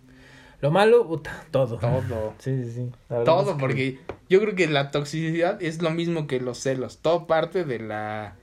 Lo 0.61 0.71
malo, 0.71 1.05
puta, 1.09 1.45
todo. 1.51 1.77
Todo. 1.79 2.35
Sí, 2.39 2.63
sí, 2.65 2.71
sí. 2.71 2.91
Todo, 3.09 3.43
es 3.51 3.57
que- 3.57 3.61
porque 3.61 3.99
yo 4.29 4.41
creo 4.41 4.55
que 4.55 4.69
la 4.69 4.93
toxicidad 4.93 5.61
es 5.61 5.83
lo 5.83 5.91
mismo 5.91 6.29
que 6.29 6.39
los 6.41 6.59
celos. 6.59 6.99
Todo 6.99 7.27
parte 7.27 7.65
de 7.65 7.81
la 7.81 8.37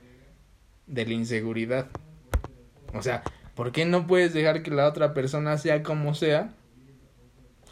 de 0.86 1.06
la 1.06 1.12
inseguridad. 1.14 1.86
O 2.92 3.00
sea, 3.00 3.22
¿por 3.54 3.72
qué 3.72 3.86
no 3.86 4.06
puedes 4.06 4.34
dejar 4.34 4.62
que 4.62 4.70
la 4.70 4.86
otra 4.86 5.14
persona 5.14 5.56
sea 5.56 5.82
como 5.82 6.14
sea 6.14 6.52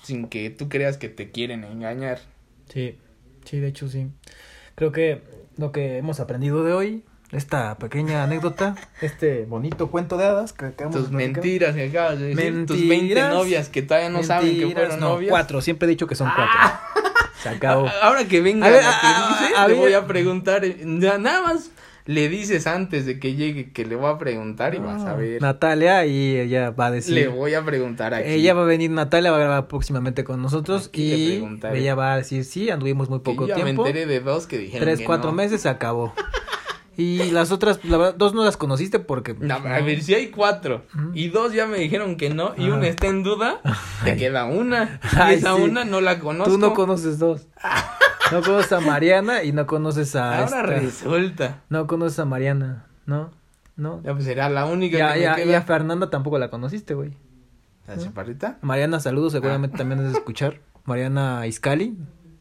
sin 0.02 0.28
que 0.28 0.48
tú 0.48 0.70
creas 0.70 0.96
que 0.96 1.10
te 1.10 1.30
quieren 1.30 1.64
engañar? 1.64 2.20
Sí, 2.72 2.96
sí, 3.44 3.58
de 3.60 3.68
hecho 3.68 3.88
sí. 3.88 4.06
Creo 4.76 4.92
que 4.92 5.20
lo 5.58 5.70
que 5.72 5.98
hemos 5.98 6.18
aprendido 6.20 6.64
de 6.64 6.72
hoy, 6.72 7.04
esta 7.30 7.76
pequeña 7.76 8.22
anécdota, 8.22 8.74
este 9.02 9.44
bonito 9.44 9.90
cuento 9.90 10.16
de 10.16 10.24
hadas 10.24 10.54
que 10.54 10.64
acabamos 10.66 10.98
Tus 11.02 11.10
de 11.10 11.16
mentiras 11.16 11.74
que 11.74 11.88
acabas 11.90 12.18
de 12.18 12.34
decir, 12.34 12.64
tus 12.66 12.78
Mentiras, 12.78 13.24
20 13.28 13.36
novias 13.36 13.68
que 13.68 13.82
todavía 13.82 14.08
no 14.08 14.22
saben 14.22 14.58
que 14.58 14.70
fueron 14.72 14.98
no, 15.00 15.08
novias. 15.10 15.28
cuatro, 15.30 15.60
siempre 15.60 15.86
he 15.86 15.90
dicho 15.90 16.06
que 16.06 16.14
son 16.14 16.30
cuatro. 16.34 16.58
Se 17.42 17.50
acabó. 17.50 17.86
Ahora 18.02 18.24
que 18.26 18.40
venga 18.40 18.66
A 18.66 18.70
ver, 18.70 18.82
la 18.82 18.98
que 19.00 19.06
a- 19.06 19.28
dice, 19.28 19.54
a 19.56 19.68
le 19.68 19.74
ver. 19.74 19.82
voy 19.82 19.92
a 19.92 20.06
preguntar. 20.06 20.64
eh, 20.64 20.78
Nada 20.84 21.42
más 21.42 21.70
le 22.08 22.30
dices 22.30 22.66
antes 22.66 23.04
de 23.04 23.20
que 23.20 23.34
llegue 23.34 23.70
que 23.70 23.84
le 23.84 23.94
voy 23.94 24.10
a 24.10 24.16
preguntar 24.16 24.74
y 24.74 24.78
vas 24.78 25.02
a 25.02 25.14
ver. 25.14 25.42
Natalia 25.42 26.06
y 26.06 26.38
ella 26.38 26.70
va 26.70 26.86
a 26.86 26.90
decir. 26.90 27.14
Le 27.14 27.28
voy 27.28 27.52
a 27.52 27.62
preguntar 27.62 28.14
aquí. 28.14 28.30
Ella 28.30 28.54
va 28.54 28.62
a 28.62 28.64
venir, 28.64 28.90
Natalia 28.90 29.30
va 29.30 29.36
a 29.36 29.40
grabar 29.40 29.68
próximamente 29.68 30.24
con 30.24 30.40
nosotros 30.40 30.86
Aquí 30.88 31.02
y 31.02 31.44
ella 31.74 31.94
va 31.94 32.14
a 32.14 32.16
decir, 32.16 32.46
sí, 32.46 32.70
anduvimos 32.70 33.10
muy 33.10 33.18
Que 33.18 33.24
poco 33.24 33.46
yo 33.46 33.54
tiempo. 33.54 33.82
me 33.82 33.90
enteré 33.90 34.06
de 34.06 34.20
dos 34.20 34.46
que 34.46 34.56
dijeron 34.56 34.86
Tres, 34.86 35.00
que 35.00 35.04
cuatro 35.04 35.32
no. 35.32 35.36
meses 35.36 35.60
se 35.60 35.68
acabó. 35.68 36.14
Y 36.96 37.30
las 37.30 37.52
otras, 37.52 37.78
la 37.84 37.96
verdad, 37.96 38.14
dos 38.16 38.34
no 38.34 38.42
las 38.44 38.56
conociste 38.56 38.98
porque... 38.98 39.32
No, 39.38 39.54
a 39.54 39.80
ver, 39.82 40.02
si 40.02 40.14
hay 40.14 40.30
cuatro 40.30 40.82
y 41.14 41.28
dos 41.28 41.52
ya 41.52 41.66
me 41.68 41.78
dijeron 41.78 42.16
que 42.16 42.28
no 42.30 42.54
y 42.58 42.64
Ajá. 42.66 42.74
una 42.74 42.88
está 42.88 43.06
en 43.06 43.22
duda, 43.22 43.60
te 44.04 44.16
queda 44.16 44.46
una. 44.46 44.98
Y 45.04 45.16
Ay, 45.16 45.34
esa 45.36 45.54
sí. 45.54 45.62
una 45.62 45.84
no 45.84 46.00
la 46.00 46.18
conozco. 46.18 46.50
Tú 46.54 46.58
no 46.58 46.74
conoces 46.74 47.20
dos. 47.20 47.46
No 48.32 48.42
conoces 48.42 48.72
a 48.72 48.80
Mariana 48.80 49.42
y 49.42 49.52
no 49.52 49.66
conoces 49.66 50.14
a 50.16 50.38
Ahora 50.40 50.44
esta- 50.46 50.62
resulta. 50.62 51.60
No 51.68 51.86
conoces 51.86 52.18
a 52.18 52.24
Mariana, 52.24 52.86
¿no? 53.06 53.30
No. 53.76 54.02
Ya 54.02 54.12
pues 54.12 54.26
la 54.36 54.66
única 54.66 54.98
Ya, 54.98 55.14
que 55.14 55.20
ya, 55.20 55.36
me 55.36 55.44
y 55.46 55.54
a 55.54 55.62
Fernanda 55.62 56.10
tampoco 56.10 56.38
la 56.38 56.50
conociste, 56.50 56.94
güey. 56.94 57.12
¿La 57.86 57.96
chaparrita? 57.96 58.58
Mariana, 58.60 59.00
saludos, 59.00 59.32
seguramente 59.32 59.76
Ah. 59.76 59.78
también 59.78 60.00
has 60.00 60.12
de 60.12 60.18
escuchar. 60.18 60.60
Mariana 60.84 61.46
Iscali, 61.46 61.96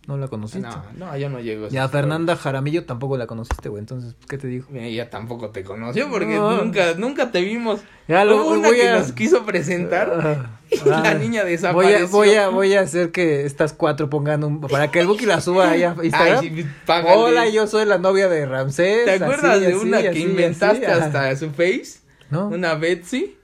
no 0.08 0.18
la 0.18 0.28
conociste. 0.30 0.68
No, 0.68 0.84
no, 0.96 1.18
yo 1.18 1.30
no 1.30 1.40
llego. 1.40 1.68
a 1.68 1.70
Y 1.70 1.78
a 1.78 1.88
Fernanda 1.90 2.36
Jaramillo 2.36 2.86
tampoco 2.86 3.18
la 3.18 3.28
conociste, 3.28 3.70
güey. 3.70 3.82
Entonces, 3.82 4.16
¿qué 4.28 4.38
te 4.38 4.48
pueblos. 4.48 4.66
Ella 4.74 5.10
tampoco 5.10 5.50
te 5.50 5.64
conoció 5.64 6.10
porque 6.10 6.36
No. 6.36 6.64
nunca, 6.64 6.94
nunca 6.98 7.32
te 7.32 7.42
vimos. 7.42 7.82
Ya 8.08 8.24
lo- 8.26 8.38
Hubo 8.38 8.52
una 8.54 8.70
voy 8.70 8.78
que 8.78 8.88
a- 8.88 9.00
nos 9.00 9.12
quiso 9.12 9.46
presentar 9.46 10.50
y 10.72 10.90
la 10.90 11.14
niña 11.14 11.42
Voy 11.42 11.50
a, 11.50 11.52
desapareció. 11.52 12.08
voy 12.10 12.34
a, 12.36 12.48
voy 12.50 12.74
a 12.76 12.82
hacer 12.82 13.12
que 13.12 13.46
estas 13.46 13.74
cuatro 13.74 14.10
pongan 14.10 14.44
un, 14.46 14.62
para 14.62 14.90
que 14.90 15.02
el 15.02 15.08
Buki 15.08 15.26
la 15.26 15.42
suba 15.42 15.70
ahí 15.72 15.84
a 15.84 15.94
Instagram. 16.04 16.40
Ay, 16.40 16.50
sí, 16.56 16.66
págale. 16.86 17.16
Hola, 17.18 17.50
yo 17.50 17.68
soy 17.68 17.86
la 17.86 17.98
novia 17.98 18.30
de 18.30 18.46
Ramsés. 18.46 19.06
¿Te 19.06 19.12
acuerdas 19.12 19.58
así, 19.58 19.60
de 19.62 19.68
así, 19.74 19.76
una 19.86 20.02
que 20.02 20.08
así, 20.10 20.22
inventaste 20.24 20.88
hasta 20.88 21.36
su 21.36 21.50
face? 21.52 22.00
¿No? 22.30 22.48
Una 22.48 22.76
Betsy. 22.76 23.37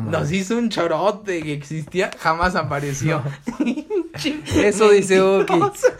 No, 0.00 0.10
Nos 0.10 0.32
hizo 0.32 0.56
un 0.56 0.68
chorote 0.70 1.42
que 1.42 1.52
existía, 1.52 2.10
jamás 2.18 2.54
apareció. 2.56 3.22
Eso 4.56 4.90
dice 4.90 5.20
Buki. 5.22 5.54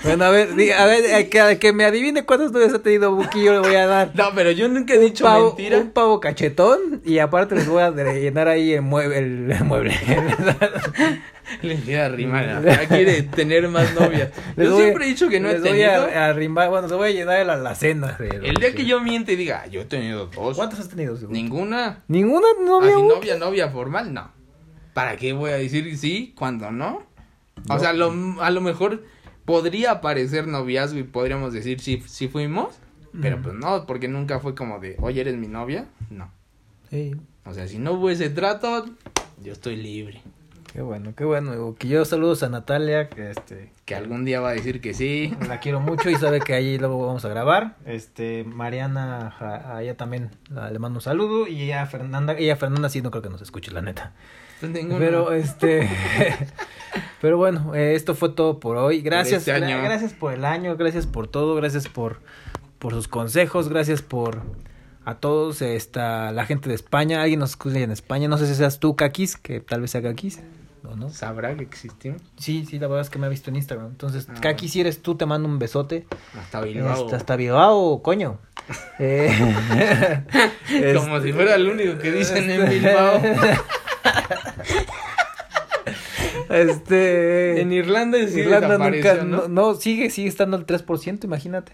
Bueno, 0.05 0.24
a 0.26 0.30
ver, 0.30 0.51
a 0.78 0.84
ver, 0.86 1.14
a 1.14 1.24
que, 1.28 1.40
a 1.40 1.59
que 1.59 1.72
me 1.72 1.84
adivine 1.84 2.24
cuántas 2.24 2.53
novias 2.53 2.72
ha 2.74 2.78
tenido 2.80 3.14
Buki, 3.14 3.43
yo 3.43 3.53
le 3.55 3.59
voy 3.61 3.74
a 3.74 3.86
dar. 3.86 4.12
No, 4.14 4.26
pero 4.34 4.51
yo 4.51 4.68
nunca 4.68 4.95
he 4.95 4.99
dicho 4.99 5.24
Pavo- 5.24 5.49
mentira. 5.49 5.78
Un 5.78 5.90
pavo 5.90 6.20
cachetón 6.20 7.01
y 7.05 7.18
aparte 7.18 7.55
les 7.55 7.66
voy 7.66 7.82
a 7.82 7.90
llenar 7.90 8.49
ahí 8.49 8.72
el 8.74 8.82
mueble. 8.82 9.16
El, 9.18 9.51
el 9.51 9.64
mueble. 9.64 9.97
Le 11.62 11.76
quiere 11.76 12.03
arrimar, 12.03 12.49
ahora 12.51 12.86
quiere 12.86 13.22
tener 13.24 13.68
más 13.68 13.95
novias. 13.95 14.30
Les 14.57 14.68
Yo 14.68 14.74
voy 14.74 14.82
siempre 14.84 15.05
he 15.05 15.09
dicho 15.09 15.28
que 15.28 15.40
no 15.40 15.49
he 15.49 15.53
les 15.55 15.62
voy 15.62 15.70
tenido. 15.72 15.90
a, 15.93 16.68
bueno, 16.68 16.82
les 16.88 16.93
voy 16.97 17.09
a 17.11 17.12
llenar 17.12 17.45
la, 17.47 17.57
la 17.57 17.74
cena. 17.74 18.12
de- 18.18 18.28
El 18.49 18.55
día 18.57 18.74
que 18.74 18.84
yo 18.84 19.01
miente 19.01 19.32
y 19.32 19.36
diga, 19.36 19.62
"Ah, 19.64 19.66
yo 19.66 19.80
he 19.82 19.84
tenido 19.84 20.26
dos. 20.26 20.57
¿Cuántas 20.57 20.80
has 20.80 20.88
tenido? 20.88 21.16
seguro? 21.16 21.32
Ninguna. 21.34 22.03
¿Ninguna 22.09 22.47
novia? 22.64 22.90
Así 22.93 23.03
Buki? 23.03 23.14
novia, 23.14 23.36
novia 23.38 23.68
formal, 23.70 24.12
no. 24.14 24.30
¿Para 24.95 25.16
qué 25.16 25.32
voy 25.32 25.51
a 25.51 25.55
decir 25.57 25.97
sí 25.99 26.34
cuando 26.36 26.70
no? 26.70 27.03
O 27.68 27.78
sea, 27.78 27.93
lo- 27.93 28.40
a 28.43 28.51
lo 28.51 28.61
mejor 28.61 29.03
podría 29.45 30.01
parecer 30.01 30.47
noviazgo 30.47 30.99
y 30.99 31.03
podríamos 31.03 31.53
decir 31.53 31.80
sí, 31.80 32.03
sí 32.07 32.28
fuimos, 32.28 32.74
pero 33.20 33.43
pues 33.43 33.55
no, 33.55 33.84
porque 33.86 34.09
nunca 34.09 34.38
fue 34.40 34.55
como 34.55 34.78
de, 34.78 34.97
oye, 35.01 35.20
¿eres 35.20 35.36
mi 35.36 35.49
novia? 35.49 35.86
No. 36.11 36.30
Sí. 36.90 37.14
O 37.45 37.53
sea, 37.53 37.66
si 37.68 37.78
no 37.78 37.93
hubo 37.95 38.09
ese 38.11 38.30
trato, 38.30 38.86
yo 39.43 39.53
estoy 39.53 39.76
libre. 39.76 40.20
Qué 40.72 40.80
bueno, 40.80 41.14
qué 41.14 41.24
bueno. 41.24 41.74
Que 41.78 41.86
yo 41.88 42.02
saludos 42.06 42.42
a 42.42 42.48
Natalia, 42.48 43.10
que 43.10 43.30
este 43.30 43.72
Que 43.84 43.94
algún 43.94 44.24
día 44.24 44.40
va 44.40 44.50
a 44.50 44.52
decir 44.52 44.80
que 44.80 44.94
sí. 44.94 45.34
la 45.48 45.60
quiero 45.60 45.80
mucho 45.80 46.08
y 46.08 46.14
sabe 46.16 46.40
que 46.40 46.54
ahí 46.54 46.78
luego 46.78 47.06
vamos 47.06 47.24
a 47.24 47.28
grabar. 47.28 47.76
Este 47.84 48.44
Mariana, 48.44 49.34
a 49.38 49.82
ella 49.82 49.96
también 49.98 50.30
le 50.50 50.78
mando 50.78 50.98
un 50.98 51.02
saludo 51.02 51.46
y 51.46 51.62
ella 51.62 51.84
Fernanda, 51.86 52.34
ella 52.38 52.56
Fernanda 52.56 52.88
sí 52.88 53.02
no 53.02 53.10
creo 53.10 53.22
que 53.22 53.28
nos 53.28 53.42
escuche 53.42 53.70
la 53.70 53.82
neta. 53.82 54.12
Pues 54.60 54.72
ninguno. 54.72 54.98
Pero 54.98 55.32
este 55.32 55.88
Pero 57.20 57.36
bueno, 57.36 57.74
eh, 57.74 57.94
esto 57.94 58.14
fue 58.14 58.30
todo 58.30 58.58
por 58.58 58.76
hoy. 58.78 59.02
Gracias, 59.02 59.46
este 59.46 59.52
gra- 59.52 59.66
año. 59.66 59.82
gracias 59.82 60.12
por 60.14 60.32
el 60.32 60.44
año, 60.44 60.76
gracias 60.76 61.06
por 61.06 61.28
todo, 61.28 61.54
gracias 61.54 61.86
por 61.88 62.20
por 62.78 62.94
sus 62.94 63.08
consejos, 63.08 63.68
gracias 63.68 64.02
por 64.02 64.40
a 65.04 65.16
todos, 65.16 65.62
esta 65.62 66.32
la 66.32 66.46
gente 66.46 66.68
de 66.68 66.74
España, 66.76 67.20
alguien 67.22 67.40
nos 67.40 67.50
escucha 67.50 67.78
en 67.78 67.90
España, 67.90 68.26
no 68.28 68.38
sé 68.38 68.46
si 68.46 68.54
seas 68.54 68.80
tú 68.80 68.96
Kakis, 68.96 69.36
que 69.36 69.60
tal 69.60 69.80
vez 69.82 69.90
sea 69.92 70.02
Kakis, 70.02 70.40
o 70.84 70.96
no. 70.96 71.10
¿Sabrá 71.10 71.54
que 71.56 71.62
existimos? 71.62 72.20
Sí, 72.36 72.66
sí, 72.68 72.78
la 72.78 72.86
verdad 72.88 73.02
es 73.02 73.10
que 73.10 73.18
me 73.18 73.26
ha 73.26 73.28
visto 73.28 73.50
en 73.50 73.56
Instagram. 73.56 73.88
Entonces, 73.88 74.26
Ah, 74.30 74.34
Kaki, 74.40 74.68
si 74.68 74.80
eres 74.80 75.02
tú, 75.02 75.14
te 75.16 75.26
mando 75.26 75.48
un 75.48 75.58
besote. 75.58 76.06
Hasta 76.38 76.60
Bilbao. 76.60 77.04
Este, 77.04 77.16
hasta 77.16 77.36
Bilbao, 77.36 78.02
coño. 78.02 78.38
Eh, 78.98 80.94
Como 80.96 81.20
si 81.20 81.32
fuera 81.32 81.56
el 81.56 81.68
único 81.68 81.98
que 81.98 82.12
dicen 82.12 82.48
en 82.50 82.68
Bilbao. 82.70 83.20
Este. 86.48 87.60
En 87.60 87.72
Irlanda 87.72 88.18
sí 88.28 88.40
Irlanda 88.40 88.76
nunca. 88.78 88.90
desapareció, 88.90 89.24
No, 89.24 89.42
¿no? 89.42 89.48
no, 89.48 89.74
sigue, 89.74 90.10
sigue 90.10 90.28
estando 90.28 90.56
al 90.56 90.66
3%, 90.66 91.24
imagínate. 91.24 91.72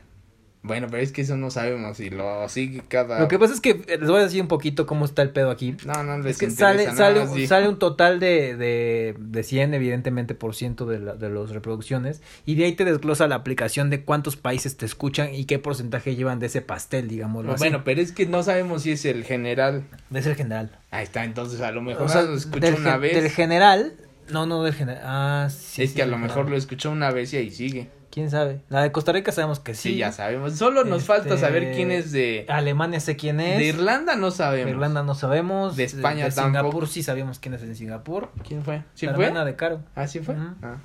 Bueno, 0.69 0.87
pero 0.91 1.03
es 1.03 1.11
que 1.11 1.23
eso 1.23 1.37
no 1.37 1.51
sabemos 1.51 1.97
si 1.97 2.11
lo 2.11 2.49
sigue 2.49 2.83
cada... 2.87 3.19
Lo 3.19 3.27
que 3.27 3.39
pasa 3.39 3.55
es 3.55 3.61
que 3.61 3.71
eh, 3.71 3.99
les 3.99 4.09
voy 4.09 4.21
a 4.21 4.23
decir 4.25 4.41
un 4.41 4.49
poquito 4.49 4.87
cómo 4.87 5.07
está 5.07 5.23
el 5.23 5.31
pedo 5.31 5.51
aquí. 5.51 5.75
No, 5.85 6.05
no 6.05 6.19
les 6.19 6.33
Es 6.33 6.39
que 6.39 6.45
interesa 6.47 6.95
sale, 6.95 7.27
sale, 7.27 7.47
sale 7.49 7.69
un 7.69 7.79
total 7.79 8.21
de, 8.21 8.55
de, 8.57 9.17
de 9.19 9.43
100, 9.43 9.75
evidentemente, 9.75 10.35
por 10.35 10.55
ciento 10.55 10.87
de, 10.87 11.01
la, 11.01 11.15
de 11.15 11.31
las 11.31 11.51
reproducciones. 11.51 12.23
Y 12.47 12.55
de 12.55 12.67
ahí 12.67 12.73
te 12.75 12.85
desglosa 12.85 13.27
la 13.27 13.37
aplicación 13.37 13.91
de 13.91 14.05
cuántos 14.05 14.37
países 14.37 14.77
te 14.77 14.87
escuchan 14.87 15.35
y 15.35 15.47
qué 15.47 15.59
porcentaje 15.59 16.15
llevan 16.15 16.39
de 16.39 16.47
ese 16.47 16.61
pastel, 16.61 17.09
digámoslo 17.09 17.53
así. 17.55 17.61
Bueno, 17.61 17.83
pero 17.85 18.01
es 18.01 18.13
que 18.13 18.27
no 18.27 18.43
sabemos 18.43 18.83
si 18.83 18.93
es 18.93 19.05
el 19.05 19.25
general. 19.25 19.85
Es 20.13 20.27
el 20.27 20.37
general. 20.37 20.71
Ahí 20.91 21.05
está, 21.05 21.25
entonces 21.25 21.61
a 21.61 21.71
lo 21.73 21.81
mejor 21.83 22.03
O 22.05 22.09
sea, 22.09 22.23
lo 22.23 22.35
escuchó 22.35 22.61
del, 22.61 22.75
una 22.75 22.97
vez. 22.99 23.15
del 23.15 23.31
general. 23.31 23.95
No, 24.31 24.45
no, 24.45 24.63
del 24.63 24.75
general. 24.75 25.03
Ah, 25.05 25.49
sí. 25.51 25.83
es 25.83 25.91
sí, 25.91 25.97
que 25.97 26.03
a 26.03 26.07
lo 26.07 26.19
mejor 26.19 26.29
general. 26.29 26.51
lo 26.53 26.57
escuchó 26.59 26.91
una 26.91 27.11
vez 27.11 27.33
y 27.33 27.39
ahí 27.39 27.51
sigue. 27.51 27.89
¿Quién 28.11 28.31
sabe? 28.31 28.61
La 28.71 28.83
de 28.83 28.91
Costa 28.93 29.13
Rica 29.13 29.33
sabemos 29.33 29.61
que 29.61 29.75
sí. 29.75 29.91
Sí, 29.91 29.97
ya 29.99 30.13
sabemos. 30.13 30.55
Solo 30.55 30.85
nos 30.85 31.03
Este, 31.03 31.07
falta 31.13 31.37
saber 31.37 31.73
quién 31.75 31.91
es 31.91 32.11
de... 32.11 32.47
Alemania 32.49 33.01
sé 33.01 33.17
quién 33.17 33.39
es. 33.41 33.59
De 33.59 33.67
Irlanda 33.67 34.17
no 34.17 34.31
De 34.31 34.37
sabemos. 34.37 34.71
Irlanda 34.71 35.03
no 35.03 35.15
sabemos. 35.15 35.77
De 35.77 35.85
España 35.85 36.25
de 36.25 36.31
tampoco. 36.31 36.47
Singapur 36.71 36.89
sí 36.89 37.03
sabemos 37.03 37.39
quién 37.39 37.55
es 37.55 37.63
en 37.63 37.77
Singapur. 37.77 38.31
¿Quién 38.47 38.63
fue? 38.65 38.83
¿Sí 38.95 39.07
la 39.07 39.15
fue? 39.15 39.27
hermana 39.27 39.45
de 39.45 39.57
Caro. 39.57 39.81
¿Ah, 39.95 40.07
sí 40.07 40.21
fue? 40.21 40.35
Ujú. 40.35 40.45
Ah. 40.63 40.77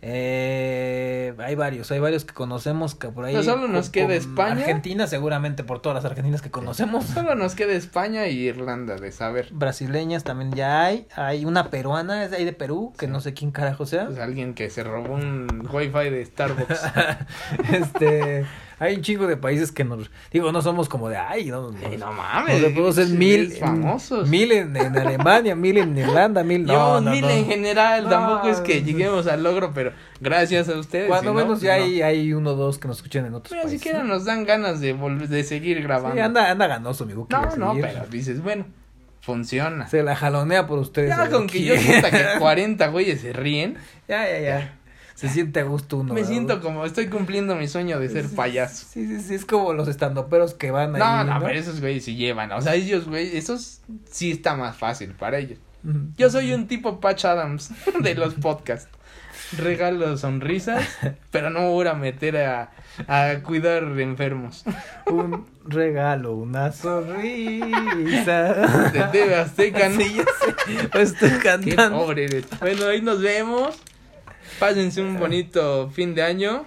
Eh, 0.00 1.34
hay 1.38 1.54
varios, 1.54 1.90
hay 1.90 1.98
varios 1.98 2.24
que 2.24 2.34
conocemos 2.34 2.94
que 2.94 3.08
por 3.08 3.24
ahí. 3.24 3.34
Pero 3.34 3.44
solo 3.44 3.68
nos 3.68 3.90
queda 3.90 4.14
España. 4.14 4.60
Argentina, 4.60 5.06
seguramente 5.06 5.64
por 5.64 5.80
todas 5.80 5.96
las 5.96 6.04
argentinas 6.04 6.42
que 6.42 6.50
conocemos. 6.50 7.04
Solo 7.06 7.34
nos 7.34 7.54
queda 7.54 7.72
España 7.72 8.26
y 8.28 8.38
Irlanda 8.38 8.96
de 8.96 9.12
saber. 9.12 9.48
Brasileñas 9.52 10.24
también 10.24 10.52
ya 10.52 10.84
hay. 10.84 11.06
Hay 11.14 11.44
una 11.44 11.70
peruana, 11.70 12.24
es 12.24 12.30
de 12.30 12.38
ahí 12.38 12.44
de 12.44 12.52
Perú, 12.52 12.92
que 12.98 13.08
no 13.08 13.20
sé 13.20 13.34
quién 13.34 13.50
carajo 13.50 13.86
sea. 13.86 14.06
Pues 14.06 14.18
alguien 14.18 14.54
que 14.54 14.70
se 14.70 14.84
robó 14.84 15.14
un 15.14 15.68
wifi 15.70 16.10
de 16.10 16.24
Starbucks. 16.24 16.82
este, 17.72 18.46
hay 18.78 18.94
un 18.96 19.02
chingo 19.02 19.26
de 19.26 19.36
países 19.36 19.72
que 19.72 19.84
nos, 19.84 20.10
digo, 20.32 20.52
no 20.52 20.62
somos 20.62 20.88
como 20.88 21.08
de, 21.08 21.16
ay, 21.16 21.46
no, 21.46 21.70
no, 21.72 21.78
Ey, 21.86 21.96
no 21.96 22.06
no 22.06 22.12
mames. 22.12 22.60
se 22.60 22.70
puedo 22.70 22.92
ser 22.92 23.08
mil, 23.08 23.52
famosos. 23.52 24.28
mil 24.28 24.52
en, 24.52 24.76
en 24.76 24.96
Alemania, 24.96 25.54
mil 25.56 25.78
en 25.78 25.96
Irlanda, 25.98 26.42
mil, 26.44 26.64
no, 26.64 26.72
Llevamos 26.72 27.02
no, 27.02 27.10
mil 27.10 27.22
no. 27.22 27.30
en 27.30 27.46
general, 27.46 28.08
tampoco 28.08 28.48
es 28.48 28.60
que 28.60 28.82
lleguemos 28.82 29.26
al 29.26 29.42
logro, 29.42 29.72
pero 29.74 29.92
gracias 30.20 30.68
a 30.68 30.78
ustedes. 30.78 31.08
Cuando 31.08 31.30
si 31.32 31.36
menos 31.36 31.60
ya 31.60 31.74
hay, 31.74 32.02
hay 32.02 32.32
uno 32.32 32.50
o 32.50 32.54
dos 32.54 32.78
que 32.78 32.88
nos 32.88 32.98
escuchen 32.98 33.26
en 33.26 33.34
otros 33.34 33.52
Mira, 33.52 33.62
países. 33.64 33.80
siquiera 33.80 34.04
nos 34.04 34.24
dan 34.24 34.44
ganas 34.44 34.80
de 34.80 34.92
volver, 34.92 35.28
de 35.28 35.44
seguir 35.44 35.82
grabando. 35.82 36.14
Sí, 36.16 36.20
anda, 36.20 36.50
anda 36.50 36.66
ganoso, 36.66 37.04
mi 37.06 37.14
Buki, 37.14 37.34
no, 37.34 37.56
no, 37.56 37.70
seguir. 37.74 37.88
pero 37.92 38.06
dices, 38.06 38.42
bueno, 38.42 38.66
funciona. 39.20 39.88
Se 39.88 40.02
la 40.02 40.16
jalonea 40.16 40.66
por 40.66 40.78
ustedes. 40.78 41.08
Ya 41.10 41.28
con 41.28 41.46
que 41.46 41.62
yo 41.64 41.76
sienta 41.76 42.10
que 42.10 42.24
40 42.38 42.86
güeyes 42.88 43.20
se 43.20 43.32
ríen, 43.32 43.76
ya, 44.08 44.24
ya, 44.28 44.40
ya. 44.40 44.74
Se 45.18 45.28
siente 45.28 45.58
a 45.58 45.64
gusto 45.64 45.96
uno. 45.96 46.14
me 46.14 46.20
¿verdad? 46.20 46.28
siento 46.30 46.60
como 46.60 46.84
estoy 46.84 47.08
cumpliendo 47.08 47.56
mi 47.56 47.66
sueño 47.66 47.98
de 47.98 48.08
ser 48.08 48.28
payaso. 48.28 48.86
Sí, 48.88 49.04
sí, 49.06 49.20
sí, 49.20 49.34
es 49.34 49.44
como 49.44 49.72
los 49.72 49.88
estandoperos 49.88 50.54
que 50.54 50.70
van 50.70 50.94
ahí. 50.94 51.00
No, 51.00 51.24
no, 51.24 51.40
pero 51.44 51.58
esos 51.58 51.80
güeyes 51.80 52.04
se 52.04 52.14
llevan. 52.14 52.52
O 52.52 52.60
sea, 52.60 52.74
ellos, 52.76 53.08
güey, 53.08 53.36
esos 53.36 53.80
sí 54.08 54.30
está 54.30 54.54
más 54.54 54.76
fácil 54.76 55.14
para 55.14 55.38
ellos. 55.38 55.58
Yo 56.16 56.30
soy 56.30 56.52
un 56.52 56.68
tipo 56.68 57.00
Patch 57.00 57.24
Adams 57.24 57.70
de 58.00 58.14
los 58.14 58.34
podcasts. 58.34 58.90
Regalo 59.56 60.16
sonrisas, 60.18 60.84
pero 61.30 61.48
no 61.50 61.60
me 61.60 61.68
voy 61.68 61.86
a 61.86 61.94
meter 61.94 62.36
a, 62.36 62.70
a 63.08 63.40
cuidar 63.42 63.82
enfermos. 63.98 64.64
Un 65.06 65.46
regalo, 65.64 66.34
una 66.34 66.70
sonrisa. 66.72 68.52
De 68.92 69.00
TV 69.10 69.34
Azteca, 69.34 69.88
¿no? 69.88 69.96
Sí, 70.00 70.14
ya 70.16 70.24
sé. 70.24 70.88
Lo 70.92 71.00
estoy 71.00 71.30
Qué 71.30 71.38
cantando. 71.38 71.98
pobre 71.98 72.24
eres. 72.26 72.44
Bueno, 72.60 72.86
ahí 72.86 73.00
nos 73.02 73.20
vemos. 73.20 73.74
Pásense 74.58 75.00
un 75.02 75.18
bonito 75.18 75.88
fin 75.90 76.14
de 76.14 76.22
año 76.22 76.66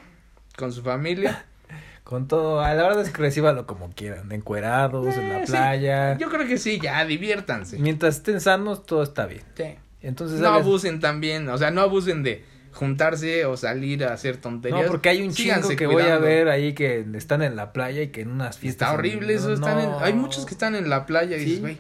con 0.57 0.71
su 0.71 0.81
familia. 0.81 1.45
Con 2.03 2.27
todo, 2.27 2.59
a 2.59 2.73
la 2.73 2.83
verdad 2.83 3.03
es 3.03 3.09
que 3.09 3.21
recíbalo 3.21 3.65
como 3.65 3.91
quieran, 3.93 4.29
encuerados, 4.33 5.15
en 5.15 5.29
la 5.29 5.37
Eh, 5.43 5.45
sí. 5.45 5.51
playa. 5.53 6.17
Yo 6.17 6.29
creo 6.29 6.45
que 6.45 6.57
sí, 6.57 6.77
ya, 6.81 7.05
diviértanse. 7.05 7.77
Mientras 7.79 8.17
estén 8.17 8.41
sanos, 8.41 8.85
todo 8.85 9.01
está 9.01 9.27
bien. 9.27 9.43
Sí. 9.55 9.75
Entonces, 10.01 10.41
No 10.41 10.47
¿sabes? 10.49 10.65
abusen 10.65 10.99
también, 10.99 11.47
o 11.47 11.57
sea, 11.57 11.71
no 11.71 11.79
abusen 11.79 12.21
de 12.21 12.43
juntarse 12.73 13.45
o 13.45 13.55
salir 13.55 14.03
a 14.03 14.11
hacer 14.11 14.35
tonterías. 14.37 14.81
No, 14.81 14.87
porque 14.89 15.07
hay 15.07 15.21
un 15.21 15.31
chingo 15.31 15.69
que 15.69 15.87
voy 15.87 16.03
a 16.03 16.17
ver 16.17 16.49
ahí 16.49 16.73
que 16.73 17.05
están 17.13 17.43
en 17.43 17.55
la 17.55 17.71
playa 17.71 18.01
y 18.01 18.07
que 18.09 18.21
en 18.21 18.31
unas 18.31 18.57
fiestas. 18.57 18.89
Está 18.89 18.97
horrible 18.97 19.33
eso, 19.35 19.47
no, 19.47 19.53
están 19.53 19.79
en- 19.79 19.91
no. 19.91 19.99
hay 20.01 20.11
muchos 20.11 20.45
que 20.45 20.51
están 20.53 20.75
en 20.75 20.89
la 20.89 21.05
playa 21.05 21.37
y 21.37 21.39
Sí. 21.39 21.45
dices, 21.45 21.61
güey. 21.61 21.77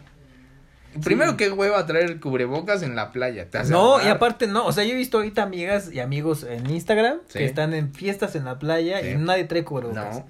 Primero, 1.03 1.37
qué 1.37 1.49
hueva 1.49 1.85
traer 1.85 2.19
cubrebocas 2.19 2.83
en 2.83 2.95
la 2.95 3.11
playa. 3.11 3.49
Te 3.49 3.63
No, 3.65 4.01
y 4.03 4.07
aparte 4.07 4.47
no, 4.47 4.65
o 4.65 4.71
sea, 4.73 4.83
yo 4.83 4.91
he 4.91 4.97
visto 4.97 5.17
ahorita 5.17 5.43
amigas 5.43 5.91
y 5.93 5.99
amigos 5.99 6.43
en 6.43 6.69
Instagram 6.69 7.19
Sí. 7.27 7.39
que 7.39 7.45
están 7.45 7.73
en 7.73 7.93
fiestas 7.93 8.35
en 8.35 8.45
la 8.45 8.59
playa 8.59 8.99
Sí. 9.01 9.09
y 9.09 9.15
nadie 9.15 9.45
trae 9.45 9.63
cubrebocas. 9.63 10.17
No, 10.17 10.25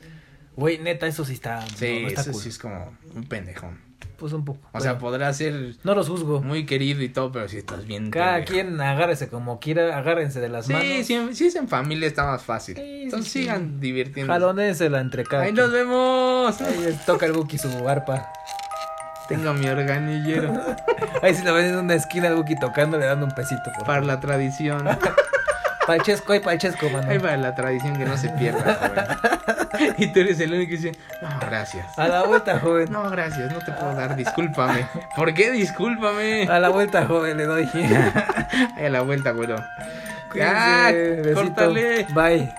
Güey, 0.55 0.77
neta, 0.79 1.07
eso 1.07 1.25
sí 1.25 1.33
está. 1.33 1.61
sí, 1.75 1.93
no, 1.95 2.01
no 2.01 2.07
está 2.09 2.21
eso 2.21 2.31
cool. 2.33 2.41
sí 2.41 2.49
es 2.49 2.57
como 2.59 2.97
un 3.15 3.23
pendejón. 3.23 3.79
Pues 4.17 4.33
un 4.33 4.45
poco. 4.45 4.59
O 4.73 4.79
sea, 4.79 4.99
podrá 4.99 5.33
ser 5.33 5.73
no 5.83 5.95
los 5.95 6.07
juzgo. 6.07 6.41
muy 6.43 6.67
querido 6.67 7.01
y 7.01 7.09
todo, 7.09 7.31
pero 7.31 7.47
si 7.47 7.57
estás 7.57 7.87
bien. 7.87 8.11
Cada 8.11 8.33
pendejo. 8.35 8.53
quien 8.53 8.79
agárrese 8.79 9.29
como 9.29 9.59
quiera, 9.59 9.97
agárrense 9.97 10.39
de 10.39 10.49
las 10.49 10.67
Sí, 10.67 10.73
manos. 10.73 11.07
si, 11.07 11.33
si 11.35 11.47
es 11.47 11.55
en 11.55 11.67
familia 11.67 12.07
está 12.07 12.25
más 12.27 12.43
fácil. 12.43 12.75
Sí, 12.75 13.03
Entonces 13.05 13.31
sí, 13.31 13.39
sí. 13.39 13.45
sigan 13.45 13.79
divirtiendo. 13.79 14.31
Jalónensela 14.31 14.99
entre 14.99 15.23
cada 15.23 15.43
Ahí 15.43 15.53
nos 15.53 15.71
vemos. 15.71 16.61
Ahí 16.61 16.99
toca 17.07 17.25
el 17.25 17.31
Buki 17.31 17.57
su 17.57 17.69
arpa. 17.89 18.29
Tengo 19.31 19.53
mi 19.53 19.67
organillero. 19.67 20.53
Ahí 21.21 21.33
si 21.35 21.43
lo 21.43 21.53
ven 21.53 21.65
en 21.67 21.75
una 21.77 21.93
esquina 21.95 22.27
el 22.27 22.35
Buki 22.35 22.55
tocando, 22.55 22.97
le 22.97 23.05
dando 23.05 23.25
un 23.25 23.31
pesito. 23.31 23.71
Por 23.77 23.85
Para 23.85 24.01
la 24.01 24.19
tradición. 24.19 24.87
Palchesco 25.87 26.35
y 26.35 26.39
Palchesco, 26.39 26.89
mano. 26.89 27.09
Ahí 27.09 27.17
va 27.17 27.35
la 27.37 27.55
tradición 27.55 27.97
que 27.97 28.05
no 28.05 28.15
se 28.17 28.29
pierda, 28.29 28.75
joven. 28.75 29.93
Y 29.97 30.07
tú 30.13 30.19
eres 30.19 30.39
el 30.39 30.53
único 30.53 30.69
que 30.69 30.77
dice, 30.77 30.91
no, 31.21 31.29
gracias. 31.39 31.97
A 31.97 32.07
la 32.07 32.23
vuelta, 32.23 32.59
joven. 32.59 32.91
No, 32.91 33.09
gracias, 33.09 33.51
no 33.51 33.59
te 33.59 33.71
puedo 33.71 33.95
dar, 33.95 34.15
discúlpame. 34.15 34.85
¿Por 35.15 35.33
qué 35.33 35.49
discúlpame? 35.49 36.47
A 36.47 36.59
la 36.59 36.69
vuelta, 36.69 37.05
joven, 37.07 37.37
le 37.37 37.45
doy. 37.45 37.67
Ahí 38.77 38.85
a 38.85 38.89
la 38.89 39.01
vuelta, 39.01 39.31
güero. 39.31 39.55
Cuídense, 40.31 40.55
Ah, 40.55 40.91
besito. 40.91 41.41
córtale. 41.41 42.05
Bye. 42.13 42.53